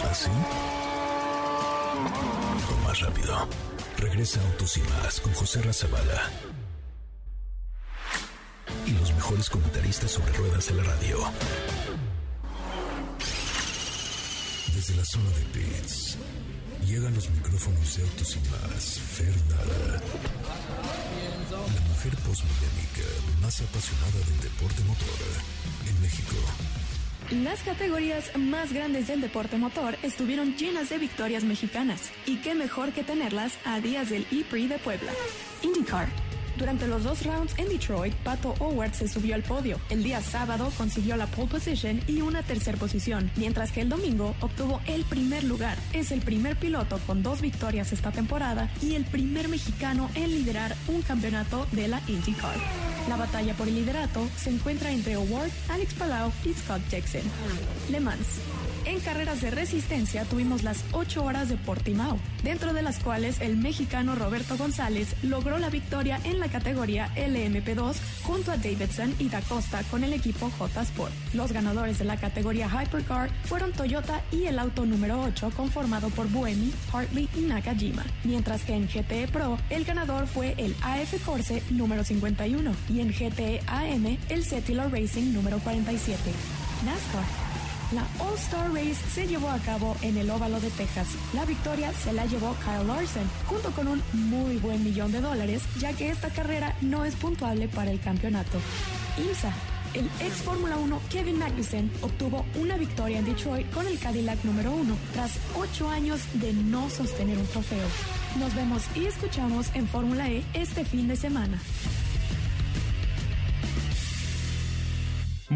¿Así? 0.09 0.29
Más 2.85 2.99
rápido. 3.01 3.47
Regresa 3.97 4.41
Autos 4.41 4.77
y 4.77 4.81
más 4.81 5.19
con 5.19 5.33
José 5.33 5.61
Razabala. 5.61 6.29
Y 8.85 8.91
los 8.91 9.13
mejores 9.13 9.49
comentaristas 9.49 10.11
sobre 10.11 10.33
ruedas 10.33 10.67
de 10.67 10.75
la 10.75 10.83
radio. 10.83 11.17
Desde 14.73 14.95
la 14.95 15.05
zona 15.05 15.29
de 15.31 15.43
pits, 15.53 16.17
llegan 16.85 17.13
los 17.13 17.29
micrófonos 17.29 17.97
de 17.97 18.03
Autos 18.03 18.35
y 18.35 18.39
más, 18.49 18.99
Fernanda. 18.99 20.01
La 21.51 21.81
mujer 21.81 22.15
posmillénica 22.17 23.07
más 23.41 23.61
apasionada 23.61 24.19
del 24.25 24.39
deporte 24.41 24.83
motor 24.85 25.19
en 25.87 26.01
México. 26.01 26.37
Las 27.31 27.61
categorías 27.61 28.35
más 28.35 28.73
grandes 28.73 29.07
del 29.07 29.21
deporte 29.21 29.55
motor 29.55 29.95
estuvieron 30.01 30.55
llenas 30.57 30.89
de 30.89 30.97
victorias 30.97 31.43
mexicanas, 31.43 32.09
y 32.25 32.37
qué 32.37 32.55
mejor 32.55 32.91
que 32.91 33.03
tenerlas 33.03 33.53
a 33.65 33.79
días 33.79 34.09
del 34.09 34.25
E-Prix 34.31 34.67
de 34.67 34.79
Puebla. 34.79 35.11
IndyCar. 35.61 36.07
Durante 36.57 36.87
los 36.87 37.03
dos 37.03 37.23
rounds 37.23 37.53
en 37.59 37.69
Detroit, 37.69 38.15
Pato 38.15 38.55
Howard 38.59 38.95
se 38.95 39.07
subió 39.07 39.35
al 39.35 39.43
podio. 39.43 39.79
El 39.91 40.03
día 40.03 40.21
sábado 40.21 40.73
consiguió 40.75 41.17
la 41.17 41.27
pole 41.27 41.49
position 41.49 42.01
y 42.07 42.21
una 42.21 42.41
tercera 42.41 42.79
posición, 42.79 43.29
mientras 43.35 43.71
que 43.71 43.81
el 43.81 43.89
domingo 43.89 44.35
obtuvo 44.41 44.81
el 44.87 45.03
primer 45.03 45.43
lugar. 45.43 45.77
Es 45.93 46.11
el 46.11 46.21
primer 46.21 46.57
piloto 46.57 46.99
con 47.05 47.21
dos 47.21 47.41
victorias 47.41 47.93
esta 47.93 48.11
temporada 48.11 48.71
y 48.81 48.95
el 48.95 49.05
primer 49.05 49.49
mexicano 49.49 50.09
en 50.15 50.31
liderar 50.31 50.75
un 50.87 51.03
campeonato 51.03 51.67
de 51.73 51.89
la 51.89 52.01
IndyCar. 52.07 52.57
La 53.09 53.17
batalla 53.17 53.55
por 53.55 53.67
el 53.67 53.73
liderato 53.73 54.29
se 54.37 54.51
encuentra 54.51 54.91
entre 54.91 55.17
O'Ward, 55.17 55.49
Alex 55.69 55.95
Palau 55.95 56.31
y 56.45 56.53
Scott 56.53 56.81
Jackson. 56.91 57.23
Le 57.89 57.99
Mans. 57.99 58.39
En 58.85 58.99
carreras 59.01 59.41
de 59.41 59.51
resistencia 59.51 60.23
tuvimos 60.25 60.63
las 60.63 60.83
8 60.93 61.23
horas 61.23 61.49
de 61.49 61.57
Portimao, 61.57 62.17
dentro 62.43 62.73
de 62.73 62.81
las 62.81 62.99
cuales 62.99 63.41
el 63.41 63.57
mexicano 63.57 64.15
Roberto 64.15 64.57
González 64.57 65.15
logró 65.23 65.59
la 65.59 65.69
victoria 65.69 66.19
en 66.23 66.39
la 66.39 66.47
categoría 66.47 67.13
LMP2 67.15 67.95
junto 68.23 68.51
a 68.51 68.57
Davidson 68.57 69.13
y 69.19 69.29
Da 69.29 69.41
Costa 69.41 69.83
con 69.91 70.03
el 70.03 70.13
equipo 70.13 70.49
J 70.57 70.81
Sport. 70.81 71.13
Los 71.33 71.51
ganadores 71.51 71.99
de 71.99 72.05
la 72.05 72.17
categoría 72.17 72.69
Hypercar 72.69 73.29
fueron 73.43 73.73
Toyota 73.73 74.21
y 74.31 74.45
el 74.45 74.59
auto 74.59 74.85
número 74.85 75.21
8 75.21 75.51
conformado 75.55 76.09
por 76.09 76.27
Buemi, 76.29 76.71
Hartley 76.91 77.29
y 77.35 77.41
Nakajima, 77.41 78.05
mientras 78.23 78.63
que 78.63 78.73
en 78.73 78.87
GTE 78.87 79.27
Pro 79.27 79.57
el 79.69 79.85
ganador 79.85 80.27
fue 80.27 80.55
el 80.57 80.75
AF 80.81 81.23
Corse 81.25 81.61
número 81.69 82.03
51 82.03 82.71
y 82.89 83.01
en 83.01 83.09
GTE 83.09 83.61
AM 83.67 84.17
el 84.29 84.43
Cetilar 84.43 84.91
Racing 84.91 85.33
número 85.33 85.59
47. 85.59 86.31
NASCAR. 86.85 87.48
La 87.91 88.05
All-Star 88.19 88.71
Race 88.71 89.01
se 89.13 89.25
llevó 89.25 89.49
a 89.49 89.57
cabo 89.59 89.95
en 90.03 90.15
el 90.15 90.29
Óvalo 90.29 90.59
de 90.59 90.69
Texas. 90.69 91.07
La 91.33 91.43
victoria 91.45 91.91
se 91.93 92.13
la 92.13 92.27
llevó 92.27 92.55
Kyle 92.63 92.85
Larson, 92.85 93.23
junto 93.47 93.71
con 93.71 93.87
un 93.87 94.03
muy 94.13 94.57
buen 94.57 94.83
millón 94.83 95.11
de 95.11 95.21
dólares, 95.21 95.63
ya 95.79 95.91
que 95.93 96.09
esta 96.09 96.29
carrera 96.29 96.75
no 96.81 97.03
es 97.03 97.15
puntuable 97.15 97.67
para 97.67 97.89
el 97.89 97.99
campeonato. 97.99 98.59
IMSA. 99.17 99.51
El 99.95 100.05
ex 100.21 100.35
Fórmula 100.43 100.77
1 100.77 101.01
Kevin 101.09 101.39
Magnussen 101.39 101.91
obtuvo 102.03 102.45
una 102.59 102.77
victoria 102.77 103.17
en 103.17 103.25
Detroit 103.25 103.67
con 103.71 103.87
el 103.87 103.97
Cadillac 103.97 104.43
número 104.43 104.71
1, 104.71 104.95
tras 105.13 105.39
ocho 105.55 105.89
años 105.89 106.21
de 106.33 106.53
no 106.53 106.91
sostener 106.91 107.39
un 107.39 107.47
trofeo. 107.47 107.87
Nos 108.39 108.53
vemos 108.53 108.83
y 108.95 109.05
escuchamos 109.05 109.65
en 109.73 109.87
Fórmula 109.87 110.29
E 110.29 110.43
este 110.53 110.85
fin 110.85 111.07
de 111.07 111.15
semana. 111.15 111.59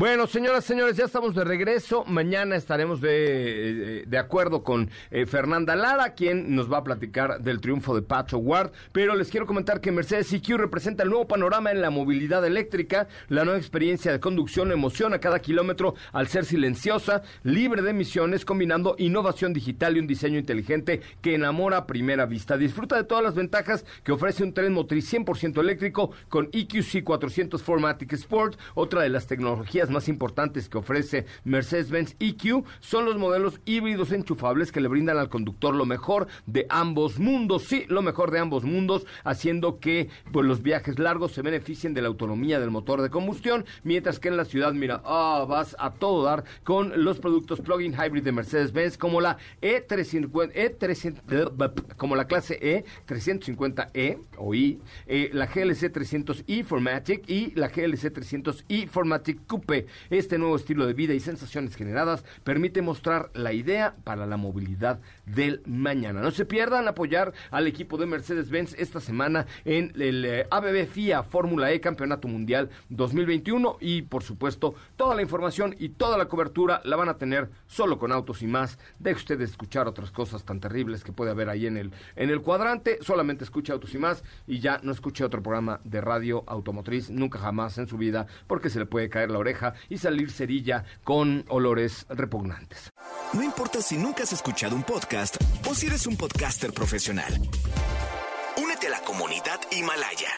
Bueno, 0.03 0.27
señoras, 0.27 0.65
señores, 0.65 0.97
ya 0.97 1.05
estamos 1.05 1.33
de 1.33 1.45
regreso. 1.45 2.03
Mañana 2.03 2.57
estaremos 2.57 2.99
de, 2.99 3.99
eh, 3.99 4.03
de 4.05 4.17
acuerdo 4.17 4.61
con 4.61 4.89
eh, 5.11 5.25
Fernanda 5.25 5.77
Lara, 5.77 6.13
quien 6.13 6.53
nos 6.53 6.69
va 6.69 6.79
a 6.79 6.83
platicar 6.83 7.39
del 7.39 7.61
triunfo 7.61 7.95
de 7.95 8.01
Pacho 8.01 8.37
Ward. 8.37 8.73
Pero 8.91 9.15
les 9.15 9.29
quiero 9.29 9.45
comentar 9.45 9.79
que 9.79 9.93
Mercedes 9.93 10.33
EQ 10.33 10.57
representa 10.57 11.03
el 11.03 11.09
nuevo 11.09 11.25
panorama 11.25 11.71
en 11.71 11.81
la 11.81 11.89
movilidad 11.89 12.45
eléctrica. 12.45 13.07
La 13.29 13.45
nueva 13.45 13.57
experiencia 13.57 14.11
de 14.11 14.19
conducción 14.19 14.73
emociona 14.73 15.19
cada 15.19 15.39
kilómetro 15.39 15.95
al 16.11 16.27
ser 16.27 16.43
silenciosa, 16.43 17.21
libre 17.43 17.81
de 17.81 17.91
emisiones, 17.91 18.43
combinando 18.43 18.95
innovación 18.97 19.53
digital 19.53 19.95
y 19.95 20.01
un 20.01 20.07
diseño 20.07 20.37
inteligente 20.37 20.99
que 21.21 21.35
enamora 21.35 21.77
a 21.77 21.87
primera 21.87 22.25
vista. 22.25 22.57
Disfruta 22.57 22.97
de 22.97 23.05
todas 23.05 23.23
las 23.23 23.35
ventajas 23.35 23.85
que 24.03 24.11
ofrece 24.11 24.43
un 24.43 24.53
tren 24.53 24.73
motriz 24.73 25.13
100% 25.13 25.61
eléctrico 25.61 26.11
con 26.27 26.49
EQC 26.51 27.05
400 27.05 27.63
Formatic 27.63 28.11
Sport, 28.11 28.59
otra 28.75 29.01
de 29.01 29.07
las 29.07 29.27
tecnologías 29.27 29.92
más 29.93 30.09
importantes 30.09 30.67
que 30.67 30.77
ofrece 30.77 31.25
Mercedes-Benz 31.45 32.15
EQ 32.19 32.65
son 32.79 33.05
los 33.05 33.17
modelos 33.17 33.61
híbridos 33.65 34.11
enchufables 34.11 34.71
que 34.71 34.81
le 34.81 34.87
brindan 34.87 35.17
al 35.17 35.29
conductor 35.29 35.73
lo 35.73 35.85
mejor 35.85 36.27
de 36.45 36.65
ambos 36.69 37.19
mundos, 37.19 37.63
sí, 37.63 37.85
lo 37.87 38.01
mejor 38.01 38.31
de 38.31 38.39
ambos 38.39 38.63
mundos, 38.63 39.05
haciendo 39.23 39.79
que 39.79 40.09
pues, 40.31 40.45
los 40.45 40.61
viajes 40.61 40.99
largos 40.99 41.31
se 41.31 41.41
beneficien 41.41 41.93
de 41.93 42.01
la 42.01 42.07
autonomía 42.09 42.59
del 42.59 42.71
motor 42.71 43.01
de 43.01 43.09
combustión, 43.09 43.65
mientras 43.83 44.19
que 44.19 44.29
en 44.29 44.37
la 44.37 44.45
ciudad, 44.45 44.73
mira, 44.73 45.01
ah, 45.05 45.45
vas 45.47 45.75
a 45.79 45.91
todo 45.91 46.23
dar 46.23 46.43
con 46.63 47.03
los 47.03 47.19
productos 47.19 47.61
plug-in 47.61 47.93
hybrid 47.93 48.23
de 48.23 48.31
Mercedes-Benz 48.31 48.97
como 48.97 49.21
la 49.21 49.37
E350, 49.61 50.53
E300, 50.53 51.95
como 51.97 52.15
la 52.15 52.25
clase 52.25 52.57
E 52.61 52.85
350E 53.07 54.19
o 54.37 54.53
I, 54.53 54.79
eh, 55.07 55.29
la 55.33 55.45
GLC 55.47 55.91
300i 55.91 56.63
Formatic 56.63 57.29
y 57.29 57.51
la 57.55 57.67
GLC 57.67 58.11
300i 58.13 58.87
Formatic 58.87 59.45
Coupe. 59.47 59.72
Este 60.09 60.37
nuevo 60.37 60.55
estilo 60.55 60.85
de 60.85 60.93
vida 60.93 61.13
y 61.13 61.19
sensaciones 61.19 61.75
generadas 61.75 62.23
permite 62.43 62.81
mostrar 62.81 63.31
la 63.33 63.53
idea 63.53 63.95
para 64.03 64.25
la 64.25 64.37
movilidad 64.37 64.99
del 65.25 65.61
mañana. 65.65 66.21
No 66.21 66.31
se 66.31 66.45
pierdan 66.45 66.87
apoyar 66.87 67.33
al 67.51 67.67
equipo 67.67 67.97
de 67.97 68.05
Mercedes-Benz 68.05 68.75
esta 68.77 68.99
semana 68.99 69.45
en 69.65 69.93
el 69.99 70.25
eh, 70.25 70.47
ABB 70.49 70.85
FIA 70.87 71.23
Fórmula 71.23 71.71
E 71.71 71.79
Campeonato 71.79 72.27
Mundial 72.27 72.69
2021 72.89 73.77
y 73.79 74.03
por 74.03 74.23
supuesto 74.23 74.75
toda 74.95 75.15
la 75.15 75.21
información 75.21 75.75
y 75.79 75.89
toda 75.89 76.17
la 76.17 76.25
cobertura 76.25 76.81
la 76.83 76.95
van 76.95 77.09
a 77.09 77.17
tener 77.17 77.49
solo 77.67 77.99
con 77.99 78.11
autos 78.11 78.41
y 78.41 78.47
más. 78.47 78.77
Deje 78.99 79.17
usted 79.17 79.37
de 79.37 79.45
escuchar 79.45 79.87
otras 79.87 80.11
cosas 80.11 80.43
tan 80.43 80.59
terribles 80.59 81.03
que 81.03 81.13
puede 81.13 81.31
haber 81.31 81.49
ahí 81.49 81.67
en 81.67 81.77
el, 81.77 81.91
en 82.15 82.29
el 82.29 82.41
cuadrante. 82.41 82.99
Solamente 83.01 83.43
escuche 83.43 83.73
autos 83.73 83.93
y 83.93 83.97
más 83.97 84.23
y 84.47 84.59
ya 84.59 84.79
no 84.83 84.91
escuche 84.91 85.23
otro 85.23 85.41
programa 85.41 85.79
de 85.83 86.01
radio 86.01 86.43
automotriz 86.47 87.09
nunca 87.09 87.39
jamás 87.39 87.77
en 87.77 87.87
su 87.87 87.97
vida 87.97 88.27
porque 88.47 88.69
se 88.69 88.79
le 88.79 88.85
puede 88.85 89.09
caer 89.09 89.31
la 89.31 89.39
oreja 89.39 89.73
y 89.89 89.97
salir 89.97 90.31
cerilla 90.31 90.85
con 91.03 91.45
olores 91.47 92.05
repugnantes. 92.09 92.89
No 93.33 93.41
importa 93.43 93.81
si 93.81 93.97
nunca 93.97 94.23
has 94.23 94.33
escuchado 94.33 94.75
un 94.75 94.83
podcast 94.83 95.37
o 95.69 95.73
si 95.73 95.87
eres 95.87 96.05
un 96.07 96.15
podcaster 96.17 96.71
profesional. 96.71 97.33
Únete 98.61 98.87
a 98.87 98.91
la 98.91 99.01
comunidad 99.01 99.59
Himalaya. 99.71 100.29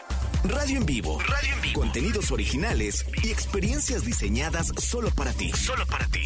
Radio 0.44 0.78
en 0.78 0.86
vivo. 0.86 1.18
Radio 1.20 1.54
en 1.54 1.60
vivo. 1.60 1.80
Contenidos 1.80 2.30
originales 2.30 3.04
y 3.22 3.30
experiencias 3.30 4.04
diseñadas 4.04 4.72
solo 4.78 5.10
para 5.10 5.32
ti. 5.32 5.50
Solo 5.52 5.84
para 5.86 6.06
ti. 6.06 6.22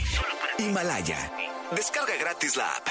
Himalaya. 0.58 1.32
Descarga 1.74 2.12
gratis 2.20 2.56
la 2.56 2.68
app. 2.76 2.86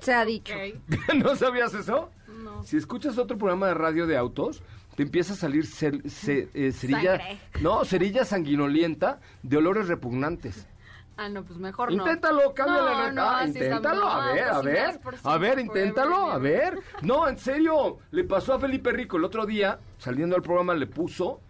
Se 0.00 0.12
ha 0.12 0.24
dicho. 0.24 0.54
¿No 1.16 1.34
sabías 1.36 1.72
eso? 1.74 2.10
No. 2.28 2.62
Si 2.64 2.76
escuchas 2.76 3.16
otro 3.18 3.38
programa 3.38 3.68
de 3.68 3.74
radio 3.74 4.06
de 4.06 4.16
autos, 4.16 4.62
te 4.96 5.02
empieza 5.02 5.32
a 5.32 5.36
salir 5.36 5.64
cer- 5.64 6.02
ce- 6.10 6.48
eh, 6.54 6.72
cerilla, 6.72 7.18
Sangre. 7.18 7.38
no, 7.60 7.84
cerilla 7.84 8.24
sanguinolienta 8.24 9.20
de 9.42 9.56
olores 9.56 9.88
repugnantes. 9.88 10.66
Ah, 11.18 11.28
no, 11.30 11.44
pues 11.44 11.58
mejor 11.58 11.92
no. 11.92 12.02
Inténtalo, 12.04 12.52
cámbiale 12.52 12.90
No, 12.90 12.98
la 13.04 13.12
no, 13.12 13.22
ah, 13.30 13.44
está 13.44 13.58
inténtalo, 13.64 14.06
a 14.06 14.32
ver, 14.34 14.46
No, 14.46 14.52
a 14.52 14.62
pues, 14.62 14.64
ver, 14.74 15.00
a 15.24 15.38
ver, 15.38 15.58
inténtalo, 15.58 16.16
a 16.30 16.38
ver. 16.38 16.78
No, 17.02 17.26
en 17.26 17.38
serio, 17.38 17.98
le 18.10 18.24
pasó 18.24 18.52
a 18.54 18.60
Felipe 18.60 18.92
Rico 18.92 19.16
el 19.16 19.24
otro 19.24 19.46
día, 19.46 19.78
saliendo 19.98 20.36
al 20.36 20.42
programa 20.42 20.74
le 20.74 20.86
puso 20.86 21.40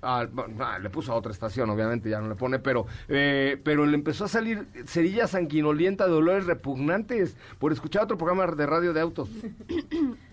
a- 0.00 0.28
ah, 0.60 0.78
le 0.78 0.90
puso 0.90 1.12
a 1.12 1.16
otra 1.16 1.32
estación, 1.32 1.68
obviamente 1.70 2.08
ya 2.08 2.20
no 2.20 2.28
le 2.28 2.36
pone, 2.36 2.60
pero 2.60 2.86
eh, 3.08 3.60
pero 3.64 3.84
le 3.84 3.96
empezó 3.96 4.26
a 4.26 4.28
salir 4.28 4.68
cerilla 4.86 5.26
sanguinolienta 5.26 6.06
de 6.06 6.12
olores 6.12 6.46
repugnantes 6.46 7.36
por 7.58 7.72
escuchar 7.72 8.04
otro 8.04 8.16
programa 8.16 8.46
de 8.46 8.66
radio 8.66 8.92
de 8.92 9.00
autos. 9.00 9.28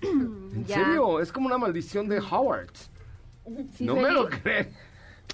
en 0.04 0.66
Ya. 0.66 0.76
serio, 0.76 1.20
es 1.20 1.32
como 1.32 1.48
una 1.48 1.58
maldición 1.58 2.08
de 2.08 2.20
Howard. 2.20 2.70
Sí, 3.74 3.84
no 3.86 3.96
me 3.96 4.12
lo 4.12 4.28
creen. 4.30 4.70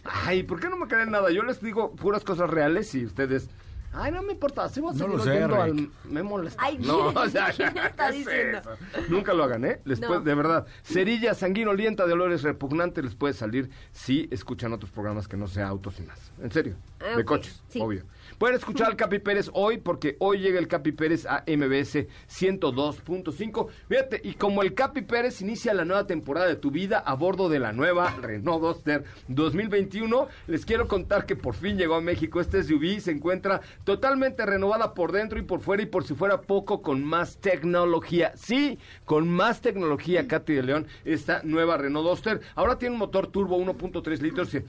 Ay, 0.04 0.44
¿por 0.44 0.60
qué 0.60 0.70
no 0.70 0.78
me 0.78 0.88
creen 0.88 1.12
nada? 1.12 1.30
Yo 1.32 1.44
les 1.44 1.62
digo 1.62 1.96
puras 1.96 2.24
cosas 2.24 2.50
reales 2.50 2.94
y 2.96 3.06
ustedes... 3.06 3.50
Ay, 3.94 4.10
no 4.14 4.24
me 4.24 4.32
importa, 4.32 4.70
si 4.70 4.80
vas 4.80 4.96
a 4.96 5.06
No 5.06 5.20
seguir 5.22 5.48
lo 5.50 5.54
sé, 5.56 5.62
al... 5.62 5.90
Me 6.06 6.24
molesta. 6.24 6.64
Ay, 6.64 6.78
no, 6.80 7.12
¿quién- 7.12 7.18
o 7.26 7.30
sea, 7.30 7.52
quién 7.52 7.78
está 7.78 8.10
¿qué 8.10 8.20
es 8.20 8.26
diciendo? 8.26 8.58
eso? 8.60 9.02
Nunca 9.10 9.34
lo 9.34 9.44
hagan, 9.44 9.66
¿eh? 9.66 9.82
Les 9.84 10.00
No. 10.00 10.08
puede- 10.08 10.22
de 10.22 10.34
verdad. 10.34 10.66
Cerilla 10.84 11.34
sanguinolienta 11.34 12.08
de 12.08 12.14
olores 12.14 12.42
repugnantes 12.44 13.04
les 13.04 13.16
puede 13.16 13.34
salir 13.34 13.70
si 13.92 14.30
escuchan 14.32 14.72
otros 14.72 14.92
programas 14.92 15.28
que 15.28 15.36
no 15.36 15.48
sea 15.48 15.68
autos 15.68 16.00
y 16.00 16.04
más. 16.04 16.32
En 16.42 16.52
serio. 16.52 16.76
Ah, 17.02 17.18
de 17.18 17.26
coches, 17.26 17.62
sí. 17.68 17.80
obvio. 17.82 18.06
Pueden 18.38 18.56
escuchar 18.56 18.88
al 18.88 18.96
Capi 18.96 19.20
Pérez 19.20 19.50
hoy 19.54 19.78
porque 19.78 20.16
hoy 20.20 20.40
llega 20.40 20.60
el 20.60 20.68
Capi 20.68 20.92
Pérez 20.92 21.26
a 21.26 21.44
MBS 21.48 22.08
102.5. 22.30 23.68
Fíjate, 23.88 24.22
y 24.24 24.34
como 24.34 24.64
el 24.64 24.74
Capi 24.74 25.02
Pérez 25.02 25.42
inicia 25.42 25.74
la 25.74 25.86
nueva 25.86 26.08
temporada 26.08 26.48
de 26.48 26.56
tu 26.56 26.72
vida 26.72 27.00
a 27.00 27.14
bordo 27.14 27.50
de 27.50 27.60
la 27.60 27.74
nueva 27.74 28.16
Renault 28.22 28.62
Duster 28.62 29.04
2021, 29.28 30.28
les 30.48 30.66
quiero 30.66 30.88
contar 30.88 31.26
que 31.26 31.36
por 31.36 31.56
fin 31.56 31.78
llegó 31.78 31.96
a 31.96 32.02
México 32.02 32.42
este 32.42 32.64
SUV 32.64 33.00
se 33.00 33.12
encuentra 33.12 33.62
totalmente 33.84 34.46
renovada 34.46 34.94
por 34.94 35.12
dentro 35.12 35.40
y 35.40 35.44
por 35.44 35.62
fuera 35.62 35.84
y 35.84 35.86
por 35.86 36.04
si 36.04 36.14
fuera 36.14 36.42
poco 36.42 36.82
con 36.82 37.04
más 37.04 37.38
tecnología. 37.38 38.34
Sí, 38.36 38.80
con 39.06 39.30
más 39.30 39.62
tecnología, 39.62 40.28
Katy 40.28 40.54
de 40.54 40.64
León, 40.64 40.88
esta 41.06 41.42
nueva 41.44 41.78
Renault 41.78 42.08
Duster. 42.08 42.42
Ahora 42.56 42.78
tiene 42.78 42.94
un 42.94 43.00
motor 43.00 43.28
turbo 43.28 43.58
1.3 43.58 44.20
litros 44.20 44.50
que 44.50 44.66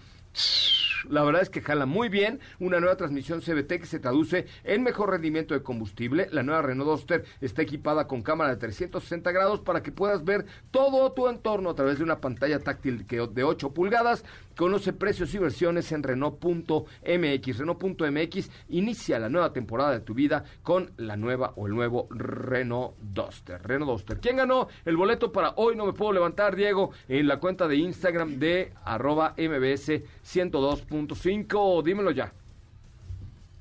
la 1.09 1.22
verdad 1.22 1.42
es 1.42 1.50
que 1.50 1.61
jala 1.61 1.86
muy 1.86 2.09
bien. 2.09 2.40
Una 2.59 2.80
nueva 2.80 2.96
transmisión 2.96 3.40
CBT 3.40 3.80
que 3.80 3.86
se 3.86 4.00
traduce 4.00 4.46
en 4.64 4.82
mejor 4.82 5.11
rendimiento 5.11 5.55
de 5.55 5.62
combustible. 5.62 6.28
La 6.32 6.42
nueva 6.42 6.62
Renault 6.62 6.90
Duster 6.90 7.24
está 7.40 7.62
equipada 7.62 8.07
con 8.07 8.22
cámara 8.22 8.50
de 8.50 8.57
360 8.57 9.30
grados 9.32 9.61
para 9.61 9.82
que 9.82 9.92
puedas 9.92 10.24
ver 10.24 10.46
todo 10.70 11.12
tu 11.12 11.28
entorno 11.28 11.70
a 11.70 11.74
través 11.74 11.98
de 11.98 12.05
una 12.05 12.20
pantalla 12.20 12.59
táctil 12.59 13.07
de 13.07 13.44
8 13.44 13.74
pulgadas. 13.74 14.24
Conoce 14.57 14.92
precios 14.92 15.34
y 15.34 15.38
versiones 15.38 15.90
en 15.92 16.03
Renault.mx. 16.03 17.59
Renault.mx 17.59 18.50
inicia 18.68 19.18
la 19.18 19.28
nueva 19.28 19.53
temporada 19.53 19.92
de 19.92 20.00
tu 20.00 20.14
vida 20.14 20.44
con 20.62 20.92
la 20.96 21.16
nueva 21.16 21.53
o 21.57 21.66
el 21.66 21.74
nuevo 21.74 22.07
Renault 22.11 22.94
Duster. 23.00 23.61
Renault 23.62 23.92
Duster. 23.92 24.18
¿Quién 24.20 24.36
ganó 24.36 24.68
el 24.84 24.96
boleto 24.96 25.32
para 25.32 25.55
hoy? 25.57 25.76
No 25.76 25.86
me 25.86 25.92
puedo 25.92 26.12
levantar, 26.12 26.57
Diego, 26.57 26.90
en 27.09 27.28
la 27.28 27.38
cuenta 27.38 27.66
de 27.68 27.76
Instagram 27.76 28.38
de 28.38 28.72
arroba 28.84 29.34
mbs 29.36 29.88
102.5. 30.24 31.82
Dímelo 31.82 32.11
ya. 32.11 32.32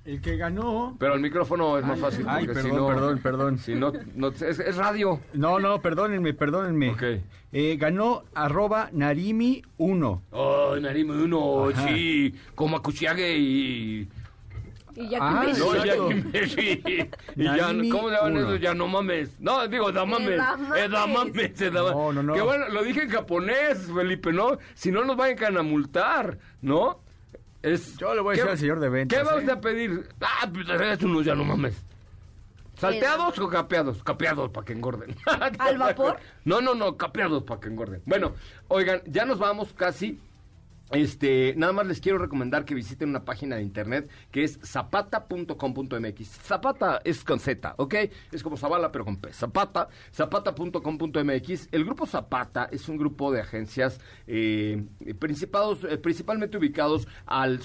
El 0.04 0.20
que 0.20 0.36
ganó... 0.36 0.96
Pero 1.00 1.14
el 1.14 1.20
micrófono 1.20 1.78
es 1.78 1.86
más 1.86 2.00
fácil. 2.00 2.26
Ay, 2.28 2.46
porque 2.46 2.62
si 2.62 2.68
perdón, 2.70 2.82
no- 2.82 2.88
perdón, 2.96 3.20
perdón. 3.20 3.58
Si 3.60 3.76
no, 3.76 3.94
no 4.16 4.30
es, 4.30 4.42
es 4.42 4.76
radio. 4.76 5.20
No, 5.34 5.60
no, 5.60 5.80
perdónenme, 5.82 6.34
perdónenme. 6.34 6.90
Ok. 6.92 7.04
Eh, 7.54 7.78
ganó 7.78 8.24
arroba 8.34 8.90
Narimi 8.94 9.62
1. 9.78 10.22
Oh, 10.32 10.76
Narime 10.82 11.14
uno, 11.24 11.70
Ajá. 11.70 11.88
sí. 11.88 12.34
Como 12.56 12.78
Acuchiague 12.78 13.38
y... 13.38 14.10
Y 14.96 15.08
ya 15.08 15.20
Ah, 15.22 15.44
que 15.46 15.54
No, 15.54 15.86
ya, 15.86 16.48
sí. 16.48 16.82
Y 17.38 17.44
ya, 17.44 17.68
¿Cómo 17.92 18.10
se 18.10 18.16
llaman 18.16 18.38
esos? 18.38 18.60
Ya 18.60 18.74
no 18.74 18.88
mames. 18.88 19.40
No, 19.40 19.66
digo, 19.68 19.92
da 19.92 20.04
mames. 20.06 20.38
da 20.38 20.58
mames. 20.58 21.62
Eh, 21.62 21.72
mames. 21.72 21.72
No, 21.94 22.12
no, 22.12 22.24
no. 22.24 22.34
Que 22.34 22.42
bueno, 22.42 22.68
lo 22.70 22.84
dije 22.84 23.04
en 23.04 23.10
japonés, 23.10 23.90
Felipe, 23.96 24.34
¿no? 24.34 24.58
Si 24.74 24.92
no 24.92 25.06
nos 25.06 25.16
vayan 25.16 25.58
a 25.58 25.64
multar, 25.64 26.40
¿no? 26.62 27.00
Es, 27.64 27.98
Yo 27.98 28.14
le 28.16 28.22
voy 28.22 28.34
a 28.34 28.36
¿qué- 28.36 28.42
decir 28.42 28.52
al 28.52 28.58
señor 28.58 28.80
de 28.80 28.90
ventas, 28.90 29.18
¿Qué 29.20 29.24
vas 29.24 29.44
¿eh? 29.44 29.52
a 29.52 29.62
pedir? 29.62 30.08
Ah, 30.22 30.50
pues 30.52 30.68
es 30.68 31.04
unos 31.04 31.24
ya 31.26 31.36
no 31.36 31.44
mames. 31.44 31.76
¿Salteados 32.78 33.38
o 33.38 33.48
capeados? 33.48 34.02
Capeados 34.04 34.50
para 34.50 34.66
que 34.66 34.74
engorden. 34.74 35.16
¿Al 35.60 35.78
vapor? 35.78 36.18
No, 36.46 36.62
no, 36.62 36.74
no, 36.74 36.98
capeados 36.98 37.44
para 37.44 37.60
que 37.60 37.68
engorden. 37.68 38.02
Bueno, 38.06 38.34
oigan, 38.70 39.02
ya 39.06 39.26
nos 39.26 39.38
vamos 39.38 39.74
casi. 39.74 40.20
Este, 40.94 41.54
nada 41.58 41.74
más 41.74 41.88
les 41.88 42.02
quiero 42.02 42.18
recomendar 42.18 42.66
que 42.66 42.76
visiten 42.76 43.10
una 43.10 43.24
página 43.26 43.56
de 43.56 43.64
internet 43.64 44.10
que 44.32 44.44
es 44.44 44.60
zapata.com.mx. 44.64 46.28
Zapata 46.44 47.02
es 47.04 47.24
con 47.24 47.40
Z, 47.40 47.76
¿ok? 47.78 47.96
Es 48.32 48.44
como 48.44 48.58
Zavala, 48.58 48.92
pero 48.92 49.06
con 49.06 49.18
P. 49.18 49.32
Zapata, 49.34 49.88
zapata.com.mx. 50.14 51.70
El 51.72 51.86
grupo 51.86 52.06
Zapata 52.06 52.68
es 52.72 52.88
un 52.90 52.98
grupo 52.98 53.32
de 53.32 53.42
agencias 53.42 54.00
eh, 54.28 54.84
principados- 55.20 55.84
eh, 55.90 55.98
principalmente 55.98 56.58
ubicados 56.58 57.08
al 57.26 57.62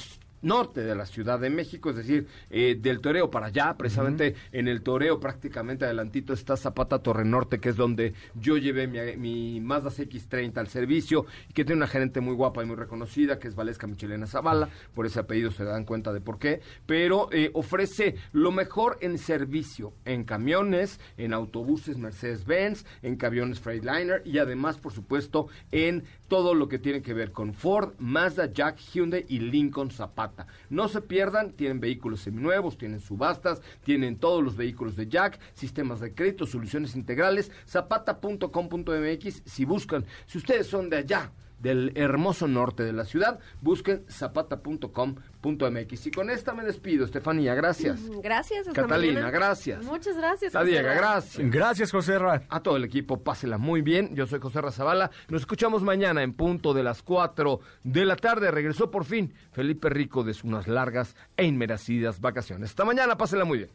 norte 0.47 0.82
de 0.82 0.94
la 0.94 1.05
Ciudad 1.05 1.38
de 1.38 1.51
México, 1.51 1.90
es 1.90 1.97
decir, 1.97 2.26
eh, 2.51 2.76
del 2.80 3.01
Toreo 3.01 3.30
para 3.30 3.47
allá, 3.47 3.76
precisamente 3.76 4.34
en 4.53 4.68
el 4.68 4.82
Toreo 4.82 5.20
prácticamente 5.20 5.84
adelantito 5.84 6.32
está 6.32 6.57
Zapata 6.57 7.01
Torre 7.01 7.24
Norte, 7.24 7.59
que 7.59 7.70
es 7.70 7.76
donde 7.76 8.14
yo 8.34 8.57
llevé 8.57 8.86
mi, 8.86 8.99
mi 9.16 9.61
Mazda 9.61 9.90
CX-30 9.90 10.57
al 10.59 10.68
servicio 10.68 11.26
y 11.49 11.53
que 11.53 11.64
tiene 11.64 11.78
una 11.78 11.88
gerente 11.88 12.20
muy 12.20 12.34
guapa 12.34 12.62
y 12.62 12.66
muy 12.66 12.76
reconocida, 12.76 13.38
que 13.38 13.49
es 13.49 13.55
Valesca 13.55 13.86
Michelena 13.86 14.26
Zavala, 14.26 14.68
por 14.94 15.07
ese 15.07 15.20
apellido 15.20 15.51
se 15.51 15.64
dan 15.64 15.84
cuenta 15.84 16.12
de 16.12 16.20
por 16.20 16.38
qué, 16.38 16.61
pero 16.86 17.28
eh, 17.32 17.51
ofrece 17.55 18.14
lo 18.32 18.53
mejor 18.53 18.99
en 19.01 19.18
servicio, 19.18 19.92
en 20.05 20.24
camiones, 20.24 21.01
en 21.16 21.32
autobuses 21.32 21.99
Mercedes-Benz, 21.99 22.84
en 23.03 23.16
camiones 23.16 23.61
Freightliner 23.61 24.22
y 24.24 24.38
además, 24.38 24.78
por 24.78 24.92
supuesto, 24.92 25.49
en 25.72 26.05
todo 26.28 26.55
lo 26.55 26.68
que 26.68 26.78
tiene 26.78 27.03
que 27.03 27.14
ver 27.14 27.32
con 27.32 27.55
Ford, 27.55 27.94
Mazda, 27.99 28.53
Jack, 28.53 28.78
Hyundai 28.78 29.24
y 29.28 29.38
Lincoln 29.38 29.90
Zapata. 29.90 30.36
No 30.70 30.89
se 30.89 31.01
pierdan, 31.01 31.53
tienen 31.53 31.80
vehículos 31.80 32.20
seminuevos, 32.20 32.76
tienen 32.78 33.01
subastas, 33.01 33.62
tienen 33.84 34.16
todos 34.16 34.43
los 34.43 34.57
vehículos 34.57 34.97
de 34.97 35.09
Jack, 35.09 35.39
sistemas 35.55 36.01
de 36.01 36.14
crédito, 36.14 36.47
soluciones 36.47 36.95
integrales, 36.97 37.51
zapata.com.mx 37.66 39.43
si 39.45 39.64
buscan, 39.64 40.05
si 40.26 40.39
ustedes 40.39 40.66
son 40.66 40.91
de 40.91 40.99
allá, 40.99 41.32
del 41.59 41.93
hermoso 41.95 42.47
norte 42.49 42.83
de 42.83 42.93
la 42.93 43.05
ciudad, 43.05 43.39
busquen 43.61 44.05
zapata.com.mx. 44.11 46.07
Y 46.07 46.11
con 46.11 46.31
esta 46.31 46.55
me 46.55 46.65
despido, 46.65 47.05
Estefanía, 47.05 47.55
gracias. 47.55 48.01
Gracias, 48.23 48.69
hasta 48.69 48.83
Catalina, 48.83 49.15
mañana. 49.21 49.31
gracias. 49.31 49.85
Muchas 49.85 50.17
gracias. 50.17 50.53
Ra. 50.53 50.65
gracias. 50.65 51.51
Gracias, 51.51 51.93
José 51.93 52.19
Ra. 52.19 52.43
A 52.49 52.61
todo 52.61 52.77
el 52.77 52.85
equipo, 52.85 53.23
pásela 53.23 53.59
muy 53.59 53.83
bien. 53.83 54.15
Yo 54.15 54.27
soy 54.27 54.41
José 54.41 54.61
Razabala. 54.61 55.11
Nos 55.29 55.43
escuchamos 55.43 55.83
mañana 55.83 56.23
en 56.23 56.33
punto 56.33 56.75
de 56.75 56.83
las 56.83 57.03
4 57.03 57.61
de 57.85 58.05
la 58.05 58.17
tarde. 58.17 58.51
Regresó 58.51 58.91
por 58.91 59.05
fin 59.05 59.35
Felipe 59.53 59.89
Rico 59.89 60.25
de 60.25 60.35
unas 60.45 60.69
largas 60.69 61.17
e 61.37 61.45
inmerecidas 61.45 62.21
vacaciones. 62.21 62.71
Hasta 62.71 62.85
mañana, 62.85 63.17
pásela 63.17 63.45
muy 63.45 63.59
bien. 63.59 63.71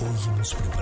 Hoy 0.00 0.81